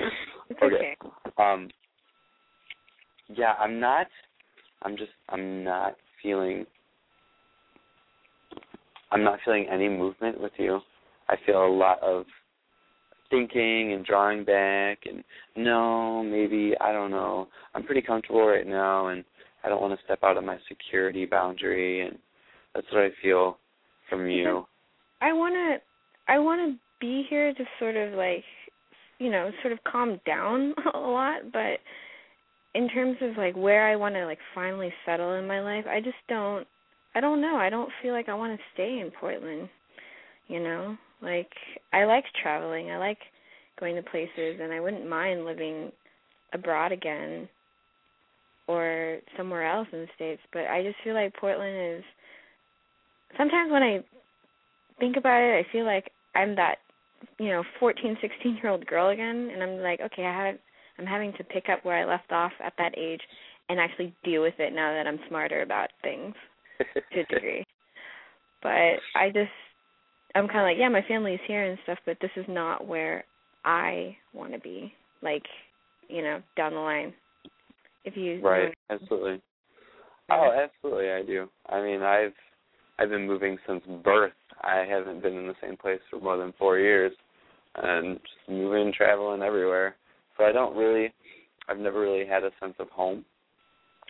[0.50, 0.96] It's okay.
[1.36, 1.68] Um
[3.28, 4.06] yeah, I'm not
[4.82, 6.66] I'm just I'm not feeling
[9.10, 10.80] I'm not feeling any movement with you.
[11.28, 12.24] I feel a lot of
[13.30, 15.22] thinking and drawing back and
[15.56, 17.48] no, maybe I don't know.
[17.74, 19.24] I'm pretty comfortable right now and
[19.64, 22.18] I don't want to step out of my security boundary and
[22.74, 23.58] that's what I feel
[24.08, 24.66] from you.
[25.20, 25.78] I wanna
[26.28, 28.44] I wanna be here to sort of like
[29.18, 31.80] you know, sort of calm down a lot, but
[32.74, 36.16] in terms of like where I wanna like finally settle in my life, I just
[36.28, 36.66] don't
[37.14, 37.56] I don't know.
[37.56, 39.68] I don't feel like I wanna stay in Portland.
[40.46, 40.96] You know?
[41.22, 41.50] Like
[41.92, 42.90] I like traveling.
[42.90, 43.18] I like
[43.78, 45.92] going to places and I wouldn't mind living
[46.52, 47.48] abroad again
[48.66, 52.04] or somewhere else in the States, but I just feel like Portland is
[53.36, 54.04] sometimes when I
[54.98, 56.76] think about it, I feel like I'm that,
[57.38, 60.56] you know, 14, 16 year old girl again, and I'm like, okay, I have,
[60.98, 63.20] I'm having to pick up where I left off at that age,
[63.68, 66.34] and actually deal with it now that I'm smarter about things
[66.78, 67.64] to a degree.
[68.60, 69.52] But I just,
[70.34, 73.24] I'm kind of like, yeah, my family's here and stuff, but this is not where
[73.64, 74.92] I want to be.
[75.22, 75.42] Like,
[76.08, 77.12] you know, down the line.
[78.04, 79.40] If you Right, absolutely.
[80.30, 81.48] Oh, absolutely, I do.
[81.68, 82.34] I mean, I've
[82.98, 84.32] I've been moving since birth.
[84.62, 87.12] I haven't been in the same place for more than four years,
[87.76, 89.96] and just moving, traveling everywhere.
[90.36, 91.12] So I don't really,
[91.68, 93.24] I've never really had a sense of home.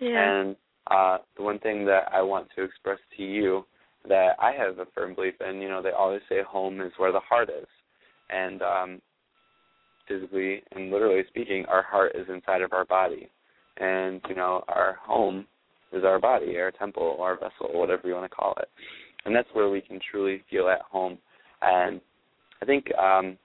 [0.01, 0.41] yeah.
[0.41, 0.57] And
[0.91, 3.65] uh, the one thing that I want to express to you
[4.09, 7.13] that I have a firm belief in, you know, they always say home is where
[7.13, 7.67] the heart is.
[8.31, 9.01] and um,
[10.09, 13.29] physically and literally speaking, our heart is inside of our body,
[13.77, 15.47] and you know our home
[15.93, 18.69] is our body, our temple, our vessel, whatever you want to call it,
[19.25, 21.19] and that's where we can truly feel at home.
[21.63, 22.01] And
[22.63, 23.37] I think um,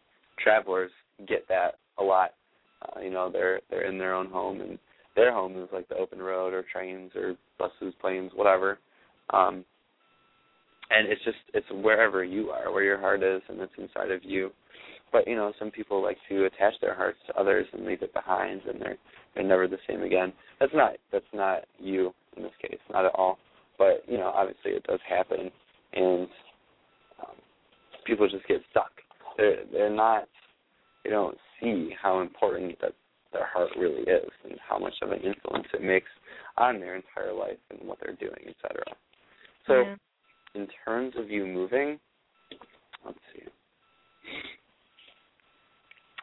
[0.41, 0.91] travelers
[1.27, 2.31] get that a lot.
[2.81, 4.79] Uh, you know, they're they're in their own home, and
[5.15, 8.79] their home is like the open road or trains or buses, planes, whatever.
[9.31, 9.63] Um,
[10.93, 14.23] and it's just it's wherever you are, where your heart is, and it's inside of
[14.23, 14.51] you.
[15.11, 18.13] But you know, some people like to attach their hearts to others and leave it
[18.13, 18.97] behind, and they're
[19.35, 20.33] they're never the same again.
[20.59, 23.37] That's not that's not you in this case, not at all.
[23.77, 25.51] But you know, obviously it does happen,
[25.93, 26.27] and
[27.19, 27.35] um,
[28.05, 28.91] people just get stuck.
[29.37, 30.27] They're they're not.
[31.03, 32.93] They don't see how important that
[33.33, 36.09] their heart really is, and how much of an influence it makes
[36.57, 38.83] on their entire life and what they're doing, etc.
[39.67, 39.95] So, Yeah.
[40.55, 41.99] In terms of you moving,
[43.05, 43.43] let's see.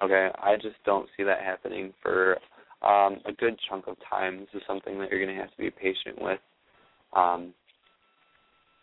[0.02, 2.39] Okay, I just don't see that happening for
[2.82, 4.40] um, a good chunk of time.
[4.40, 6.40] This is something that you're going to have to be patient with.
[7.15, 7.52] Um,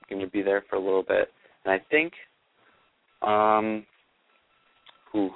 [0.10, 1.30] going to be there for a little bit,
[1.66, 2.14] and I think,
[3.22, 3.86] um,
[5.12, 5.32] whew,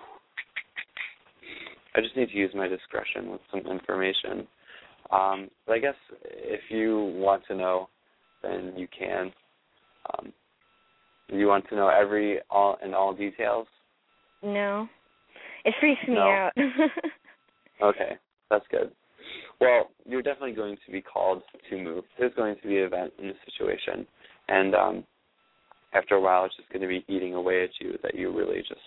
[1.95, 4.47] I just need to use my discretion with some information.
[5.11, 7.89] Um, but I guess if you want to know,
[8.41, 9.31] then you can.
[10.09, 10.33] Um,
[11.29, 13.67] you want to know every all and all details?
[14.43, 14.87] No.
[15.63, 16.21] It freaks me No.
[16.21, 16.51] out.
[17.81, 18.11] Okay,
[18.51, 18.91] that's good.
[19.59, 22.03] Well, you're definitely going to be called to move.
[22.19, 24.05] There's going to be an event in the situation,
[24.49, 25.03] and um,
[25.93, 28.59] after a while, it's just going to be eating away at you that you really
[28.59, 28.81] just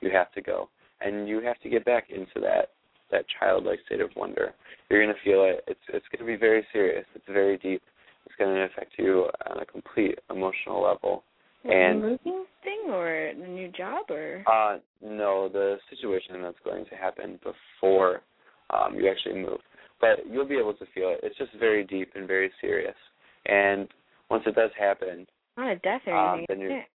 [0.00, 0.68] you have to go,
[1.00, 2.68] and you have to get back into that
[3.10, 4.52] that childlike state of wonder.
[4.90, 5.64] You're going to feel it.
[5.66, 7.06] It's it's going to be very serious.
[7.14, 7.82] It's very deep.
[8.26, 11.24] It's going to affect you on a complete emotional level.
[11.64, 16.84] And- the moving thing or the new job or Uh, no, the situation that's going
[16.86, 18.22] to happen before
[18.70, 19.60] um, you actually move.
[20.00, 21.20] But you'll be able to feel it.
[21.22, 22.96] It's just very deep and very serious.
[23.46, 23.88] And
[24.30, 25.26] once it does happen,
[25.56, 26.46] not a death or Um, anything.
[26.48, 26.86] then you're-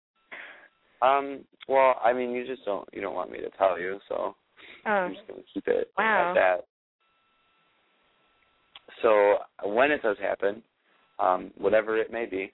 [1.02, 4.34] um, well, I mean, you just don't you don't want me to tell you, so
[4.86, 4.90] Oh.
[4.90, 6.30] I'm just going to keep it Wow.
[6.30, 6.66] at that.
[9.02, 10.62] So when it does happen,
[11.18, 12.52] um, whatever it may be,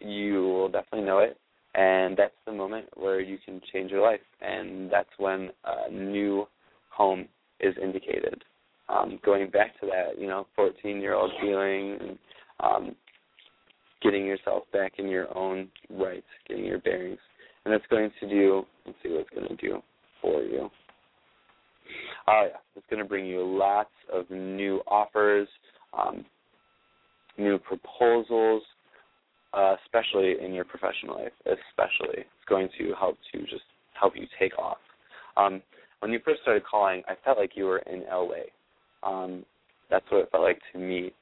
[0.00, 1.38] you will definitely know it,
[1.74, 6.46] and that's the moment where you can change your life, and that's when a new
[6.90, 7.26] home
[7.60, 8.42] is indicated.
[8.88, 12.18] Um, going back to that, you know, 14-year-old feeling, and
[12.60, 12.96] um,
[14.02, 17.18] getting yourself back in your own right, getting your bearings,
[17.64, 18.64] and it's going to do.
[18.84, 19.82] Let's see what it's going to do
[20.22, 20.70] for you.
[22.28, 25.48] Oh yeah, it's going to bring you lots of new offers,
[25.96, 26.24] um,
[27.38, 28.62] new proposals,
[29.52, 31.32] uh, especially in your professional life.
[31.46, 33.64] Especially, it's going to help to just
[33.98, 34.78] help you take off.
[35.36, 35.62] Um,
[36.00, 38.46] when you first started calling, I felt like you were in LA.
[39.02, 39.44] Um,
[39.90, 41.12] that's what it felt like to me.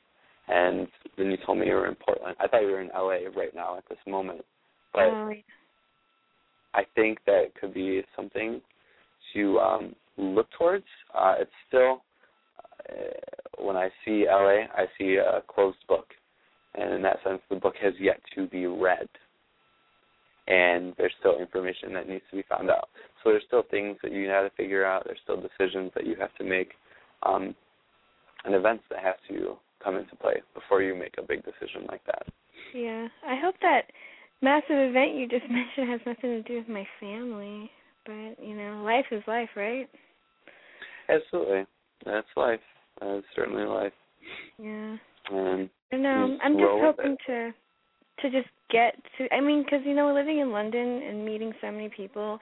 [0.48, 2.36] And then you told me you were in Portland.
[2.38, 4.44] I thought you were in LA right now at this moment.
[4.92, 5.32] But oh,
[6.74, 8.60] I think that could be something
[9.32, 10.84] to um, look towards.
[11.14, 12.02] Uh, it's still,
[13.58, 16.06] when I see LA, I see a closed book.
[16.74, 19.08] And in that sense, the book has yet to be read.
[20.46, 22.88] And there's still information that needs to be found out.
[23.22, 25.04] So there's still things that you have to figure out.
[25.04, 26.72] There's still decisions that you have to make,
[27.22, 27.54] um,
[28.44, 32.04] and events that have to come into play before you make a big decision like
[32.06, 32.26] that.
[32.74, 33.08] yeah.
[33.26, 33.82] I hope that
[34.42, 37.70] massive event you just mentioned has nothing to do with my family.
[38.04, 39.88] But, you know, life is life, right?
[41.08, 41.64] Absolutely,
[42.04, 42.60] that's life.
[43.00, 43.92] That's certainly life.
[44.58, 44.96] Yeah.
[45.30, 46.24] And I know.
[46.24, 47.54] Um, just I'm just hoping to
[48.20, 49.32] to just get to.
[49.34, 52.38] I mean, because you know, living in London and meeting so many people,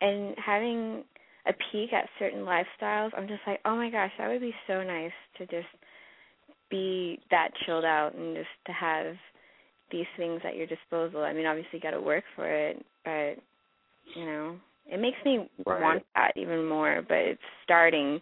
[0.00, 1.04] and having
[1.46, 4.82] a peek at certain lifestyles, I'm just like, oh my gosh, that would be so
[4.82, 5.68] nice to just
[6.70, 9.14] be that chilled out and just to have
[9.92, 11.22] these things at your disposal.
[11.22, 13.36] I mean, obviously, you got to work for it, but
[14.14, 14.56] you know,
[14.86, 15.80] it makes me Right.
[15.80, 17.02] want that even more.
[17.06, 18.20] But it's starting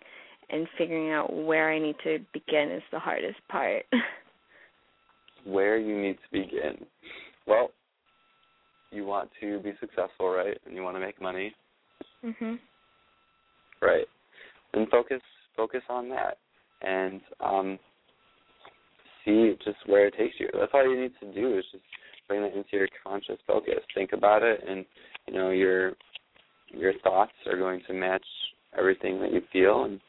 [0.52, 3.84] and figuring out where I need to begin is the hardest part.
[5.44, 6.86] where you need to begin.
[7.46, 7.70] Well,
[8.90, 10.58] you want to be successful, right?
[10.66, 11.54] And you want to make money,
[12.24, 12.58] mhm.
[13.80, 14.06] right?
[14.74, 15.20] And focus
[15.56, 16.38] focus on that
[16.80, 17.78] and um
[19.24, 20.48] see just where it takes you.
[20.52, 21.84] That's all you need to do is just
[22.26, 23.80] bring that into your conscious focus.
[23.94, 24.84] Think about it and
[25.26, 25.92] you know your
[26.68, 28.24] your thoughts are going to match
[28.78, 30.00] everything that you feel and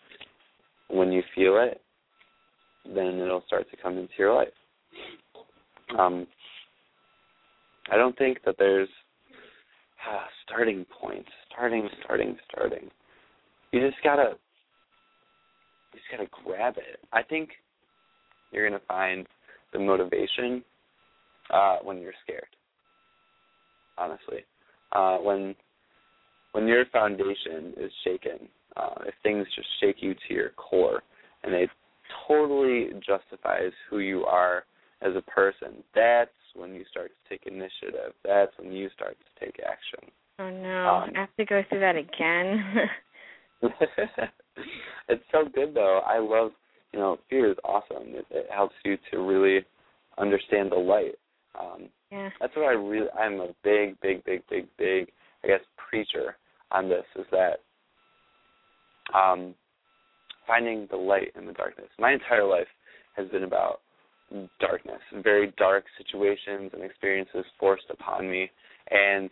[0.89, 1.81] when you feel it
[2.85, 4.47] then it'll start to come into your life.
[5.97, 6.27] Um
[7.91, 8.89] I don't think that there's
[10.09, 12.89] a starting point, starting, starting, starting.
[13.71, 14.35] You just gotta,
[15.93, 16.99] you just gotta grab it.
[17.11, 17.49] I think
[18.51, 19.27] you're gonna find
[19.73, 20.63] the motivation
[21.49, 22.47] uh, when you're scared.
[23.97, 24.45] Honestly,
[24.93, 25.55] uh, when
[26.53, 28.47] when your foundation is shaken,
[28.77, 31.01] uh, if things just shake you to your core,
[31.43, 31.69] and it
[32.27, 34.63] totally justifies who you are
[35.01, 38.13] as a person, that's when you start to take initiative.
[38.23, 40.09] That's when you start to take action.
[40.39, 42.89] Oh no, Um, I have to go through that again.
[45.07, 46.01] it's so good though.
[46.05, 46.51] I love,
[46.91, 48.15] you know, fear is awesome.
[48.15, 49.65] It, it helps you to really
[50.17, 51.15] understand the light.
[51.59, 52.29] Um, yeah.
[52.39, 53.09] that's what I really.
[53.17, 55.11] I'm a big, big, big, big, big.
[55.43, 56.35] I guess preacher
[56.71, 57.59] on this is that
[59.13, 59.53] um,
[60.47, 61.87] finding the light in the darkness.
[61.99, 62.67] My entire life
[63.15, 63.79] has been about
[64.59, 68.49] darkness, very dark situations and experiences forced upon me,
[68.89, 69.29] and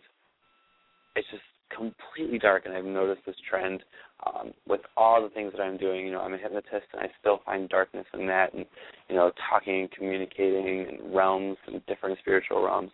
[1.16, 1.42] it's just
[1.76, 2.66] completely dark.
[2.66, 3.82] And I've noticed this trend
[4.26, 6.06] um, with all the things that I'm doing.
[6.06, 8.64] You know, I'm a hypnotist, and I still find darkness in that, and
[9.08, 12.90] you know, talking and communicating in realms and different spiritual realms.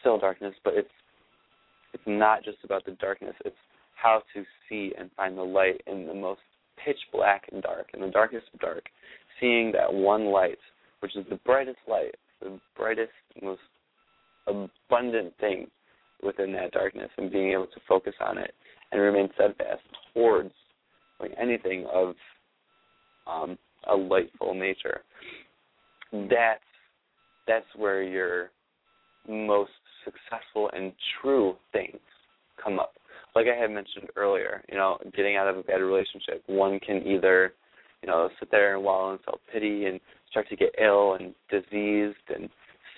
[0.00, 0.88] Still darkness, but it's
[1.92, 3.34] it's not just about the darkness.
[3.44, 3.56] It's
[4.02, 6.40] how to see and find the light in the most
[6.84, 8.84] pitch black and dark, in the darkest of dark,
[9.40, 10.58] seeing that one light,
[11.00, 13.12] which is the brightest light, the brightest,
[13.42, 13.60] most
[14.46, 15.66] abundant thing
[16.22, 18.52] within that darkness, and being able to focus on it
[18.90, 19.80] and remain steadfast
[20.12, 20.52] towards
[21.20, 22.14] like anything of
[23.26, 23.56] um,
[23.88, 25.00] a lightful nature.
[26.12, 26.60] That's
[27.46, 28.50] that's where your
[29.28, 29.70] most
[30.04, 31.98] successful and true things
[32.62, 32.92] come up.
[33.34, 37.06] Like I had mentioned earlier, you know, getting out of a bad relationship, one can
[37.06, 37.54] either,
[38.02, 40.00] you know, sit there and wallow in self pity and
[40.30, 42.48] start to get ill and diseased and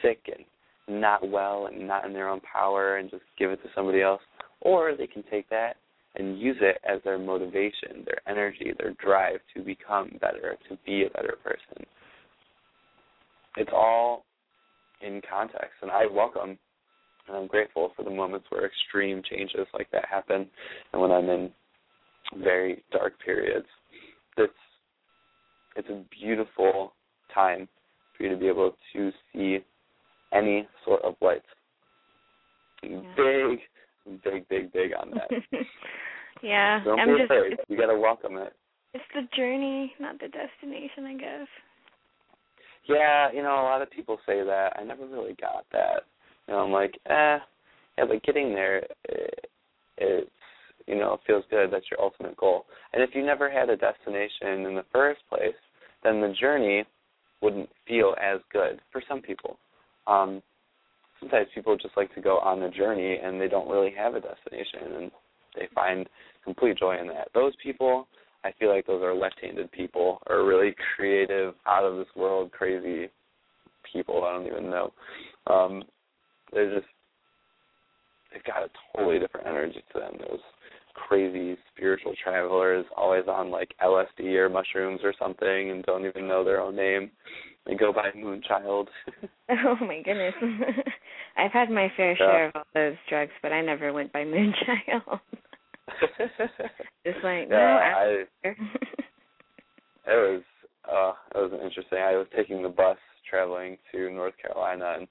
[0.02, 0.44] sick and
[1.00, 4.20] not well and not in their own power and just give it to somebody else.
[4.60, 5.76] Or they can take that
[6.16, 11.04] and use it as their motivation, their energy, their drive to become better, to be
[11.04, 11.84] a better person.
[13.56, 14.24] It's all
[15.00, 16.58] in context, and I welcome
[17.28, 20.46] and I'm grateful for the moments where extreme changes like that happen,
[20.92, 21.50] and when I'm in
[22.42, 23.66] very dark periods.
[24.36, 24.52] It's
[25.76, 26.92] it's a beautiful
[27.32, 27.68] time
[28.16, 29.58] for you to be able to see
[30.32, 31.42] any sort of light.
[32.82, 33.58] Big,
[34.22, 35.30] big, big, big on that.
[36.42, 37.56] yeah, Don't I'm be just afraid.
[37.68, 38.52] You got to welcome it.
[38.92, 41.48] it's the journey, not the destination, I guess.
[42.86, 44.74] Yeah, you know, a lot of people say that.
[44.78, 46.02] I never really got that.
[46.48, 47.38] Know, I'm like, eh,
[47.98, 49.46] yeah, but getting there, it,
[49.98, 50.30] it's,
[50.86, 51.70] you know, it feels good.
[51.70, 52.66] That's your ultimate goal.
[52.92, 55.54] And if you never had a destination in the first place,
[56.02, 56.84] then the journey
[57.40, 59.58] wouldn't feel as good for some people.
[60.06, 60.42] Um,
[61.20, 64.20] sometimes people just like to go on the journey and they don't really have a
[64.20, 65.10] destination and
[65.54, 66.06] they find
[66.42, 67.28] complete joy in that.
[67.32, 68.06] Those people,
[68.44, 73.08] I feel like those are left-handed people or really creative, out of this world, crazy
[73.90, 74.24] people.
[74.24, 74.92] I don't even know.
[75.46, 75.82] Um,
[76.54, 76.86] they're just
[78.32, 80.12] they've got a totally different energy to them.
[80.18, 80.40] Those
[80.94, 86.44] crazy spiritual travelers, always on like LSD or mushrooms or something, and don't even know
[86.44, 87.10] their own name.
[87.66, 88.86] They go by Moonchild.
[89.50, 90.34] Oh my goodness.
[91.36, 92.16] I've had my fair Yeah.
[92.16, 95.20] share of all those drugs, but I never went by Moonchild.
[97.04, 98.56] Just like no, yeah, I, it
[100.06, 100.42] was
[100.90, 101.98] uh it was interesting.
[101.98, 102.96] I was taking the bus
[103.28, 105.08] traveling to North Carolina and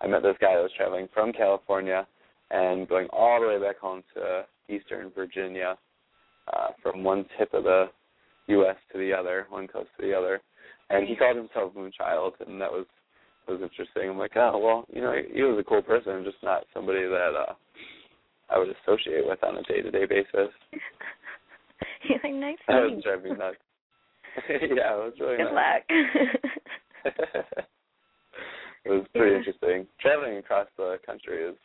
[0.00, 2.06] I met this guy that was traveling from California
[2.50, 5.76] and going all the way back home to eastern Virginia,
[6.52, 7.86] uh, from one tip of the
[8.48, 10.40] US to the other, one coast to the other.
[10.90, 12.86] And he called himself Moonchild and that was
[13.48, 14.10] was interesting.
[14.10, 17.32] I'm like, Oh well, you know, he was a cool person, just not somebody that
[17.48, 17.54] uh
[18.50, 20.52] I would associate with on a day to day basis.
[22.08, 23.56] You're like nice That was driving nuts.
[24.48, 25.82] yeah, it was really Good nice.
[27.04, 27.56] luck.
[28.86, 29.38] it was pretty Yeah.
[29.38, 29.86] interesting.
[30.00, 31.56] Traveling across the country is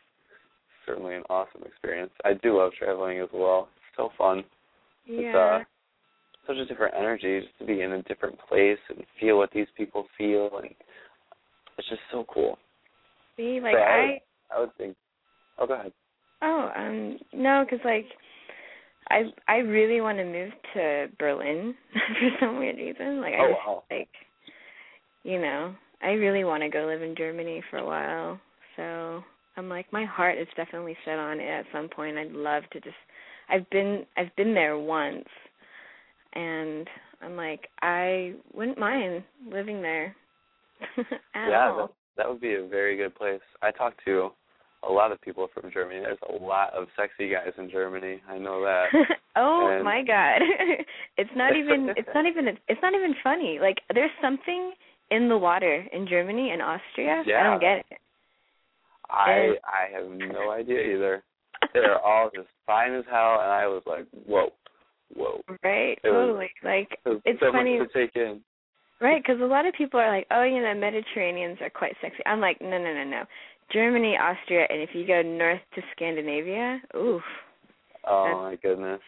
[0.86, 2.12] certainly an awesome experience.
[2.24, 3.68] I do love traveling as well.
[3.76, 4.44] It's so fun.
[5.06, 5.36] It's yeah.
[5.36, 5.64] uh
[6.46, 9.68] such a different energy just to be in a different place and feel what these
[9.76, 10.74] people feel and
[11.78, 12.58] it's just so cool.
[13.36, 14.20] See, like So I, I would,
[14.56, 14.96] I would think
[15.58, 15.92] Oh go ahead.
[16.42, 18.06] Oh, um, no, because like,
[19.10, 23.20] I I really want to move to Berlin for some weird reason.
[23.20, 23.84] Like, I Oh, just wow.
[23.90, 24.08] like,
[25.22, 28.40] you know, I really want to go live in Germany for a while.
[28.76, 29.22] So
[29.56, 31.48] I'm like, my heart is definitely set on it.
[31.48, 32.96] At some point, I'd love to just.
[33.48, 35.28] I've been I've been there once,
[36.34, 36.88] and
[37.22, 40.14] I'm like, I wouldn't mind living there
[41.34, 41.76] yeah, all.
[41.76, 43.40] that that would be a very good place.
[43.62, 44.30] I talked to
[44.88, 46.00] a lot of people from Germany.
[46.00, 48.20] There's a lot of sexy guys in Germany.
[48.28, 48.86] I know that.
[49.36, 50.40] oh And- my god.
[51.16, 53.58] it's not even it's not even it's not even funny.
[53.60, 54.72] Like there's something
[55.14, 57.22] in the water in Germany and Austria.
[57.26, 57.98] I don't get it.
[59.10, 61.22] I I have no idea either.
[61.72, 64.48] They're all just fine as hell, and I was like, whoa,
[65.14, 65.40] whoa.
[65.62, 65.98] Right?
[66.02, 66.50] It was- totally.
[66.64, 68.40] Like It it's so funny much to take in.
[69.00, 72.22] Right, because a lot of people are like, oh, you know, Mediterraneans are quite sexy.
[72.24, 73.24] I'm like, no, no, no, no.
[73.72, 77.22] Germany, Austria, and if you go north to Scandinavia, oof,
[78.06, 79.00] Oh my goodness.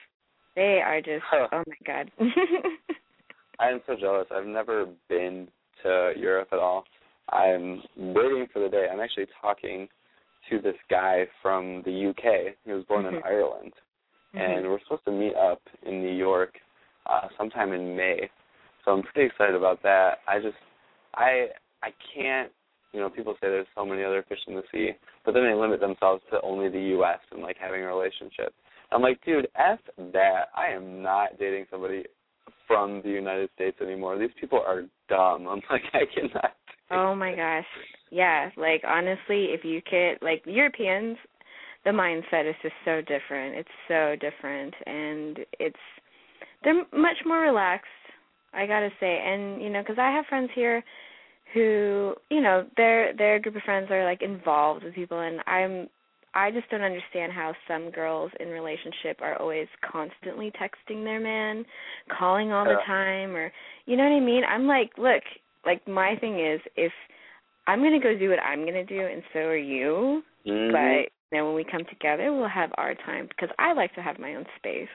[0.57, 1.47] they are just, Huh.
[1.53, 2.11] oh my god.
[3.61, 4.27] I am so jealous.
[4.35, 5.47] I've never been
[5.85, 6.85] to Europe at all.
[7.31, 8.87] I'm waiting for the day.
[8.93, 9.89] I'm actually talking
[10.51, 12.55] to this guy from the UK.
[12.65, 13.25] He was born in Mhm.
[13.25, 13.73] Ireland,
[14.35, 16.61] and we're supposed to meet up in New York
[17.07, 18.29] uh sometime in May.
[18.85, 20.21] So I'm pretty excited about that.
[20.27, 20.57] I just
[21.15, 21.51] I
[21.83, 22.51] I can't
[22.93, 24.93] you know, people say there's so many other fish in the sea,
[25.25, 28.55] but then they limit themselves to only the US and like having a relationship.
[28.93, 29.81] I'm like, dude, F
[30.13, 30.51] that.
[30.57, 32.05] I am not dating somebody
[32.67, 34.19] from the United States anymore.
[34.19, 35.49] These people are dumb.
[35.49, 36.53] I'm like, I cannot.
[36.91, 37.67] oh my gosh.
[38.11, 41.17] Yeah, like honestly, if you could, like Europeans,
[41.85, 43.57] the mindset is just so different.
[43.57, 45.77] It's so different, and it's
[46.63, 47.89] they're much more relaxed.
[48.53, 50.83] I gotta say, and you know, because I have friends here
[51.53, 55.89] who, you know, their their group of friends are like involved with people, and I'm
[56.35, 61.65] I just don't understand how some girls in relationship are always constantly texting their man,
[62.19, 63.53] calling all the time, or
[63.87, 64.43] you know what I mean.
[64.45, 65.23] I'm like, look,
[65.65, 66.93] like my thing is if
[67.67, 70.23] I'm gonna go do what I'm gonna do, and so are you.
[70.45, 70.73] Mhm.
[70.73, 74.03] But you know, when we come together, we'll have our time because I like to
[74.03, 74.89] have my own space,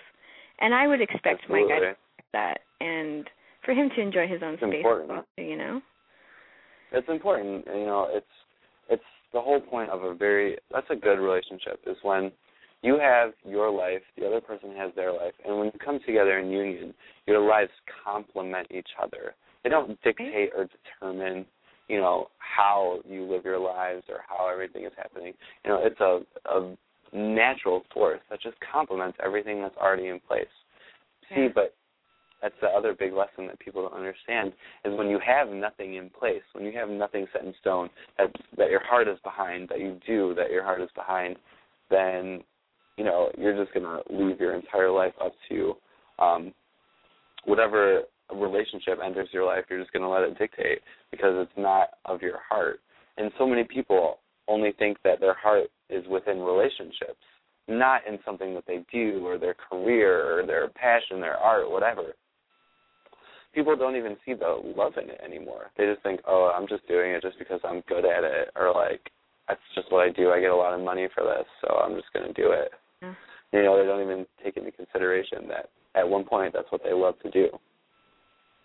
[0.59, 1.95] and I would expect my guy to
[2.33, 3.29] that, and
[3.63, 4.75] for him to enjoy his own It's space.
[4.75, 5.11] important.
[5.11, 5.81] as well, you know.
[6.91, 8.25] it's important you know it's
[8.89, 9.03] it's
[9.33, 12.31] the whole point of a very that's a good relationship is when
[12.81, 16.39] you have your life the other person has their life and when you come together
[16.39, 16.93] in union
[17.27, 17.71] your lives
[18.03, 19.35] complement each other.
[19.63, 21.45] They don't dictate or determine
[21.87, 25.33] you know how you live your lives or how everything is happening.
[25.63, 26.75] You know it's a a
[27.11, 30.47] natural force that just complements everything that's already in place.
[31.29, 31.75] See but
[32.41, 34.53] that's the other big lesson that people don't understand
[34.85, 38.27] is when you have nothing in place, when you have nothing set in stone, that
[38.57, 41.37] that your heart is behind, that you do, that your heart is behind,
[41.89, 42.41] then
[42.97, 45.73] you know you're just gonna leave your entire life up to
[46.19, 46.53] um,
[47.45, 48.03] whatever
[48.33, 49.65] relationship enters your life.
[49.69, 50.79] You're just gonna let it dictate
[51.11, 52.79] because it's not of your heart.
[53.17, 57.19] And so many people only think that their heart is within relationships,
[57.67, 62.13] not in something that they do or their career or their passion, their art, whatever
[63.53, 65.71] people don't even see the love in it anymore.
[65.77, 68.73] They just think, oh, I'm just doing it just because I'm good at it, or
[68.73, 69.01] like
[69.47, 70.31] that's just what I do.
[70.31, 72.71] I get a lot of money for this, so I'm just going to do it.
[73.01, 73.13] Yeah.
[73.51, 76.93] You know, they don't even take into consideration that at one point that's what they
[76.93, 77.47] love to do,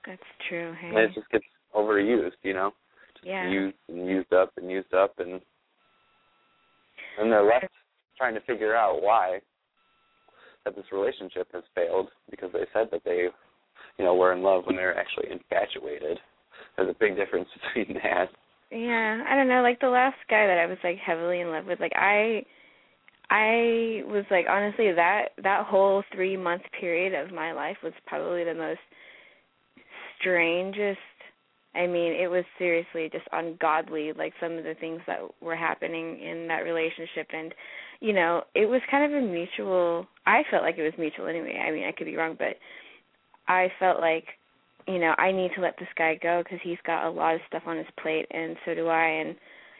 [0.07, 0.75] That's true.
[0.79, 0.89] Hey.
[0.89, 1.45] and it just gets
[1.75, 2.33] overused.
[2.43, 2.75] You know,
[3.15, 3.49] just Yeah.
[3.49, 5.41] used and used up and used up, and
[7.19, 7.67] and they're left
[8.19, 9.41] trying to figure out why
[10.65, 13.29] that this relationship has failed because they said that they
[13.99, 16.19] you know, were in love when they're actually infatuated.
[16.77, 18.29] There's a big difference between that.
[18.71, 19.63] Yeah, I don't know.
[19.63, 22.43] Like the last guy that I was like heavily in love with, like I,
[23.31, 28.45] I was like honestly that that whole three month period of my life was probably
[28.45, 28.81] the most
[30.21, 30.99] strangest.
[31.77, 34.13] I mean, it was seriously just ungodly.
[34.13, 37.55] Like some of the things that were happening in that relationship, and
[38.01, 40.07] you know, it was kind of a mutual.
[40.27, 41.63] I felt like it was mutual anyway.
[41.65, 42.57] I mean, I could be wrong, but
[43.49, 44.25] I felt like
[44.87, 47.41] you know, I need to let this guy go because he's got a lot of
[47.49, 49.07] stuff on his plate, and so do I.
[49.07, 49.35] And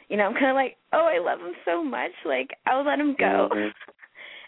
[0.09, 2.99] you know, I'm kind of like, oh, I love him so much, like I'll let
[2.99, 3.49] him go.
[3.51, 3.71] Mhm.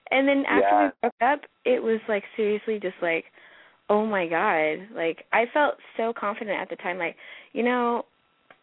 [0.10, 0.86] And then after Yeah.
[0.86, 3.26] we broke up, it was like seriously just like,
[3.90, 7.18] oh my god, like I felt so confident at the time, like
[7.52, 8.06] you know,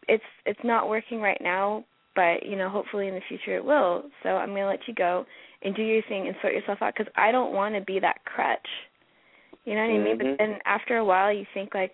[0.07, 4.09] it's it's not working right now, but you know, hopefully in the future it will.
[4.23, 5.25] So I'm gonna let you go
[5.61, 8.25] and do your thing and sort yourself out because I don't want to be that
[8.25, 8.67] crutch.
[9.65, 10.17] You know what I mean?
[10.17, 10.37] But Mhm.
[10.37, 11.91] then after a while, you think like,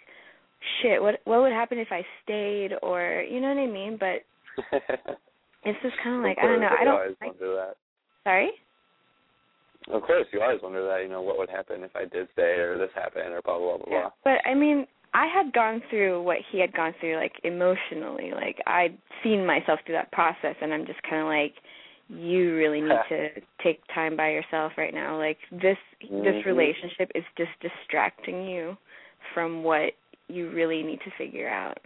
[0.81, 3.97] shit, what what would happen if I stayed, or you know what I mean?
[3.97, 4.23] But
[5.63, 6.75] it's just kind of like of I don't know.
[6.79, 7.21] I don't.
[7.21, 7.75] Like, wonder that.
[8.23, 8.51] sorry.
[9.89, 11.01] Of course, you always wonder that.
[11.01, 13.77] You know, what would happen if I did stay, or this happened, or blah blah
[13.77, 13.93] blah blah.
[13.93, 14.09] Yeah.
[14.23, 18.31] But I mean, I had gone through what he had gone through, like emotionally.
[18.31, 21.55] Like I'd seen myself through that process, and I'm just kind of like,
[22.11, 23.29] you really need to
[23.63, 25.17] take time by yourself right now.
[25.17, 26.45] Like this, this Mhm.
[26.45, 28.77] relationship is just distracting you
[29.33, 29.93] from what
[30.27, 31.77] you really need to figure out.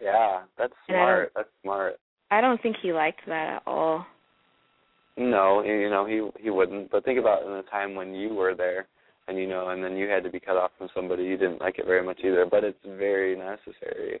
[0.00, 1.32] Yeah, that's And I don't- smart.
[1.34, 2.00] That's smart.
[2.30, 4.06] I don't think he liked that at all.
[5.16, 6.90] No, you know he he wouldn't.
[6.90, 8.86] But think about in the time when you were there,
[9.26, 11.60] and you know, and then you had to be cut off from somebody you didn't
[11.60, 12.46] like it very much either.
[12.46, 14.20] But it's very necessary,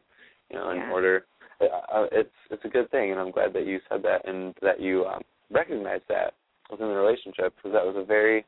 [0.50, 0.90] you know, in Yeah.
[0.92, 1.24] order.
[1.60, 5.04] It's it's a good thing, and I'm glad that you said that and that you
[5.04, 6.34] um, recognized that
[6.70, 8.38] within the relationship because that was a very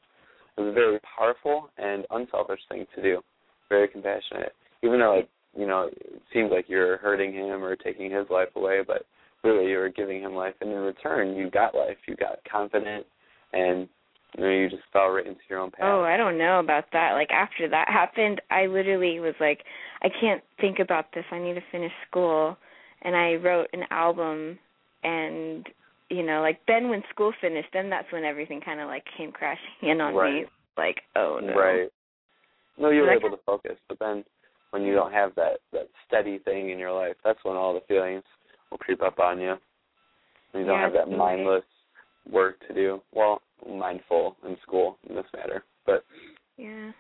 [0.57, 3.21] it was a very powerful and unselfish thing to do.
[3.69, 4.53] Very compassionate,
[4.83, 8.49] even though it you know it seemed like you're hurting him or taking his life
[8.57, 9.05] away, but
[9.45, 11.97] really you were giving him life, and in return you got life.
[12.07, 13.07] You got confident,
[13.53, 13.89] and
[14.37, 15.81] you know you just fell right into your own path.
[15.85, 17.13] Oh, I don't know about that.
[17.13, 19.61] Like after that happened, I literally was like,
[20.03, 21.25] I can't think about this.
[21.31, 22.57] I need to finish school,
[23.03, 24.59] and I wrote an album,
[25.03, 25.67] and
[26.09, 29.33] you know, like then when school finished, then that's when everything kind of like came
[29.33, 30.19] crashing in on me.
[30.19, 30.47] Right.
[30.77, 31.55] Like, oh no.
[31.55, 31.89] Right.
[32.79, 34.25] No, you were able to focus, but then
[34.71, 37.83] when you don't have that that steady thing in your life, that's when all the
[37.87, 38.25] feelings
[38.71, 39.55] will creep up on you.
[40.53, 41.65] When you don't Yeah, have that mindless
[42.31, 43.03] work to do.
[43.13, 46.05] Well, mindful in school in this matter, but
[46.57, 46.93] Yeah.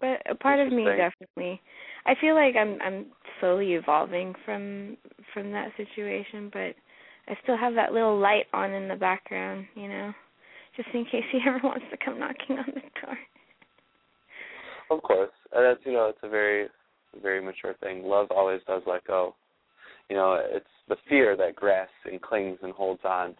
[0.00, 1.60] But a part of me definitely
[2.06, 3.06] I feel like I'm I'm
[3.40, 4.96] slowly evolving from
[5.32, 6.74] from that situation, but
[7.26, 10.12] I still have that little light on in the background, you know,
[10.76, 13.18] just in case he ever wants to come knocking on the door.
[14.90, 16.68] of course, uh, that's you know it's a very
[17.22, 18.02] very mature thing.
[18.04, 19.34] Love always does let go.
[20.10, 23.34] You know, it's the fear that grasps and clings and holds on.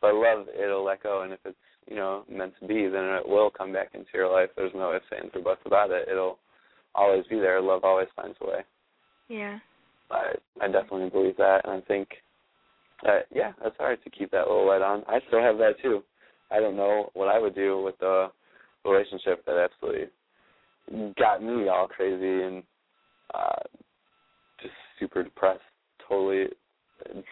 [0.00, 1.56] But love, it'll let go, and if it's
[1.88, 4.50] you know meant to be, then it will come back into your life.
[4.56, 6.08] There's no ifs, ands, or buts about it.
[6.10, 6.38] It'll
[6.94, 7.60] always be there.
[7.60, 8.64] Love always finds a way.
[9.28, 9.58] Yeah.
[10.10, 12.08] I I definitely believe that, and I think
[13.02, 15.02] that yeah, that's right to keep that little light on.
[15.08, 16.02] I still have that too.
[16.50, 18.28] I don't know what I would do with the
[18.84, 20.08] relationship that absolutely
[21.18, 22.62] got me all crazy and
[23.34, 23.62] uh
[24.60, 25.60] just super depressed.
[26.08, 26.48] Totally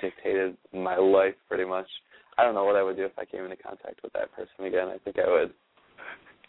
[0.01, 1.87] dictated my life pretty much.
[2.39, 4.65] I don't know what I would do if I came into contact with that person
[4.65, 4.89] again.
[4.89, 5.53] I think I would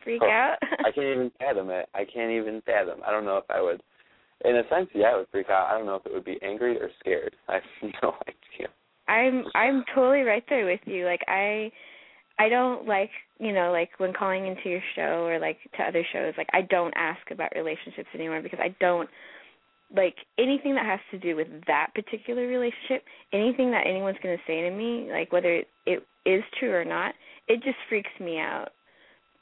[0.04, 0.58] Freak Oh, out.
[0.80, 1.88] I can't even fathom it.
[1.94, 3.00] I can't even fathom.
[3.06, 3.82] I don't know if I would.
[4.44, 5.68] In a sense, yeah, I would freak out.
[5.72, 7.36] I don't know if it would be angry or scared.
[7.48, 8.68] I have no idea.
[9.08, 11.06] I'm I'm totally right there with you.
[11.06, 11.72] Like I
[12.40, 16.06] I don't like, you know, like when calling into your show or like to other
[16.12, 19.10] shows, like I don't ask about relationships anymore because I don't
[19.96, 24.44] like anything that has to do with that particular relationship, anything that anyone's going to
[24.48, 27.14] say to me, like whether it, it is true or not,
[27.48, 28.70] it just freaks me out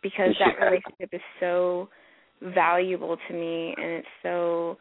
[0.04, 0.66] because that Yeah.
[0.66, 1.88] relationship is so
[2.42, 4.78] valuable to me and it's so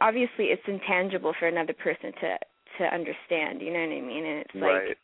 [0.00, 2.36] obviously it's intangible for another person to
[2.78, 4.96] to understand you know what i mean and it's like right.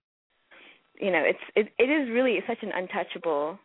[1.01, 3.59] you know it's it it is really such an untouchable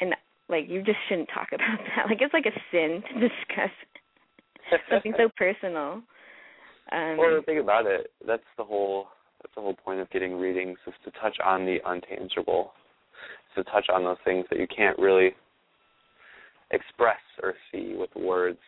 [0.00, 0.14] and
[0.48, 3.70] like you just shouldn't talk about that like it's like a sin to discuss
[4.90, 6.02] something so personal
[6.92, 9.06] um well, the thing about it, that's the whole
[9.42, 12.70] that's the whole point of getting readings is to touch on the untangible,
[13.54, 15.34] to touch on those things that you can't really
[16.70, 18.58] express or see with words.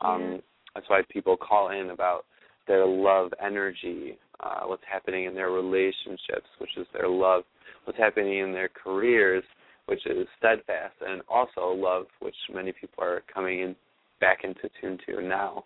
[0.00, 0.40] Um.
[0.78, 2.24] That's why people call in about
[2.68, 7.42] their love energy, uh, what's happening in their relationships, which is their love,
[7.82, 9.42] what's happening in their careers,
[9.86, 13.74] which is steadfast, and also love, which many people are coming in
[14.20, 15.64] back into tune to now.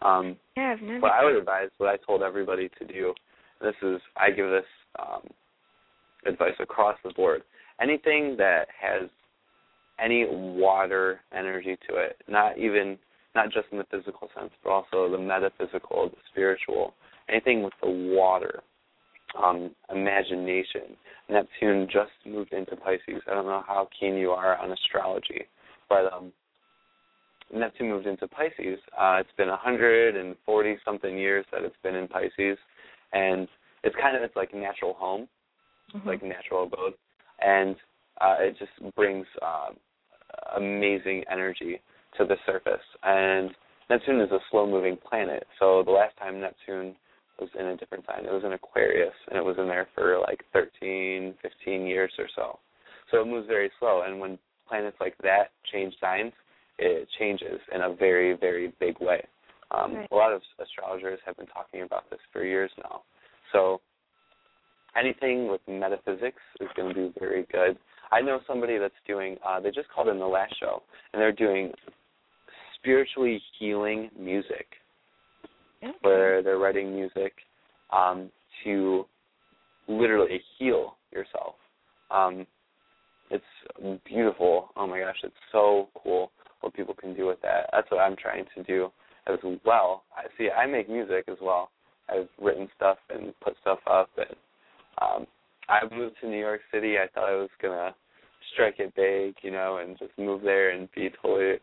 [0.00, 3.12] Um, yeah i've never what I would advise, what I told everybody to do,
[3.60, 4.64] this is I give this
[4.98, 5.28] um,
[6.24, 7.42] advice across the board.
[7.82, 9.10] Anything that has
[10.02, 12.96] any water energy to it, not even
[13.38, 16.92] not just in the physical sense, but also the metaphysical, the spiritual,
[17.28, 18.64] anything with the water,
[19.40, 20.96] um, imagination.
[21.30, 23.22] Neptune just moved into Pisces.
[23.30, 25.42] I don't know how keen you are on astrology,
[25.88, 26.32] but um,
[27.54, 28.80] Neptune moved into Pisces.
[28.98, 32.58] Uh, it's been 140 something years that it's been in Pisces,
[33.12, 33.46] and
[33.84, 35.28] it's kind of its like natural home,
[35.94, 36.06] Mhm.
[36.06, 36.94] like natural abode,
[37.38, 37.76] and
[38.20, 39.70] uh, it just brings uh,
[40.56, 41.80] amazing energy
[42.18, 42.84] to the surface.
[43.02, 43.50] And
[43.90, 46.94] Neptune is a slow moving planet, so the last time Neptune
[47.40, 50.18] was in a different sign, it was in Aquarius, and it was in there for
[50.20, 52.58] like 13, 15 years or so.
[53.10, 54.38] So it moves very slow, and when
[54.68, 56.32] planets like that change signs,
[56.78, 59.24] it changes in a very, very big way.
[59.70, 60.08] Um, Right.
[60.10, 63.02] A lot of astrologers have been talking about this for years now.
[63.52, 63.80] So
[64.96, 67.78] anything with metaphysics is going to be very good.
[68.10, 70.82] I know somebody that's doing, uh, they just called in the last show,
[71.12, 71.72] and they're doing
[72.80, 74.66] spiritually healing music,
[75.82, 75.92] Okay.
[76.02, 77.32] where they're writing music
[77.90, 78.30] um,
[78.64, 79.06] to
[79.86, 81.54] literally heal yourself.
[82.10, 82.46] Um,
[83.30, 83.44] it's
[84.04, 84.70] beautiful.
[84.76, 86.30] Oh my gosh, it's so cool
[86.60, 87.68] what people can do with that.
[87.72, 88.90] That's what I'm trying to do
[89.26, 90.04] as well.
[90.16, 90.50] I see.
[90.50, 91.70] I make music as well.
[92.08, 94.36] I've written stuff and put stuff up, and
[95.00, 95.26] um,
[95.68, 96.96] I moved to New York City.
[96.98, 97.94] I thought I was gonna
[98.52, 101.58] strike it big, you know, and just move there and be totally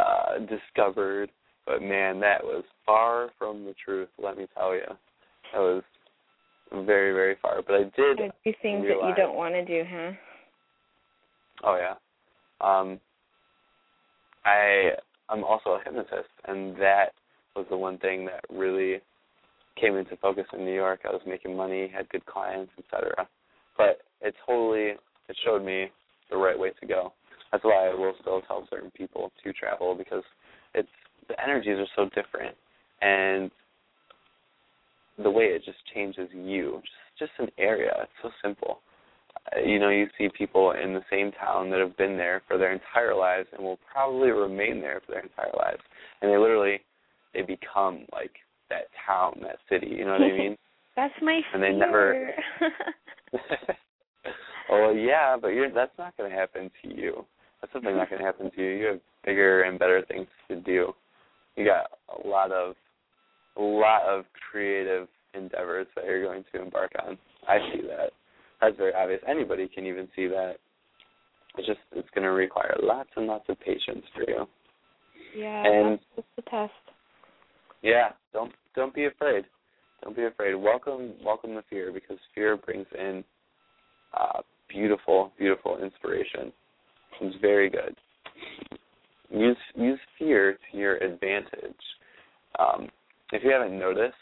[0.00, 1.30] uh discovered.
[1.66, 4.08] But man, that was far from the truth.
[4.22, 4.82] Let me tell you,
[5.52, 5.82] that was
[6.72, 7.62] very, very far.
[7.62, 8.18] But I did.
[8.18, 10.12] Gotta do things that you don't want to do, huh?
[11.64, 11.94] Oh yeah.
[12.60, 13.00] Um
[14.44, 14.92] I
[15.28, 17.12] I'm also a hypnotist and that
[17.54, 19.00] was the one thing that really
[19.80, 21.00] came into focus in New York.
[21.04, 23.28] I was making money, had good clients, etc.
[23.76, 24.94] But it totally
[25.28, 25.90] it showed me
[26.30, 27.12] the right way to go.
[27.52, 30.22] That's why I will still tell certain people to travel because
[30.74, 30.88] it's
[31.28, 32.56] the energies are so different
[33.02, 33.50] and
[35.22, 36.80] the way it just changes you.
[37.18, 37.92] Just just an area.
[38.02, 38.80] It's so simple
[39.54, 42.58] uh, you know, you see people in the same town that have been there for
[42.58, 45.82] their entire lives and will probably remain there for their entire lives.
[46.20, 46.80] And they literally
[47.34, 48.32] they become like
[48.70, 50.56] that town, that city, you know what I mean?
[50.96, 51.78] That's my And they fear.
[51.78, 52.34] never-
[54.70, 57.24] well, yeah, but you're that's not going to happen to you.
[57.60, 58.70] That's something that can happen to you.
[58.70, 60.92] You have bigger and better things to do.
[61.56, 61.90] You got
[62.24, 62.74] a lot of
[63.56, 67.18] a lot of creative endeavors that you're going to embark on.
[67.48, 68.10] I see that.
[68.60, 69.20] That's very obvious.
[69.28, 70.54] Anybody can even see that.
[71.58, 74.46] It's just it's going to require lots and lots of patience for you.
[75.36, 76.72] yeah, And- just the test.
[77.82, 79.44] Yeah, don't don't be afraid.
[80.02, 80.54] Don't be afraid.
[80.54, 83.24] Welcome welcome the fear because fear brings in
[84.16, 86.52] uh beautiful, beautiful inspiration.
[87.20, 87.94] It's very good.
[89.30, 91.74] Use use fear to your advantage.
[92.58, 92.88] Um,
[93.32, 94.14] if you haven't noticed,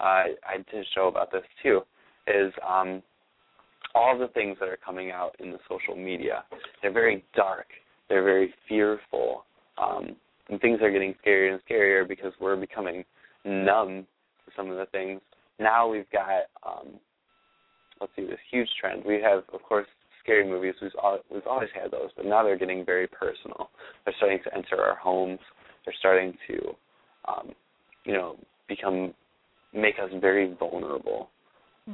[0.00, 1.80] I I did a show about this too.
[2.26, 3.02] Is um,
[3.94, 6.44] all the things that are coming out in the social media.
[6.82, 7.66] They're very dark.
[8.08, 9.44] They're very fearful.
[9.78, 10.16] Um,
[10.48, 13.04] and things are getting scarier and scarier because we're becoming
[13.44, 14.06] numb
[14.44, 15.20] to some of the things.
[15.58, 16.94] Now we've got um,
[18.00, 19.02] let's see this huge trend.
[19.04, 19.86] We have, of course,
[20.26, 20.74] scary movies.
[20.82, 23.70] We've al- we've always had those, but now they're getting very personal.
[24.04, 25.38] They're starting to enter our homes.
[25.84, 26.76] They're starting to,
[27.28, 27.52] um,
[28.04, 28.36] you know,
[28.68, 29.14] become
[29.72, 31.30] make us very vulnerable.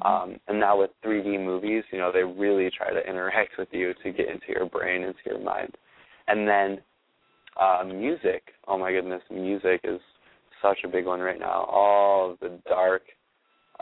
[0.01, 3.93] Um, and now with 3D movies, you know, they really try to interact with you
[4.03, 5.75] to get into your brain, into your mind.
[6.29, 6.79] And then
[7.61, 8.43] uh, music.
[8.67, 10.01] Oh my goodness, music is
[10.63, 11.67] such a big one right now.
[11.71, 13.03] All of the dark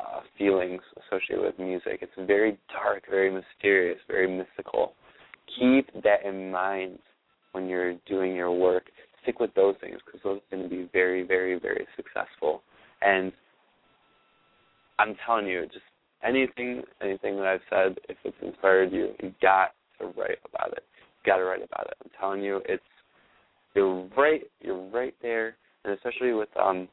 [0.01, 2.01] uh, feelings associated with music.
[2.03, 4.93] It's very dark, very mysterious, very mystical.
[5.59, 6.99] Keep that in mind
[7.53, 8.85] when you're doing your work.
[9.23, 12.63] Stick with those things because those are going to be very, very, very successful.
[13.03, 13.33] And
[14.99, 15.85] I'm telling you, just
[16.27, 20.85] anything, anything that I've said, if it's inspired you, you got to write about it.
[21.25, 21.95] You got to write about it.
[22.03, 22.83] I'm telling you, it's
[23.75, 25.55] you're right, you're right there,
[25.85, 26.89] and especially with um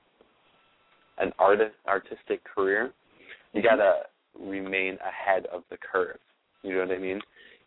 [1.19, 2.91] an artist artistic career,
[3.53, 3.67] you mm-hmm.
[3.67, 4.03] gotta
[4.39, 6.19] remain ahead of the curve.
[6.63, 7.19] You know what I mean?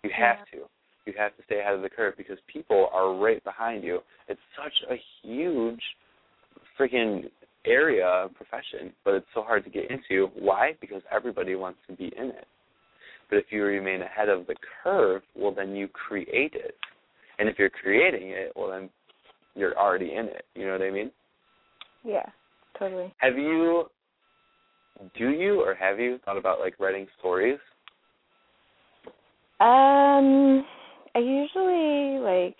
[0.02, 0.68] You have to.
[1.06, 4.00] You have to stay ahead of the curve because people are right behind you.
[4.28, 5.80] It's such a huge
[6.78, 7.24] freaking
[7.66, 10.28] area profession, but it's so hard to get into.
[10.38, 10.72] Why?
[10.80, 12.46] Because everybody wants to be in it.
[13.28, 16.74] But if you remain ahead of the curve, well then you create it.
[17.38, 18.90] And if you're creating it, well then
[19.54, 20.44] you're already in it.
[20.54, 21.10] You know what I mean?
[22.04, 22.26] Yeah,
[22.80, 23.14] totally.
[23.18, 23.84] Have you
[25.16, 27.58] do you or have you thought about like writing stories?
[29.60, 30.64] Um,
[31.14, 32.56] I usually like,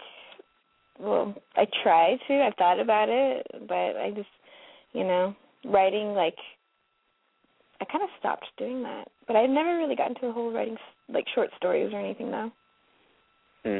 [0.99, 2.43] well, I try to.
[2.43, 4.29] I've thought about it, but I just,
[4.93, 5.35] you know,
[5.65, 6.37] writing like,
[7.81, 9.09] I kind of stopped doing that.
[9.27, 10.77] But I've never really gotten to the whole writing
[11.09, 12.51] like short stories or anything though.
[13.65, 13.79] Hmm.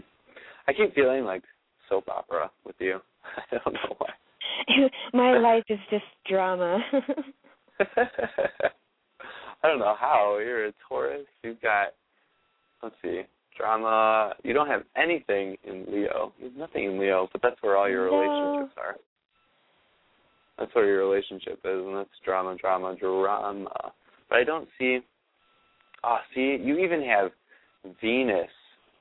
[0.67, 1.43] I keep feeling like
[1.89, 3.01] soap opera with you.
[3.37, 4.09] I don't know why.
[5.13, 6.79] My life is just drama.
[9.63, 10.39] I don't know how.
[10.39, 11.27] You're a Taurus.
[11.43, 11.89] You've got
[12.83, 13.23] let's see,
[13.57, 14.35] drama.
[14.43, 16.33] You don't have anything in Leo.
[16.39, 18.19] You have nothing in Leo, but that's where all your No.
[18.19, 18.97] relationships are.
[20.59, 23.93] That's where your relationship is, and that's drama, drama, drama.
[24.29, 25.01] But I don't see.
[26.05, 27.31] Ah, see, you even have
[28.01, 28.51] Venus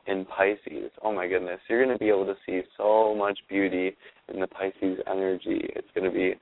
[0.07, 0.91] in Pisces.
[1.03, 3.95] Oh my goodness, you're going to be able to see so much beauty
[4.33, 5.61] in the Pisces energy.
[5.75, 6.33] It's going to be.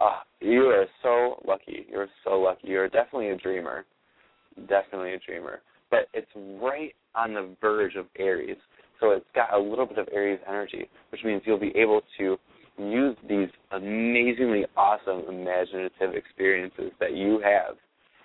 [0.00, 1.86] Ah, you are so lucky.
[1.88, 2.68] You're so lucky.
[2.68, 3.84] You're definitely a dreamer.
[4.68, 5.60] Definitely a dreamer.
[5.90, 6.30] But it's
[6.60, 8.56] right on the verge of Aries.
[9.00, 12.36] So it's got a little bit of Aries energy, which means you'll be able to
[12.78, 17.76] use these amazingly awesome imaginative experiences that you have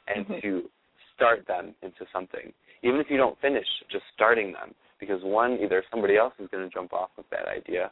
[0.08, 0.42] and Mhm.
[0.42, 0.72] to
[1.14, 2.52] start them into something.
[2.84, 4.74] Even if you don't finish, just starting them.
[5.00, 7.90] Because one, either somebody else is going to jump off with that idea,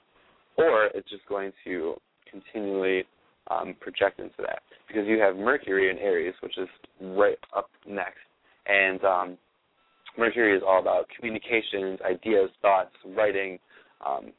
[0.58, 1.96] or it's just going to
[2.30, 3.06] continually
[3.50, 4.60] um, project into that.
[4.88, 6.68] Because you have Mercury in Aries, which is
[7.02, 8.18] right up next.
[8.68, 9.38] And um,
[10.18, 13.60] Mercury is all about communications, ideas, thoughts, writing,
[14.06, 14.32] um,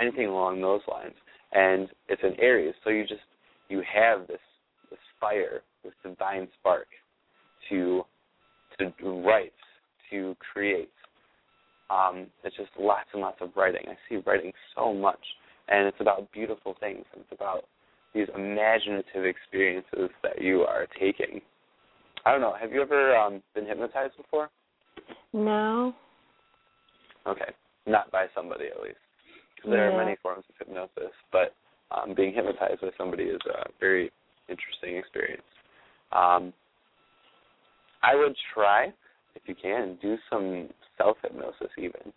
[0.00, 1.14] anything along those lines.
[1.52, 3.20] And it's an Aries, so you just
[3.68, 4.40] you have this
[4.90, 6.86] this fire, this divine spark
[7.70, 8.02] to
[8.78, 8.92] to
[9.22, 9.52] write,
[10.10, 10.90] to create.
[11.90, 13.82] Um, it's just lots and lots of writing.
[13.86, 15.20] I see writing so much,
[15.68, 17.04] and it's about beautiful things.
[17.12, 17.64] And it's about
[18.14, 21.40] these imaginative experiences that you are taking.
[22.24, 22.54] I don't know.
[22.60, 24.50] Have you ever um, been hypnotized before?
[25.32, 25.94] No.
[27.26, 27.52] Okay,
[27.86, 28.96] not by somebody at least.
[29.64, 29.94] there Yeah.
[29.94, 31.54] are many forms of hypnosis, but
[31.90, 34.10] um, being hypnotized by somebody is a very
[34.48, 35.42] interesting experience.
[36.12, 36.52] Um,
[38.02, 38.92] I would try,
[39.34, 40.68] if you can, do some
[40.98, 42.12] self hypnosis even.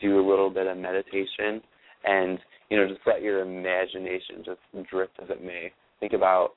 [0.00, 1.60] Do a little bit of meditation
[2.04, 2.38] and,
[2.68, 5.72] you know, just let your imagination just drift as it may.
[5.98, 6.50] Think about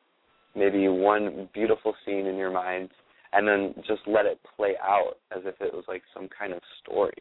[0.55, 2.89] maybe one beautiful scene in your mind
[3.33, 6.59] and then just let it play out as if it was like some kind of
[6.83, 7.13] story.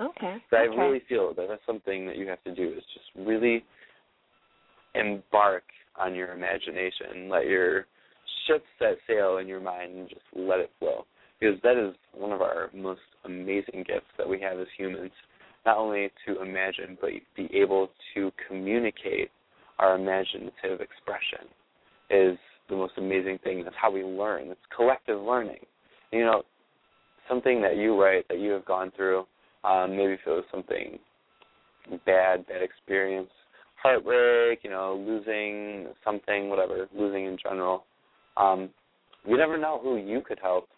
[0.00, 0.36] Okay.
[0.50, 3.62] So I really feel that that's something that you have to do is just really
[4.94, 5.64] embark
[5.98, 7.28] on your imagination.
[7.28, 7.86] Let your
[8.46, 11.04] ship set sail in your mind and just let it flow.
[11.40, 15.10] Because that is one of our most amazing gifts that we have as humans.
[15.66, 19.30] Not only to imagine, but be able to communicate
[19.78, 21.48] our imaginative expression
[22.10, 22.38] is
[22.68, 23.64] the most amazing thing.
[23.64, 24.48] That's how we learn.
[24.48, 25.58] It's collective learning.
[26.12, 26.42] You know,
[27.28, 29.26] something that you write that you have gone through,
[29.64, 30.98] um, maybe if it was something
[32.06, 33.30] bad, bad experience,
[33.82, 37.84] heartbreak, you know, losing something, whatever, losing in general.
[38.36, 38.70] Um,
[39.26, 40.68] you never know who you could help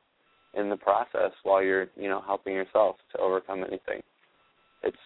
[0.54, 4.02] in the process while you're, you know, helping yourself to overcome anything.
[4.82, 4.96] It's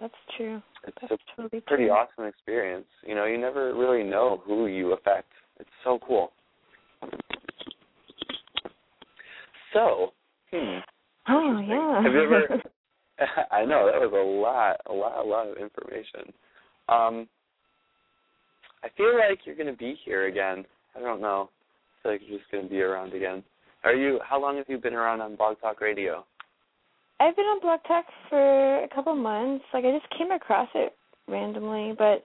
[0.00, 0.62] That's true.
[0.86, 1.92] it's That's a totally pretty true.
[1.92, 2.86] awesome experience.
[3.06, 5.30] You know, you never really know who you affect.
[5.58, 6.32] It's so cool.
[9.72, 10.12] So,
[10.52, 10.78] hmm.
[11.28, 12.02] Oh yeah.
[12.02, 12.62] Have you ever?
[13.50, 16.32] I know that was a lot, a lot, a lot of information.
[16.88, 17.28] Um,
[18.82, 20.64] I feel like you're going to be here again.
[20.96, 21.50] I don't know.
[22.02, 23.42] Feel like you're just going to be around again.
[23.84, 24.18] Are you?
[24.22, 26.24] How long have you been around on Blog Talk Radio?
[27.20, 29.64] I've been on Blog Talk for a couple months.
[29.72, 30.94] Like I just came across it
[31.26, 32.24] randomly, but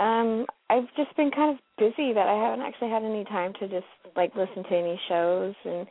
[0.00, 3.68] um I've just been kind of busy that I haven't actually had any time to
[3.68, 3.86] just
[4.16, 5.86] like listen to any shows and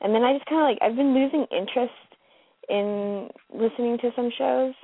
[0.00, 1.92] and then I just kind of like I've been losing interest
[2.68, 4.74] in listening to some shows.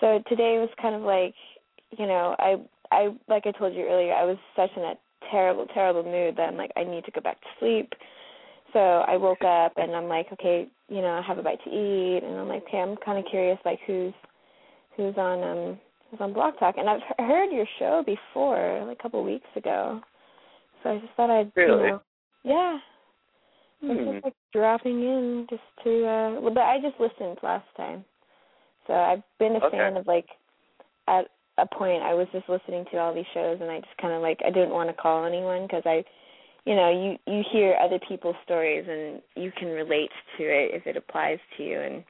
[0.00, 1.34] So today was kind of like,
[1.96, 2.56] you know, I
[2.90, 4.94] I like I told you earlier, I was such in a
[5.30, 7.92] terrible terrible mood that I'm like I need to go back to sleep.
[8.72, 11.70] So I woke up and I'm like, okay, you know, I have a bite to
[11.70, 14.12] eat, and I'm like, okay, I'm kind of curious, like who's
[14.96, 15.78] who's on um
[16.10, 19.26] who's on Blog Talk, and I've he- heard your show before, like a couple of
[19.26, 20.00] weeks ago.
[20.82, 21.84] So I just thought I'd, Really?
[21.84, 22.02] you know,
[22.44, 22.78] yeah,
[23.82, 24.12] I was Hmm.
[24.12, 28.04] just like dropping in just to, uh well, but I just listened last time,
[28.86, 29.78] so I've been a Okay.
[29.78, 30.28] fan of like
[31.08, 31.26] at
[31.58, 34.22] a point I was just listening to all these shows, and I just kind of
[34.22, 36.04] like I didn't want to call anyone because I
[36.64, 40.86] you know you you hear other people's stories and you can relate to it if
[40.86, 42.04] it applies to you and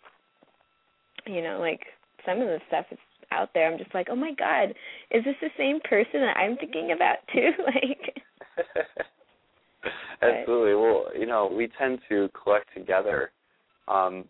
[1.27, 1.81] you know like
[2.25, 2.99] some of the stuff is
[3.33, 4.71] out there i'm just like oh my god
[5.11, 8.23] is this the same person that i'm thinking about too like
[10.23, 10.75] Absolutely.
[10.75, 13.31] Well, you know, we tend to collect together.
[13.89, 14.25] Um,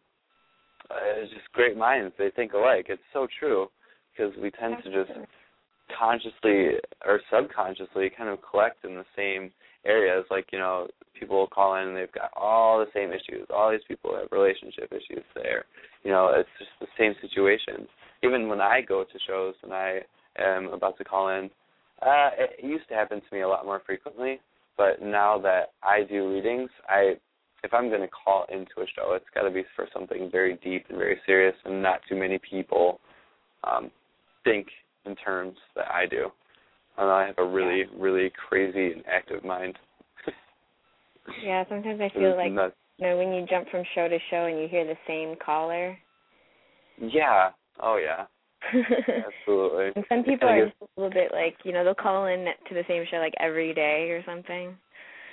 [0.91, 2.15] uh, it's just great minds.
[2.19, 2.87] They think alike.
[2.89, 3.69] It's so true
[4.17, 5.19] because we tend to just
[5.99, 9.51] consciously or subconsciously kind of collect in the same
[9.85, 10.25] areas.
[10.31, 10.89] Like, you know,
[11.19, 13.47] people will call in and they've got all the same issues.
[13.55, 15.65] All these people have relationship issues there.
[16.03, 17.87] You know, it's just the same situation.
[18.23, 20.01] Even when I go to shows and I
[20.39, 21.51] am about to call in,
[22.03, 24.41] uh, it used to happen to me a lot more frequently.
[24.77, 27.15] But now that I do readings, I
[27.65, 30.59] if I'm going to call into a show, it's got to be for something very
[30.63, 33.01] deep and very serious, and not too many people
[33.65, 33.91] um,
[34.47, 34.67] think
[35.05, 36.31] in terms that I do.
[36.97, 39.77] And I have a really, really crazy and active mind.
[41.45, 42.75] yeah sometimes i feel like Nuts.
[42.99, 45.99] you know when you jump from show to show and you hear the same caller
[47.01, 47.51] Yeah.
[47.83, 48.25] Oh yeah.
[48.73, 49.93] Absolutely.
[49.97, 52.75] And some people are just a little bit like, you know, they'll call in to
[52.75, 54.75] the same show like every day or something.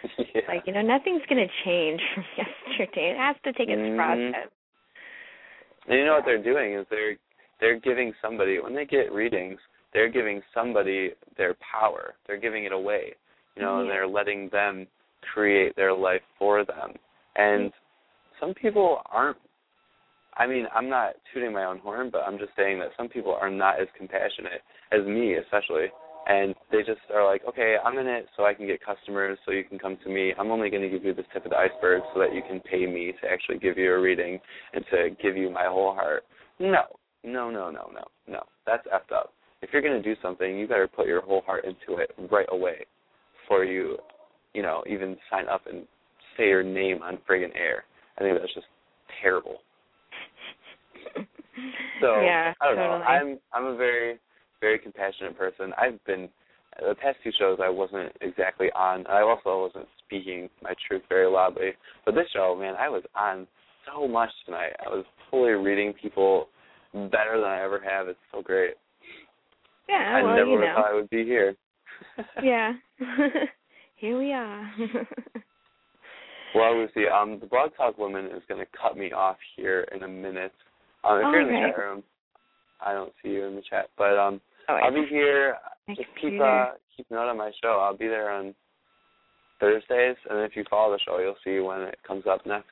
[0.36, 0.42] yeah.
[0.50, 3.12] Like, you know, nothing's gonna change from yesterday.
[3.12, 3.96] It has to take its Mhm.
[3.96, 4.50] process.
[5.88, 7.16] And you know what they're doing is they're
[7.64, 9.58] they're giving somebody when they get readings,
[9.94, 12.16] they're giving somebody their power.
[12.28, 13.14] They're giving it away.
[13.56, 13.94] You know, and Yeah.
[13.94, 14.86] they're letting them
[15.34, 16.90] create their life for them.
[17.38, 17.72] And
[18.40, 19.38] some people aren't
[20.36, 23.36] I mean, I'm not tooting my own horn, but I'm just saying that some people
[23.40, 24.62] are not as compassionate
[24.92, 25.88] as me especially.
[26.26, 29.52] and they just are like, okay, I'm in it so I can get customers, so
[29.52, 30.34] you can come to me.
[30.40, 32.62] I'm only going to give you the tip of the iceberg so that you can
[32.62, 34.40] pay me to actually give you a reading
[34.74, 36.24] and to give you my whole heart.
[36.60, 36.84] No,
[37.24, 38.44] no, no, no, no, no.
[38.66, 39.34] That's effed up.
[39.62, 42.48] If you're going to do something, you better put your whole heart into it right
[42.52, 42.86] away
[43.42, 43.98] before you,
[44.54, 45.88] you know, even sign up and
[46.38, 47.86] say your name on friggin' air.
[48.18, 48.68] I think that's just
[49.22, 49.58] terrible.
[52.02, 53.06] So yeah, I don't know.
[53.06, 54.20] I'm I'm a very
[54.60, 55.72] very compassionate person.
[55.78, 56.28] I've been
[56.80, 59.06] the past two shows I wasn't exactly on.
[59.08, 61.72] I also wasn't speaking my truth very loudly.
[62.06, 63.48] But this show, man, I was on
[63.86, 64.74] so much tonight.
[64.84, 66.48] I was fully reading people
[66.94, 68.08] better than I ever have.
[68.08, 68.76] It's so great.
[69.90, 70.74] yeah, I well, never you know.
[70.76, 71.56] thought I would be here.
[72.44, 72.74] yeah.
[73.96, 74.70] Here we are.
[76.54, 80.04] Well, Lucy, um, the Blog Talk woman is going to cut me off here in
[80.04, 80.52] a minute.
[81.04, 81.72] Um, if you're in the Okay.
[81.72, 82.04] chat room,
[82.86, 85.56] I don't see you in the chat, but um, oh, I'll be here.
[85.88, 87.80] Just keep uh keep note on my show.
[87.82, 88.54] I'll be there on
[89.60, 92.68] Thursdays, and if you follow the show, you'll see when it comes up next.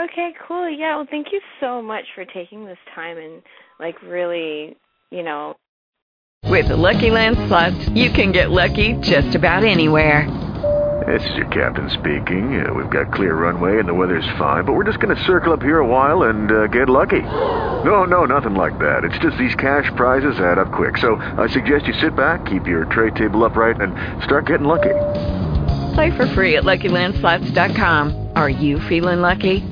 [0.00, 0.68] Okay, cool.
[0.68, 3.42] Yeah, well, thank you so much for taking this time and
[3.78, 4.76] like really,
[5.10, 5.54] you know,
[6.48, 10.26] With the Lucky Land slots, you can get lucky just about anywhere.
[11.06, 12.64] This is your captain speaking.
[12.64, 15.52] Uh, we've got clear runway and the weather's fine, but we're just going to circle
[15.52, 17.22] up here a while and uh, get lucky.
[17.22, 19.04] No, no, nothing like that.
[19.04, 20.96] It's just these cash prizes add up quick.
[20.98, 23.92] So I suggest you sit back, keep your tray table upright, and
[24.22, 24.94] start getting lucky.
[25.94, 28.28] Play for free at LuckyLandSlots.com.
[28.36, 29.71] Are you feeling lucky?